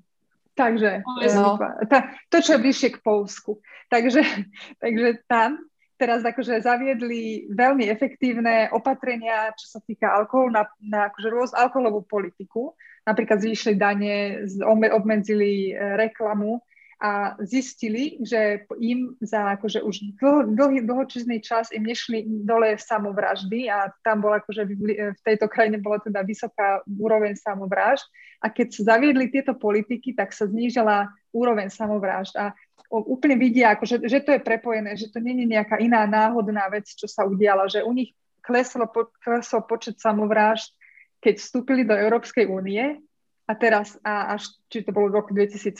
[0.56, 1.03] Takže,
[1.36, 1.60] no.
[1.91, 3.60] tá, to, čo je bližšie k Polsku.
[3.91, 4.24] Takže,
[4.84, 5.60] takže tam
[5.95, 12.03] teraz akože zaviedli veľmi efektívne opatrenia, čo sa týka alkoholu, na, na akože rôz alkoholovú
[12.03, 12.76] politiku.
[13.07, 14.44] Napríklad zvýšili dane,
[14.91, 16.60] obmedzili e, reklamu
[16.95, 23.67] a zistili, že im za akože už dlho, dlhý, dlhočizný čas im nešli dole samovraždy
[23.67, 24.63] a tam bola akože
[25.11, 28.07] v tejto krajine bola teda vysoká úroveň samovražd
[28.39, 32.55] a keď sa zaviedli tieto politiky, tak sa znížila úroveň samovražd a
[32.88, 36.88] úplne vidia, akože, že to je prepojené, že to nie je nejaká iná náhodná vec,
[36.88, 38.88] čo sa udiala, že u nich kleslo,
[39.19, 40.72] klesol počet samovrážd,
[41.19, 43.01] keď vstúpili do Európskej únie
[43.45, 45.77] a teraz, a až, či to bolo v roku 2004,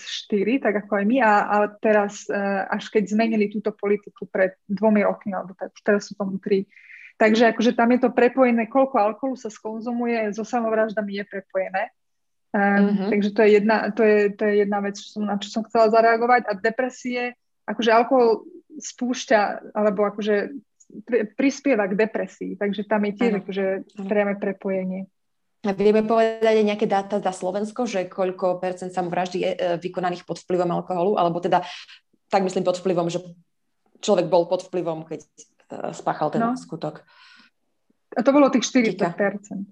[0.62, 2.38] tak ako aj my, a, a teraz, e,
[2.70, 6.70] až keď zmenili túto politiku pred dvomi rokmi, alebo tak, teraz sú tomu tri.
[7.18, 11.84] Takže akože tam je to prepojené, koľko alkoholu sa skonzumuje, so samovraždami je prepojené.
[12.54, 13.10] Um, mm-hmm.
[13.12, 15.66] Takže to je, jedna, to, je, to je jedna vec, čo som, na čo som
[15.66, 16.42] chcela zareagovať.
[16.46, 17.34] A depresie,
[17.66, 18.46] akože alkohol
[18.78, 20.54] spúšťa, alebo akože
[21.34, 23.66] prispieva k depresii, takže tam je tiež akože
[24.06, 25.10] priame prepojenie.
[25.74, 30.38] Vieme povedať aj nejaké dáta za Slovensko, že koľko percent samovraždy je e, vykonaných pod
[30.38, 31.66] vplyvom alkoholu, alebo teda,
[32.30, 33.26] tak myslím pod vplyvom, že
[34.06, 35.28] človek bol pod vplyvom, keď e,
[35.98, 36.54] spáchal ten no.
[36.54, 37.02] skutok.
[38.14, 39.66] A to bolo tých 40 percent.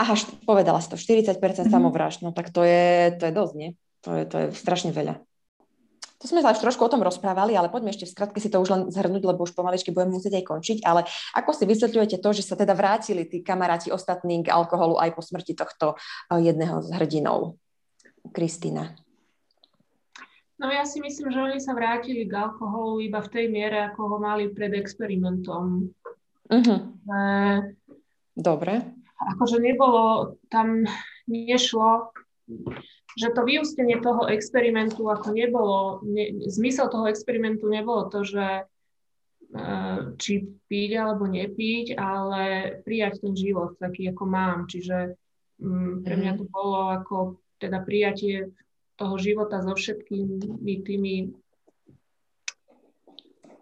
[0.00, 0.14] Aha,
[0.48, 1.68] povedala si to, 40 mm-hmm.
[1.68, 3.70] samovražd, no tak to je, to je dosť, nie?
[4.04, 5.20] To je, to je strašne veľa.
[6.20, 8.60] To sme sa už trošku o tom rozprávali, ale poďme ešte v skratke si to
[8.60, 10.78] už len zhrnúť, lebo už pomaličky budeme musieť aj končiť.
[10.84, 15.16] Ale ako si vysvetľujete to, že sa teda vrátili tí kamaráti ostatní k alkoholu aj
[15.16, 17.56] po smrti tohto eh, jedného z hrdinov?
[18.36, 19.00] Kristýna.
[20.60, 24.00] No ja si myslím, že oni sa vrátili k alkoholu iba v tej miere, ako
[24.12, 25.88] ho mali pred experimentom.
[26.52, 26.80] Uh-huh.
[27.08, 27.20] E...
[28.36, 28.92] Dobre.
[29.16, 30.84] Akože nebolo, tam
[31.24, 32.12] nešlo
[33.18, 39.62] že to vyústenie toho experimentu ako nebolo, ne, zmysel toho experimentu nebolo to, že e,
[40.20, 42.42] či piť alebo nepiť, ale
[42.86, 44.70] prijať ten život taký, ako mám.
[44.70, 45.18] Čiže
[45.58, 46.38] um, pre mňa mhm.
[46.38, 47.16] to bolo ako
[47.58, 48.54] teda prijatie
[49.00, 51.14] toho života so všetkými tými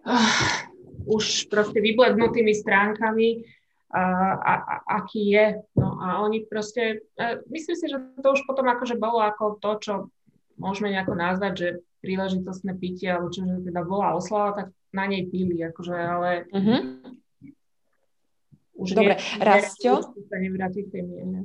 [0.03, 0.69] uh,
[1.07, 3.47] už proste vyblednutými stránkami,
[3.89, 4.03] a,
[4.37, 5.47] a, a, aký je.
[5.77, 9.71] No a oni proste, uh, myslím si, že to už potom akože bolo ako to,
[9.81, 9.93] čo
[10.61, 11.69] môžeme nejako nazvať, že
[12.05, 16.81] príležitostné pitie, alebo čo že teda bola oslava, tak na nej pili, akože, ale uh-huh.
[18.79, 20.05] už Dobre, nie, Rastio?
[20.05, 21.41] sa nevráti k tej miene.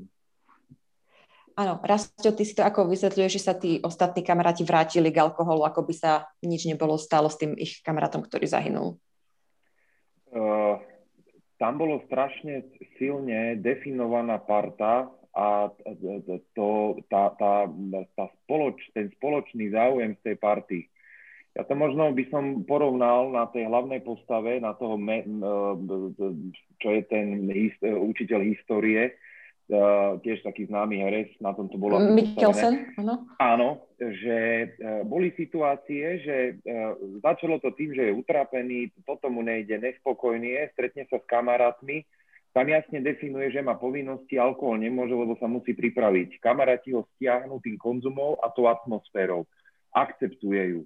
[1.53, 5.61] Áno, Rastio, ty si to ako vysvetľuješ, že sa tí ostatní kamaráti vrátili k alkoholu,
[5.69, 6.11] ako by sa
[6.41, 8.97] nič nebolo stalo s tým ich kamarátom, ktorý zahynul?
[10.33, 10.81] Uh,
[11.63, 12.67] tam bolo strašne
[12.99, 15.71] silne definovaná parta a
[16.51, 17.71] to, tá, tá,
[18.19, 20.79] tá spoloč, ten spoločný záujem z tej party.
[21.55, 24.99] Ja to možno by som porovnal na tej hlavnej postave, na toho,
[26.83, 27.47] čo je ten
[27.79, 29.15] učiteľ histórie,
[29.63, 31.95] Uh, tiež taký známy herec, na tom to bolo...
[31.95, 33.23] Mikkelsen, áno.
[33.39, 39.39] Áno, že uh, boli situácie, že uh, začalo to tým, že je utrapený, toto mu
[39.39, 42.03] nejde, nespokojný je, stretne sa s kamarátmi,
[42.53, 46.37] tam jasne definuje, že má povinnosti, alkohol nemôže, lebo sa musí pripraviť.
[46.37, 49.49] Kamaráti ho stiahnu tým konzumov a tou atmosférou.
[49.89, 50.81] Akceptuje ju.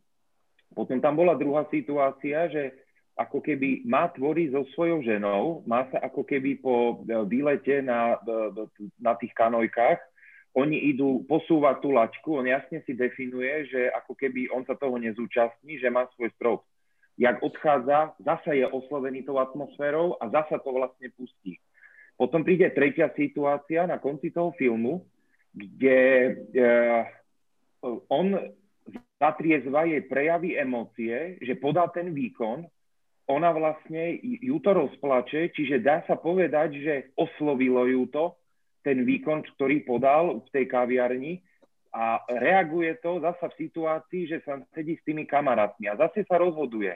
[0.71, 2.71] Potom tam bola druhá situácia, že
[3.17, 8.21] ako keby má tvoriť so svojou ženou, má sa ako keby po e, výlete na,
[8.21, 8.65] e,
[9.01, 9.97] na tých kanojkách,
[10.57, 14.97] oni idú posúvať tú laťku, on jasne si definuje, že ako keby on sa toho
[14.97, 16.61] nezúčastní, že má svoj strop.
[17.17, 21.57] Jak odchádza, zasa je oslovený tou atmosférou a zasa to vlastne pustí.
[22.17, 25.05] Potom príde tretia situácia na konci toho filmu,
[25.53, 27.05] kde uh,
[28.09, 28.37] on
[29.17, 32.65] zatriezva jej prejavy emócie, že podá ten výkon,
[33.27, 38.25] ona vlastne ju to rozplače, čiže dá sa povedať, že oslovilo ju to,
[38.87, 41.43] ten výkon, ktorý podal v tej kaviarni
[41.91, 46.39] a reaguje to zasa v situácii, že sa sedí s tými kamarátmi a zase sa
[46.39, 46.95] rozhoduje.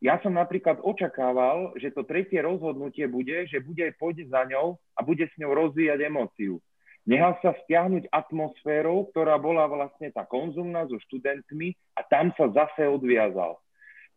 [0.00, 5.00] Ja som napríklad očakával, že to tretie rozhodnutie bude, že bude pôjde za ňou a
[5.04, 6.60] bude s ňou rozvíjať emóciu.
[7.06, 12.88] Nehal sa stiahnuť atmosférou, ktorá bola vlastne tá konzumná so študentmi a tam sa zase
[12.88, 13.56] odviazal.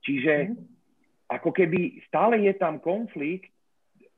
[0.03, 0.79] Čiže mhm.
[1.30, 3.54] Ako keby stále je tam konflikt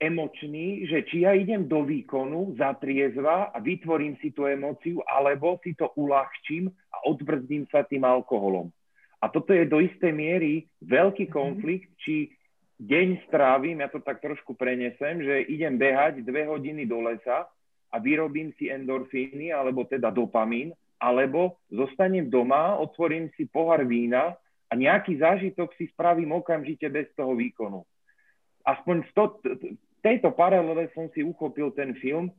[0.02, 5.78] emočný, že či ja idem do výkonu, zatriezva a vytvorím si tú emóciu, alebo si
[5.78, 8.74] to uľahčím a odbrzdím sa tým alkoholom.
[9.22, 11.34] A toto je do istej miery veľký mhm.
[11.34, 12.34] konflikt, či
[12.82, 17.46] deň strávim, ja to tak trošku prenesem, že idem behať dve hodiny do lesa
[17.94, 24.34] a vyrobím si endorfíny, alebo teda dopamín, alebo zostanem doma, otvorím si pohár vína
[24.72, 27.84] a nejaký zážitok si spravím okamžite bez toho výkonu.
[28.64, 29.23] Aspoň z, to,
[29.99, 32.31] tejto paralele som si uchopil ten film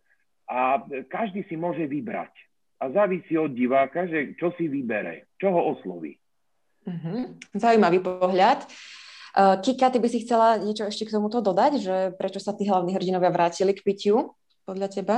[0.48, 0.80] a
[1.12, 2.32] každý si môže vybrať.
[2.80, 6.18] A závisí od diváka, že čo si vybere, čo ho osloví.
[6.82, 7.36] Uh-huh.
[7.54, 8.66] Zaujímavý pohľad.
[9.32, 12.66] Uh, Kika, ty by si chcela niečo ešte k tomuto dodať, že prečo sa tí
[12.66, 14.34] hlavní hrdinovia vrátili k pitiu,
[14.66, 15.16] podľa teba?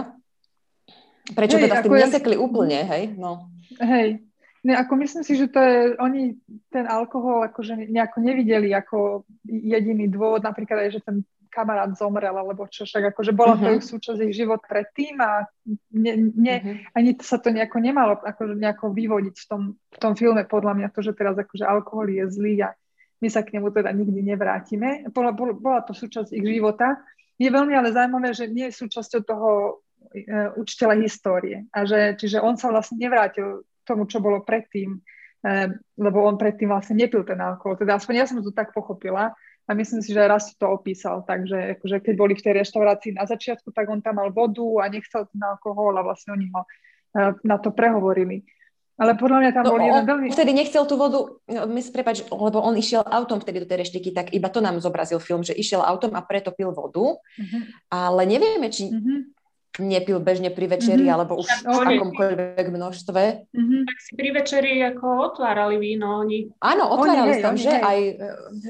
[1.33, 2.43] Prečo hej, teda s tým nesekli ja...
[2.45, 3.17] úplne, hej?
[3.17, 3.49] No.
[3.81, 4.23] Hej,
[4.65, 6.41] ne, ako myslím si, že to je, oni
[6.73, 11.17] ten alkohol akože nejako nevideli ako jediný dôvod, napríklad aj, že ten
[11.55, 13.63] kamarát zomrel, alebo čo však, akože bola uh-huh.
[13.63, 13.77] to mhm.
[13.79, 15.47] ich súčasť ich život predtým a
[15.95, 16.99] ne, ne, uh-huh.
[16.99, 20.89] ani sa to nejako nemalo akože nejako vyvodiť v tom, v tom filme, podľa mňa
[20.91, 22.75] to, že teraz akože alkohol je zlý a
[23.23, 25.09] my sa k nemu teda nikdy nevrátime.
[25.15, 27.01] Bola, bola, bola to súčasť ich života.
[27.41, 29.51] Je veľmi ale zaujímavé, že nie je súčasťou toho
[29.81, 31.65] uh, učiteľa histórie.
[31.73, 35.69] A že, čiže on sa vlastne nevrátil tomu, čo bolo predtým, uh,
[36.01, 37.77] lebo on predtým vlastne nepil ten alkohol.
[37.77, 41.81] Teda aspoň ja som to tak pochopila, a myslím si, že raz to opísal, takže
[41.81, 45.25] akože keď boli v tej reštaurácii na začiatku, tak on tam mal vodu a nechcel
[45.25, 48.45] ten alkohol a vlastne oni ho uh, na to prehovorili.
[48.95, 50.27] Ale podľa mňa tam no, bol jeden veľmi...
[50.31, 51.19] vtedy nechcel tú vodu,
[51.51, 55.19] no, prepáč, lebo on išiel autom vtedy do tej reštiky, tak iba to nám zobrazil
[55.19, 57.63] film, že išiel autom a preto pil vodu, uh-huh.
[57.91, 59.35] ale nevieme, či uh-huh.
[59.83, 61.15] Nepil bežne pri večeri, uh-huh.
[61.19, 63.23] alebo už v akomkoľvek množstve.
[63.51, 63.81] Uh-huh.
[63.87, 66.51] Tak si pri večeri ako otvárali víno oni.
[66.63, 67.83] Áno, otvárali oni, tam, hej, že hej.
[67.83, 67.99] aj...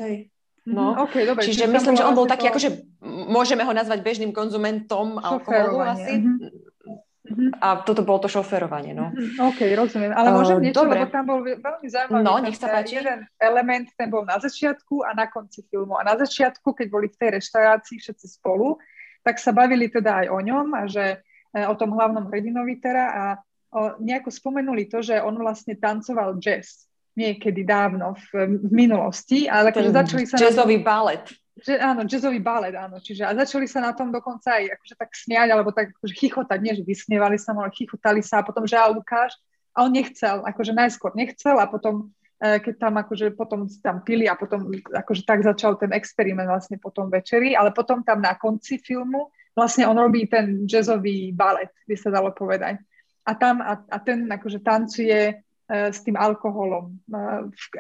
[0.00, 0.16] Hej.
[0.64, 1.04] No, mm-hmm.
[1.04, 2.56] okay, dobre, čiže myslím, že on bol taký, to...
[2.56, 2.68] akože
[3.04, 6.24] môžeme ho nazvať bežným konzumentom alkoholu asi.
[6.24, 7.60] Mm-hmm.
[7.60, 9.12] A toto bolo to šoferovanie, no.
[9.12, 9.44] Mm-hmm.
[9.44, 10.12] OK, rozumiem.
[10.16, 11.04] Ale môžem uh, niečo, dobre.
[11.04, 12.24] lebo tam bol veľmi zaujímavý.
[12.24, 13.00] No, nech sa páči.
[13.00, 16.00] Jeden element, ten bol na začiatku a na konci filmu.
[16.00, 18.80] A na začiatku, keď boli v tej reštaurácii všetci spolu,
[19.24, 21.24] tak sa bavili teda aj o ňom a že
[21.56, 23.24] e, o tom hlavnom hrdinovi teda a
[23.72, 26.86] o, nejako spomenuli to, že on vlastne tancoval jazz
[27.16, 30.36] niekedy dávno v, v minulosti, ale akože začali sa...
[30.36, 31.24] Jazzový tom, balet.
[31.54, 32.98] Že, áno, jazzový balet, áno.
[32.98, 36.58] Čiže a začali sa na tom dokonca aj akože tak smiať, alebo tak akože chichotať,
[36.58, 39.38] nie že vysmievali sa, ale chichotali sa a potom, že a Lukáš,
[39.74, 44.34] a on nechcel, akože najskôr nechcel a potom keď tam akože potom tam pili a
[44.34, 49.32] potom akože tak začal ten experiment vlastne potom večeri, ale potom tam na konci filmu
[49.54, 52.82] vlastne on robí ten jazzový balet, by sa dalo povedať.
[53.24, 57.16] A tam, a, a ten akože tancuje E, s tým alkoholom, e,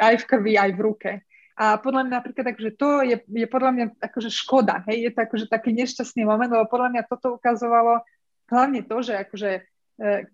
[0.00, 1.10] aj v krvi, aj v ruke.
[1.52, 5.20] A podľa mňa napríklad, akože to je, je podľa mňa akože škoda, hej, je to
[5.28, 8.00] akože taký nešťastný moment, lebo podľa mňa toto ukazovalo
[8.48, 9.62] hlavne to, že akože e,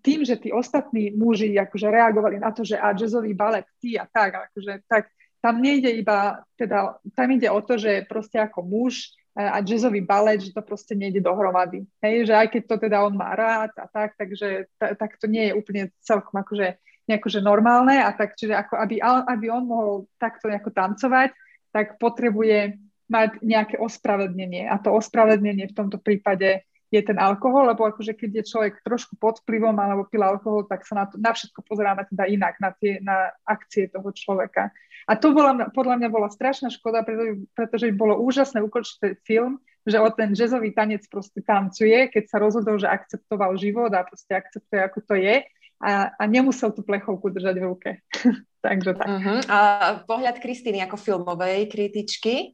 [0.01, 4.09] tým, že tí ostatní muži akože reagovali na to, že a jazzový balet, ty a
[4.09, 9.13] tak, akože tak tam nejde iba, teda tam ide o to, že proste ako muž
[9.37, 11.87] a jazzový balet, že to proste nejde dohromady.
[12.03, 15.25] Hej, že aj keď to teda on má rád a tak, takže ta, tak to
[15.29, 16.77] nie je úplne celkom akože
[17.07, 21.33] nejako, normálne a tak, čiže ako aby, aby on mohol takto nejako tancovať,
[21.71, 22.77] tak potrebuje
[23.11, 28.43] mať nejaké ospravedlnenie a to ospravedlnenie v tomto prípade je ten alkohol, lebo akože keď
[28.43, 32.03] je človek trošku pod vplyvom alebo pil alkohol, tak sa na, to, na všetko pozeráme
[32.11, 34.75] teda inak, na tie na akcie toho človeka.
[35.07, 39.97] A to bola, podľa mňa bola strašná škoda, pretože, pretože bolo úžasné ukončiť film, že
[39.97, 44.81] o ten jazzový tanec proste tancuje, keď sa rozhodol, že akceptoval život a proste akceptuje,
[44.83, 45.41] ako to je
[45.81, 47.89] a, a nemusel tú plechovku držať v ruke.
[48.65, 49.07] Takže tak.
[49.09, 49.39] Uh-huh.
[49.49, 49.59] A
[50.05, 52.53] pohľad Kristýny ako filmovej kritičky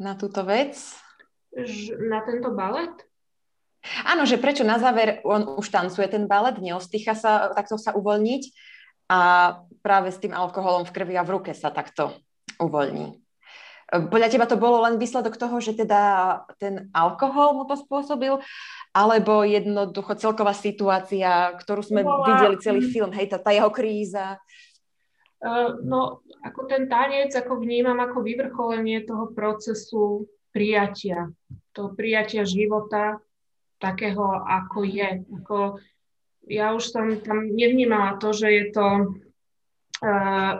[0.00, 0.72] na túto vec?
[2.08, 2.96] Na tento balet?
[4.04, 8.42] Áno, že prečo na záver on už tancuje ten balet, neostýcha sa takto sa uvoľniť
[9.08, 9.20] a
[9.80, 12.12] práve s tým alkoholom v krvi a v ruke sa takto
[12.60, 13.16] uvoľní.
[13.88, 16.00] Podľa teba to bolo len výsledok toho, že teda
[16.60, 18.36] ten alkohol mu to spôsobil,
[18.92, 22.28] alebo jednoducho celková situácia, ktorú sme bola...
[22.28, 24.36] videli celý film, hej, tá, tá jeho kríza?
[25.88, 31.32] No, ako ten tanec, ako vnímam ako vyvrcholenie toho procesu prijatia,
[31.72, 33.22] toho prijatia života
[33.78, 35.24] takého, ako je.
[35.42, 35.58] Ako,
[36.46, 38.86] ja už som tam nevnímala to, že je to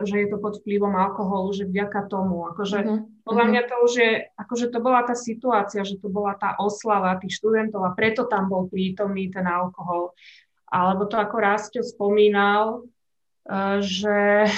[0.02, 2.50] že je to pod vplyvom alkoholu, že vďaka tomu.
[2.50, 3.06] Akože, uh-huh.
[3.22, 7.20] Podľa mňa to už je, akože to bola tá situácia, že to bola tá oslava
[7.20, 10.16] tých študentov a preto tam bol prítomný ten alkohol.
[10.64, 12.88] Alebo to ako Rastio spomínal,
[13.84, 14.48] že,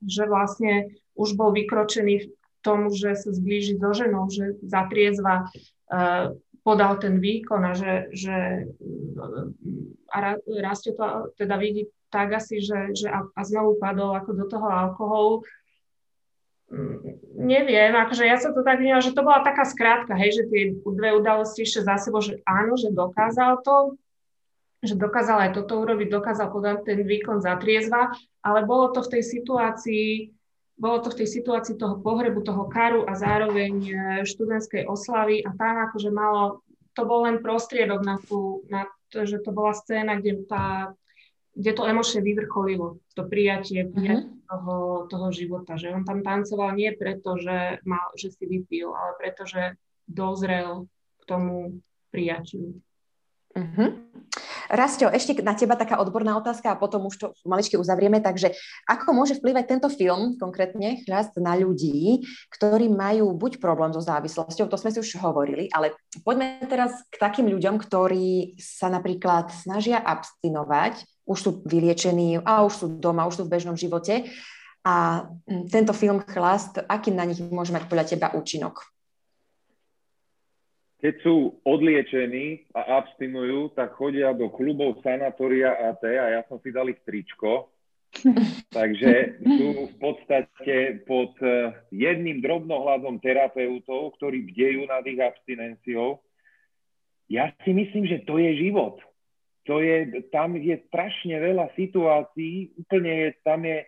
[0.00, 2.26] že vlastne už bol vykročený v
[2.64, 5.52] tomu, že sa zblíži so ženou, že zatriezva
[6.66, 8.66] podal ten výkon a že, že
[10.10, 14.44] a Rastio to teda vidí tak asi, že, že a, a znovu padol ako do
[14.50, 15.34] toho alkoholu.
[16.66, 20.50] Mm, neviem, akože ja sa to tak vnímam, že to bola taká skrátka, hej, že
[20.50, 23.94] tie dve udalosti ešte za sebou, že áno, že dokázal to,
[24.82, 28.10] že dokázal aj toto urobiť, dokázal podať ten výkon za triezva,
[28.42, 30.34] ale bolo to v tej situácii,
[30.76, 33.92] bolo to v tej situácii toho pohrebu, toho karu a zároveň e,
[34.28, 36.60] študentskej oslavy a tam akože malo,
[36.92, 40.92] to bol len prostriedok na tú, na to, že to bola scéna, kde tá
[41.56, 44.44] kde to emočne vyvrcholilo, to prijatie, prijatie uh-huh.
[44.44, 44.76] toho,
[45.08, 45.80] toho života.
[45.80, 50.84] Že on tam tancoval nie preto, že, mal, že si vypil, ale preto, že dozrel
[51.16, 51.80] k tomu
[52.12, 52.76] prijatiu.
[53.56, 53.88] Uh-huh.
[54.68, 58.20] Rastio, ešte na teba taká odborná otázka a potom už to maličky uzavrieme.
[58.20, 58.52] Takže
[58.84, 62.20] ako môže vplývať tento film, konkrétne chľast na ľudí,
[62.52, 67.16] ktorí majú buď problém so závislosťou, to sme si už hovorili, ale poďme teraz k
[67.16, 73.42] takým ľuďom, ktorí sa napríklad snažia abstinovať už sú vyliečení a už sú doma, už
[73.42, 74.30] sú v bežnom živote.
[74.86, 78.86] A mm, tento film Chlast, aký na nich môže mať podľa teba účinok?
[81.06, 86.74] Keď sú odliečení a abstinujú, tak chodia do klubov sanatória AT a ja som si
[86.74, 87.70] dal ich tričko.
[88.74, 96.18] Takže sú v podstate pod eh, jedným drobnohľadom terapeutov, ktorí bdejú nad ich abstinenciou.
[97.30, 98.98] Ja si myslím, že to je život
[99.66, 103.82] to je, tam je strašne veľa situácií, úplne je, tam je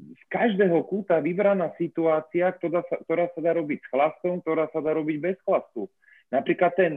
[0.00, 4.80] z každého kúta vybraná situácia, ktorá sa, ktorá sa dá robiť s chlastom, ktorá sa
[4.80, 5.92] dá robiť bez chlastu.
[6.30, 6.92] Napríklad ten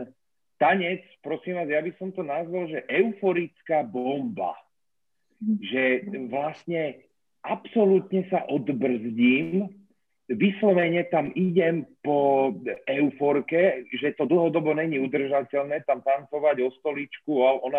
[0.62, 4.54] tanec, prosím vás, ja by som to nazval, že euforická bomba.
[5.44, 7.04] Že vlastne
[7.44, 9.68] absolútne sa odbrzdím,
[10.32, 12.52] vyslovene tam idem po
[12.88, 17.70] euforke, že to dlhodobo není udržateľné, tam tancovať o stoličku, o, o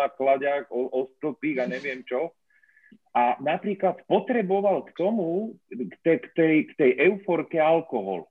[0.69, 2.29] o, o stĺpik a neviem čo.
[3.15, 8.27] A napríklad potreboval k tomu, k tej, k tej, k tej euforke alkohol.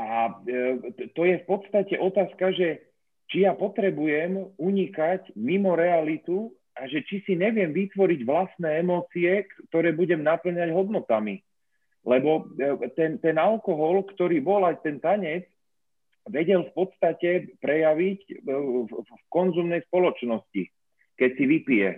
[0.00, 2.88] A e, to je v podstate otázka, že
[3.28, 9.92] či ja potrebujem unikať mimo realitu a že či si neviem vytvoriť vlastné emócie, ktoré
[9.92, 11.44] budem naplňať hodnotami.
[12.08, 15.44] Lebo e, ten, ten alkohol, ktorý bol aj ten tanec,
[16.24, 18.34] vedel v podstate prejaviť e,
[18.88, 20.62] v, konzumnej spoločnosti,
[21.20, 21.90] keď si vypije.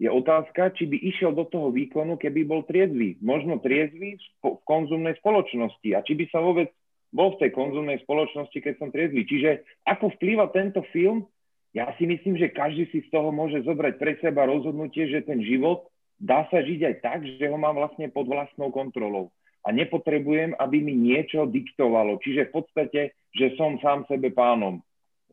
[0.00, 3.20] Je otázka, či by išiel do toho výkonu, keby bol triezvy.
[3.20, 6.72] Možno triezvy v konzumnej spoločnosti a či by sa vôbec
[7.14, 9.22] bol v tej konzumnej spoločnosti, keď som triezvy.
[9.22, 9.50] Čiže
[9.86, 11.30] ako vplýva tento film?
[11.70, 15.38] Ja si myslím, že každý si z toho môže zobrať pre seba rozhodnutie, že ten
[15.42, 15.86] život
[16.18, 19.30] dá sa žiť aj tak, že ho mám vlastne pod vlastnou kontrolou.
[19.64, 22.20] A nepotrebujem, aby mi niečo diktovalo.
[22.20, 23.00] Čiže v podstate,
[23.32, 24.82] že som sám sebe pánom.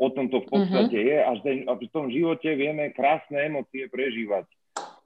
[0.01, 1.11] O tom to v podstate uh-huh.
[1.13, 4.49] je a, že, a v tom živote vieme krásne emócie prežívať.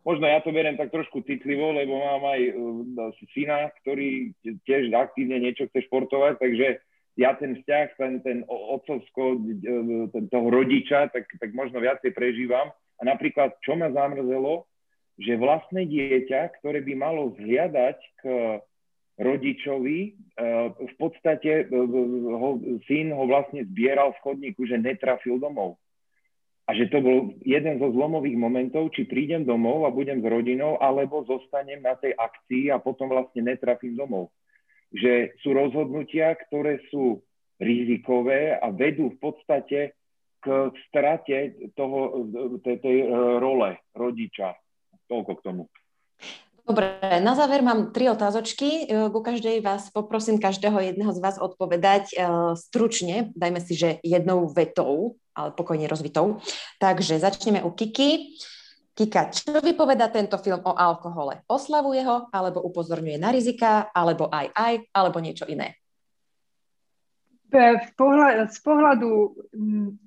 [0.06, 4.38] Možno ja to beriem tak trošku citlivo, lebo mám aj uh, syna, ktorý
[4.69, 6.77] tiež aktívne niečo chce športovať, takže
[7.15, 9.68] ja ten vzťah, ten, ten otcovsko, e,
[10.11, 12.76] ten, toho rodiča, tak, tak možno viacej prežívam.
[12.99, 14.68] A napríklad, čo ma zamrzelo,
[15.15, 18.23] že vlastné dieťa, ktoré by malo zhliadať k
[19.15, 20.11] rodičovi, e,
[20.76, 21.76] v podstate e,
[22.36, 25.80] ho, syn ho vlastne zbieral v chodníku, že netrafil domov.
[26.66, 30.82] A že to bol jeden zo zlomových momentov, či prídem domov a budem s rodinou,
[30.82, 34.34] alebo zostanem na tej akcii a potom vlastne netrafím domov.
[34.90, 37.22] Že sú rozhodnutia, ktoré sú
[37.62, 39.94] rizikové a vedú v podstate
[40.42, 40.46] k
[40.90, 42.30] strate toho,
[42.62, 43.08] tej, tej e,
[43.42, 44.54] role rodiča.
[45.06, 45.64] Toľko k tomu.
[46.66, 48.90] Dobre, na záver mám tri otázočky.
[48.90, 54.02] E, ku každej vás poprosím každého jedného z vás odpovedať uh, stručne, dajme si, že
[54.02, 56.42] jednou vetou, ale pokojne rozvitou.
[56.82, 58.42] Takže začneme u Kiki.
[58.98, 61.46] Kika, čo vypoveda tento film o alkohole?
[61.46, 65.78] Oslavuje ho, alebo upozorňuje na rizika, alebo aj aj, alebo niečo iné?
[67.56, 69.12] z pohľadu, z pohľadu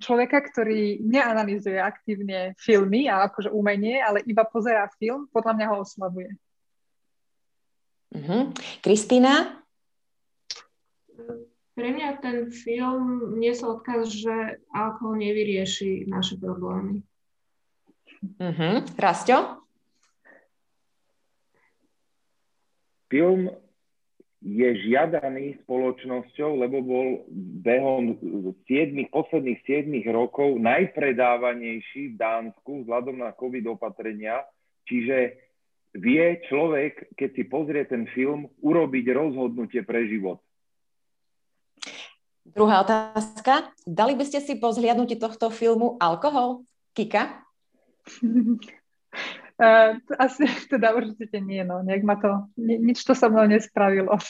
[0.05, 5.77] človeka, ktorý neanalizuje aktívne filmy a akože umenie, ale iba pozerá film, podľa mňa ho
[5.81, 6.29] oslavuje.
[8.15, 8.53] Uh-huh.
[8.81, 9.61] Kristýna?
[11.79, 17.05] Pre mňa ten film niesol odkaz, že alkohol nevyrieši naše problémy.
[18.43, 18.83] Uh-huh.
[18.99, 19.63] Rastio?
[23.09, 23.49] Film
[24.39, 27.07] je žiadaný spoločnosťou, lebo bol
[27.63, 28.15] behom
[28.67, 34.47] 7, posledných 7 rokov najpredávanejší v Dánsku vzhľadom na COVID opatrenia.
[34.87, 35.48] Čiže
[35.97, 40.43] vie človek, keď si pozrie ten film, urobiť rozhodnutie pre život.
[42.49, 43.73] Druhá otázka.
[43.85, 46.65] Dali by ste si po zhliadnutí tohto filmu alkohol?
[46.97, 47.45] Kika?
[49.59, 51.83] Uh, asi teda určite nie, no.
[51.83, 54.15] Nejak ma to, ni, nič to so mnou nespravilo.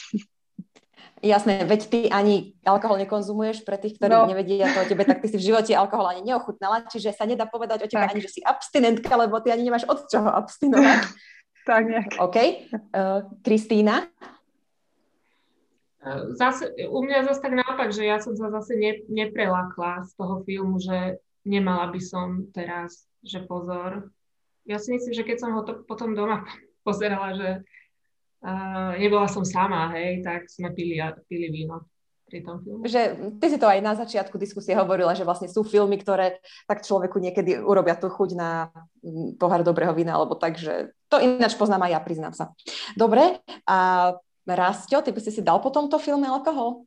[1.18, 4.30] Jasné, veď ty ani alkohol nekonzumuješ, pre tých, ktorí no.
[4.30, 7.44] nevedia to o tebe, tak ty si v živote alkohol ani neochutnala, čiže sa nedá
[7.44, 8.14] povedať o tebe tak.
[8.14, 11.10] ani, že si abstinentka, lebo ty ani nemáš od čoho abstinovať.
[11.68, 12.16] Tak nejak.
[12.16, 12.36] OK.
[12.96, 14.08] Uh, Kristýna?
[16.32, 20.40] Zase, u mňa zase tak naopak, že ja som sa zase ne, neprelakla z toho
[20.48, 24.08] filmu, že nemala by som teraz, že pozor,
[24.64, 26.48] ja si myslím, že keď som ho to potom doma
[26.86, 27.50] pozerala, že
[28.40, 30.96] uh, nebola som sama, hej, tak sme pili,
[31.28, 31.84] pili víno
[32.28, 32.84] pri tom filmu.
[32.84, 33.00] Že
[33.40, 36.38] ty si to aj na začiatku diskusie hovorila, že vlastne sú filmy, ktoré
[36.68, 38.68] tak človeku niekedy urobia tú chuť na
[39.00, 42.52] mm, pohár dobrého vína, alebo tak, že to ináč poznám aj ja, priznám sa.
[42.92, 44.12] Dobre, a
[44.44, 46.84] Rastio, ty by si si dal po tomto filme alkohol?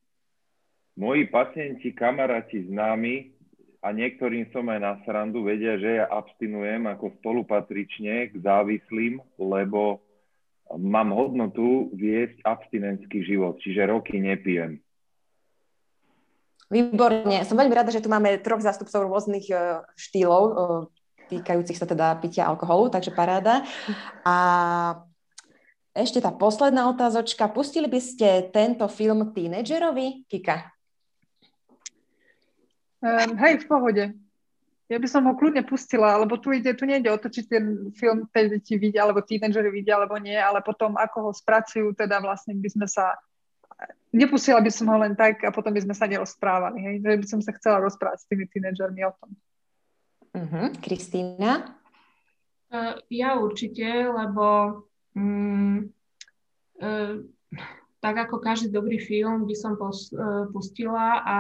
[0.98, 3.34] Moji pacienti, kamaráti, známi
[3.82, 10.06] a niektorým som aj na srandu vedia, že ja abstinujem ako spolupatrične k závislým, lebo
[10.78, 14.80] mám hodnotu viesť abstinentský život, čiže roky nepijem.
[16.72, 17.44] Výborne.
[17.44, 20.54] Som veľmi rada, že tu máme troch zástupcov rôznych e, štýlov, e,
[21.36, 23.68] týkajúcich sa teda pitia alkoholu, takže paráda.
[24.24, 24.36] A
[25.92, 27.52] ešte tá posledná otázočka.
[27.52, 30.72] Pustili by ste tento film tínedžerovi, Kika?
[33.04, 34.04] Um, hej, v pohode.
[34.92, 37.92] Ja by som ho kľudne pustila, lebo tu, ide, tu nejde o to, či ten
[37.96, 42.20] film tie deti vidia, alebo tínedžeri vidia, alebo nie, ale potom ako ho spracujú, teda
[42.20, 43.16] vlastne by sme sa
[44.12, 46.80] nepustila by som ho len tak a potom by sme sa nerozprávali.
[46.82, 46.96] Hej?
[47.04, 49.30] Že by som sa chcela rozprávať s tými tínedžermi o tom.
[50.32, 50.68] Uh-huh.
[50.80, 51.76] Kristýna?
[52.72, 54.80] Uh, ja určite, lebo
[55.12, 55.92] um,
[56.80, 57.14] uh,
[58.00, 61.38] tak ako každý dobrý film by som pos, uh, pustila a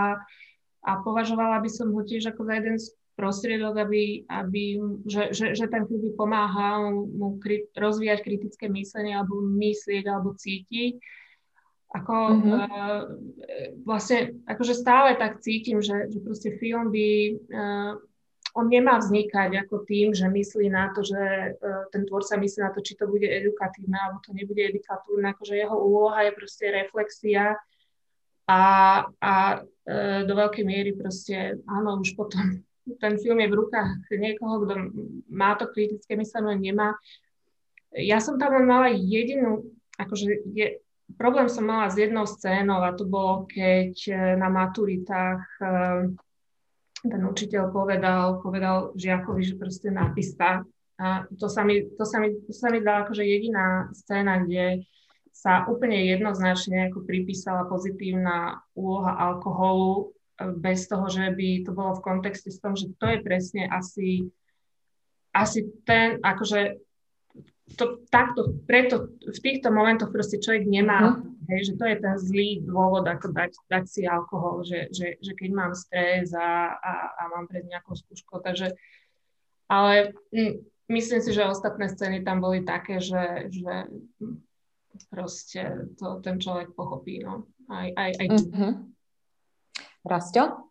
[0.81, 5.45] a považovala by som ho tiež ako za jeden z prostriedok, aby, aby že, že,
[5.53, 10.97] že ten film by pomáhal mu kri, rozvíjať kritické myslenie alebo myslieť alebo cítiť.
[11.91, 12.51] Ako mm-hmm.
[12.55, 13.01] uh,
[13.83, 17.07] vlastne, akože stále tak cítim, že, že proste film by,
[17.51, 17.93] uh,
[18.55, 21.19] on nemá vznikať ako tým, že myslí na to, že
[21.59, 25.53] uh, ten tvorca myslí na to, či to bude edukatívne alebo to nebude edukatívne, akože
[25.59, 27.59] jeho úloha je proste reflexia
[28.51, 28.61] a,
[29.21, 29.33] a
[29.85, 29.97] e,
[30.27, 32.59] do veľkej miery proste, áno, už potom
[33.03, 34.73] ten film je v rukách niekoho, kto
[35.31, 36.97] má to kritické myslenie, nemá.
[37.91, 39.67] Ja som tam mala jedinú,
[39.99, 40.79] akože je,
[41.17, 45.65] problém som mala s jednou scénou a to bolo, keď e, na maturitách e,
[47.01, 50.61] ten učiteľ povedal, povedal žiakovi, že proste napísa.
[51.01, 54.85] A to sa mi, to sa mi, to sa mi dala akože jediná scéna, kde
[55.33, 61.97] sa úplne jednoznačne ako pripísala pozitívna úloha alkoholu e, bez toho, že by to bolo
[61.97, 64.29] v kontexte s tom, že to je presne asi,
[65.33, 66.90] asi ten, akože
[67.77, 71.47] to, takto, preto v týchto momentoch proste človek nemá, uh-huh.
[71.51, 75.31] hej, že to je ten zlý dôvod, ako dať, dať si alkohol, že, že, že
[75.35, 78.75] keď mám stres a, a, a mám pred nejakou skúškou, takže
[79.71, 80.59] ale m,
[80.91, 83.87] myslím si, že ostatné scény tam boli také, že, že
[85.07, 87.47] proste to ten človek pochopí, no.
[87.71, 88.73] Aj, aj, aj mm-hmm.
[90.03, 90.67] Rastio?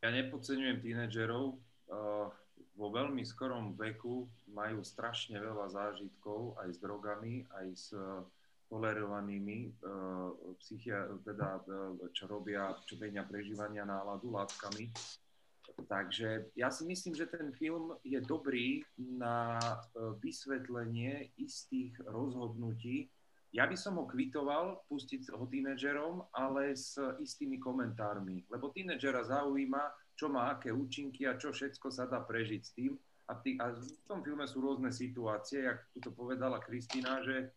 [0.00, 1.60] Ja nepodceňujem tínedžerov.
[1.92, 2.32] Uh,
[2.80, 4.24] vo veľmi skorom veku
[4.56, 8.24] majú strašne veľa zážitkov aj s drogami, aj s uh,
[8.72, 10.32] tolerovanými uh,
[10.64, 14.88] psychia, teda, uh, čo robia, čo menia prežívania náladu látkami.
[15.86, 19.74] Takže ja si myslím, že ten film je dobrý na e,
[20.20, 23.08] vysvetlenie istých rozhodnutí.
[23.50, 29.90] Ja by som ho kvitoval, pustiť ho tínedžerom, ale s istými komentármi, lebo tínedžera zaujíma,
[30.20, 32.92] čo má aké účinky a čo všetko sa dá prežiť s tým.
[33.32, 37.56] A, tý, a v tom filme sú rôzne situácie, jak tu to povedala Kristina, že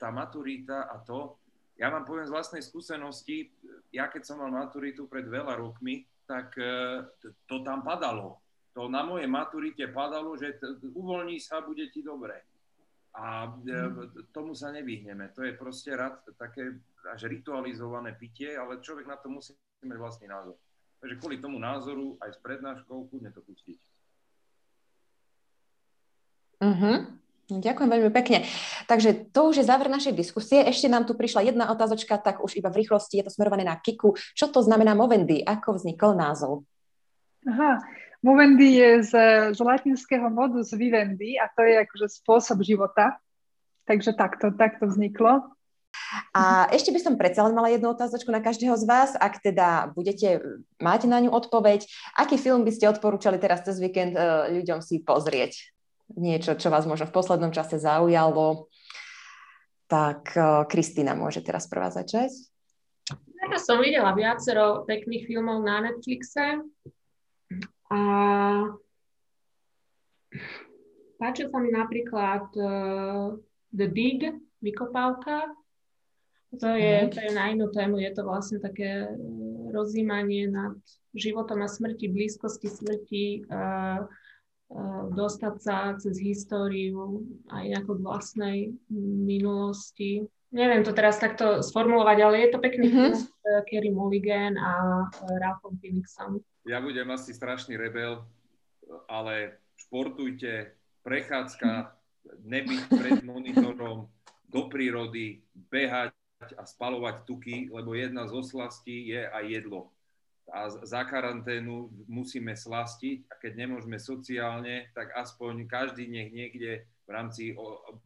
[0.00, 1.36] tá maturita a to,
[1.76, 3.52] ja vám poviem z vlastnej skúsenosti,
[3.92, 7.04] ja keď som mal maturitu pred veľa rokmi, tak e,
[7.44, 8.40] to tam padalo.
[8.72, 10.56] To na mojej maturite padalo, že
[10.94, 12.38] uvoľní sa, bude ti dobre.
[13.18, 15.34] A e, tomu sa nevyhneme.
[15.36, 16.80] To je proste rad, také
[17.12, 19.52] až ritualizované pitie, ale človek na to musí
[19.84, 20.56] mať vlastný názor.
[21.04, 23.76] Takže kvôli tomu názoru aj s prednáškou kľudne to pustiť.
[26.64, 26.96] Uh-huh.
[27.52, 28.48] Ďakujem veľmi pekne.
[28.88, 30.64] Takže to už je záver našej diskusie.
[30.64, 33.76] Ešte nám tu prišla jedna otázočka, tak už iba v rýchlosti je to smerované na
[33.76, 34.16] Kiku.
[34.32, 35.44] Čo to znamená Movendy?
[35.44, 36.64] Ako vznikol názov?
[37.44, 37.84] Aha,
[38.24, 39.12] Movendy je z,
[39.52, 43.20] z latinského modus vivendi a to je akože spôsob života.
[43.84, 45.52] Takže takto, takto vzniklo.
[46.34, 49.90] A ešte by som predsa len mala jednu otázočku na každého z vás, ak teda
[49.94, 50.42] budete
[50.78, 51.86] mať na ňu odpoveď.
[52.18, 55.74] Aký film by ste odporúčali teraz cez víkend uh, ľuďom si pozrieť?
[56.12, 58.68] niečo, čo vás možno v poslednom čase zaujalo,
[59.88, 62.30] tak eh, Kristýna môže teraz prvá začať.
[63.44, 66.64] Ja som videla viacero pekných filmov na Netflixe
[67.92, 68.00] a
[71.20, 73.36] páčil sa mi napríklad uh,
[73.68, 75.52] The Dig, Vykopávka.
[76.60, 77.10] To je, mhm.
[77.10, 79.16] to je na inú tému, je to vlastne také eh,
[79.74, 80.76] rozímanie nad
[81.14, 84.02] životom a smrti, blízkosti smrti, uh,
[84.74, 90.26] Eh, dostať sa cez históriu aj nejako vlastnej minulosti.
[90.50, 93.12] Neviem to teraz takto sformulovať, ale je to pekný mm-hmm.
[93.14, 94.72] s eh, Kerry Mulligan a
[95.06, 96.42] eh, Ralphom Phoenixom.
[96.66, 98.24] Ja budem asi strašný rebel,
[99.06, 100.74] ale športujte,
[101.06, 101.94] prechádzka,
[102.42, 104.08] nebyť pred monitorom,
[104.50, 106.10] do prírody, behať
[106.52, 109.94] a spalovať tuky, lebo jedna z oslastí je aj jedlo
[110.52, 117.10] a za karanténu musíme slastiť a keď nemôžeme sociálne, tak aspoň každý nech niekde v
[117.10, 117.56] rámci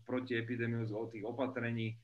[0.06, 1.96] protiepidemiu tých opatrení e,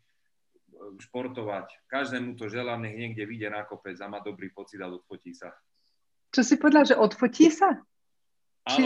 [0.98, 1.86] športovať.
[1.86, 5.54] Každému to želám, nech niekde vyjde na kopec a má dobrý pocit a odfotí sa.
[6.34, 7.78] Čo si povedal, že odfotí sa?
[8.66, 8.74] Áno.
[8.74, 8.82] Či...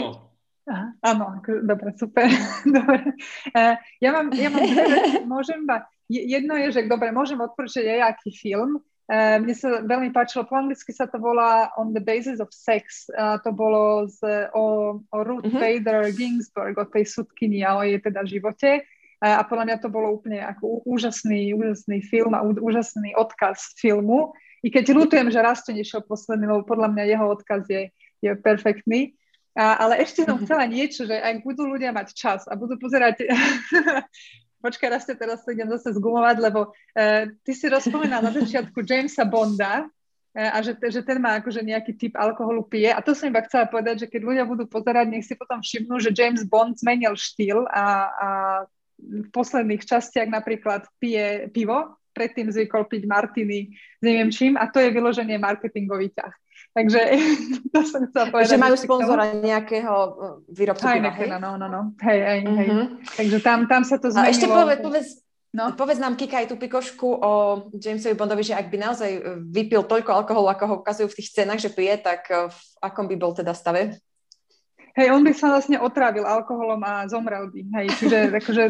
[0.69, 2.29] Aha, áno, dobre, super.
[2.77, 3.17] dobre.
[3.57, 4.85] Uh, ja mám, ja mám dve
[5.25, 10.13] môžem ba, jedno je, že dobre, môžem odporúčať aj aký film, Uh, mne sa veľmi
[10.13, 13.09] páčilo, po anglicky sa to volá On the Basis of Sex.
[13.09, 14.21] Uh, to bolo z,
[14.53, 15.57] o, o Ruth uh-huh.
[15.57, 18.85] Bader Ginsburg, o tej sudkyni a o jej teda živote.
[19.17, 24.29] Uh, a podľa mňa to bolo úplne ako úžasný, úžasný film a úžasný odkaz filmu.
[24.61, 27.89] I keď ľutujem, že raz to nešiel posledný, lebo podľa mňa jeho odkaz je,
[28.21, 29.17] je perfektný.
[29.57, 30.45] A, ale ešte som mhm.
[30.45, 33.25] chcela niečo, že ak budú ľudia mať čas a budú pozerať
[34.59, 39.23] počkaj, raz teraz sa idem zase zgumovať, lebo uh, ty si rozpomenal na začiatku Jamesa
[39.23, 42.91] Bonda uh, a že, že ten má akože nejaký typ alkoholu pije.
[42.91, 45.97] A to som iba chcela povedať, že keď ľudia budú pozerať, nech si potom všimnú,
[45.99, 48.29] že James Bond zmenil štýl a, a
[48.99, 53.71] v posledných častiach napríklad pije pivo, predtým zvykol piť martiny
[54.03, 56.33] neviem čím a to je vyloženie marketingový ťah.
[56.73, 57.01] Takže
[57.73, 58.49] to som chcela povedať.
[58.53, 59.95] Že majú sponzora nejakého
[60.53, 61.81] výrobcu Heineken, no, no, no.
[62.05, 62.67] Hej, hej, hej.
[62.69, 62.85] Uh-huh.
[63.17, 64.29] Takže tam, tam sa to zmenilo.
[64.29, 65.09] A ešte povedz, povedz,
[65.49, 65.73] No.
[65.73, 67.31] Povedz nám, Kika, aj tú pikošku o
[67.73, 71.33] Jamesovi Bondovi, že ak by naozaj e, vypil toľko alkoholu, ako ho ukazujú v tých
[71.33, 73.97] scénach, že pije, tak e, v akom by bol teda stave?
[74.93, 77.65] Hej, on by sa vlastne otrávil alkoholom a zomrel by.
[77.81, 78.63] Hej, čiže akože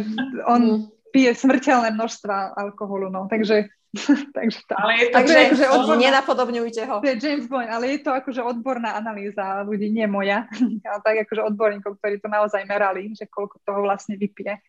[0.48, 1.12] on mm.
[1.12, 3.28] pije smrteľné množstva alkoholu, no.
[3.28, 3.68] Takže
[4.38, 4.78] takže tá.
[4.78, 6.96] Ale je to takže, akože odborná, nenapodobňujte ho.
[7.02, 10.46] To je James Bond, ale je to akože odborná analýza ľudí, nie moja.
[10.90, 14.62] ale tak akože odborníkov, ktorí to naozaj merali, že koľko toho vlastne vypije.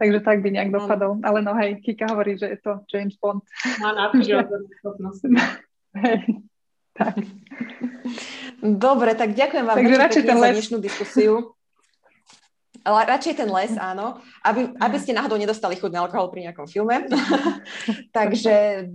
[0.00, 1.20] Takže tak by nejak dopadol.
[1.20, 3.44] Ale no hej, Kika hovorí, že je to James Bond.
[3.78, 4.40] Má na to, že
[6.02, 6.20] hej,
[6.96, 7.14] tak.
[8.64, 11.54] Dobre, tak ďakujem vám Takže radšej ten za dnešnú diskusiu
[12.84, 17.06] radšej ten les, áno, aby, aby ste náhodou nedostali chuť na alkohol pri nejakom filme.
[18.18, 18.86] Takže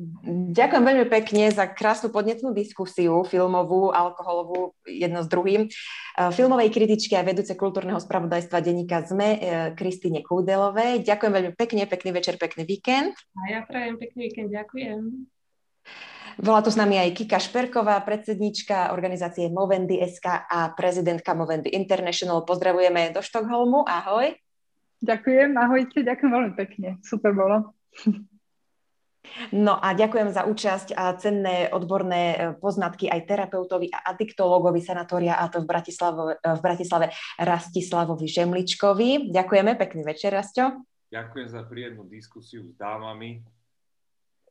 [0.51, 5.71] ďakujem veľmi pekne za krásnu podnetnú diskusiu filmovú, alkoholovú, jedno s druhým.
[6.17, 9.31] Filmovej kritičky a vedúce kultúrneho spravodajstva denníka ZME
[9.77, 11.05] Kristýne Kúdelovej.
[11.05, 13.15] Ďakujem veľmi pekne, pekný večer, pekný víkend.
[13.37, 15.29] A ja prajem pekný víkend, ďakujem.
[16.37, 22.45] Bola tu s nami aj Kika Šperková, predsednička organizácie Movendy SK a prezidentka Movendy International.
[22.45, 23.81] Pozdravujeme do Štokholmu.
[23.81, 24.37] Ahoj.
[25.01, 27.01] Ďakujem, ahojte, ďakujem veľmi pekne.
[27.01, 27.73] Super bolo.
[29.49, 35.35] No a ďakujem za účasť a cenné odborné e, poznatky aj terapeutovi a adiktológovi sanatória
[35.35, 39.33] a to v Bratislave, v Bratislave Rastislavovi Žemličkovi.
[39.33, 40.85] Ďakujeme, pekný večer, Rastio.
[41.11, 43.43] Ďakujem za príjemnú diskusiu s dámami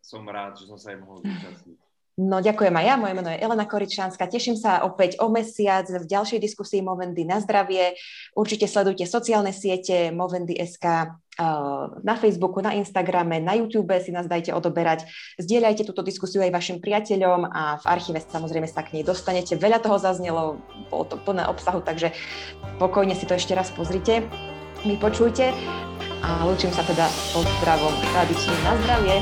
[0.07, 1.79] som rád, že som sa aj mohol zúčastniť.
[2.17, 4.25] No ďakujem aj ja, moje meno je Elena Koričánska.
[4.25, 7.93] Teším sa opäť o mesiac v ďalšej diskusii Movendy na zdravie.
[8.33, 11.13] Určite sledujte sociálne siete Movendy SK
[12.01, 15.05] na Facebooku, na Instagrame, na YouTube si nás dajte odoberať.
[15.37, 19.61] Zdieľajte túto diskusiu aj vašim priateľom a v archíve samozrejme sa k nej dostanete.
[19.61, 20.57] Veľa toho zaznelo,
[20.89, 22.17] bolo to plné obsahu, takže
[22.81, 24.25] pokojne si to ešte raz pozrite,
[24.89, 25.53] vypočujte
[26.25, 27.05] a lúčim sa teda
[27.37, 29.17] pozdravom tradične na zdravie.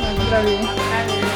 [0.00, 0.58] Na zdravie.
[0.62, 1.29] Na zdravie.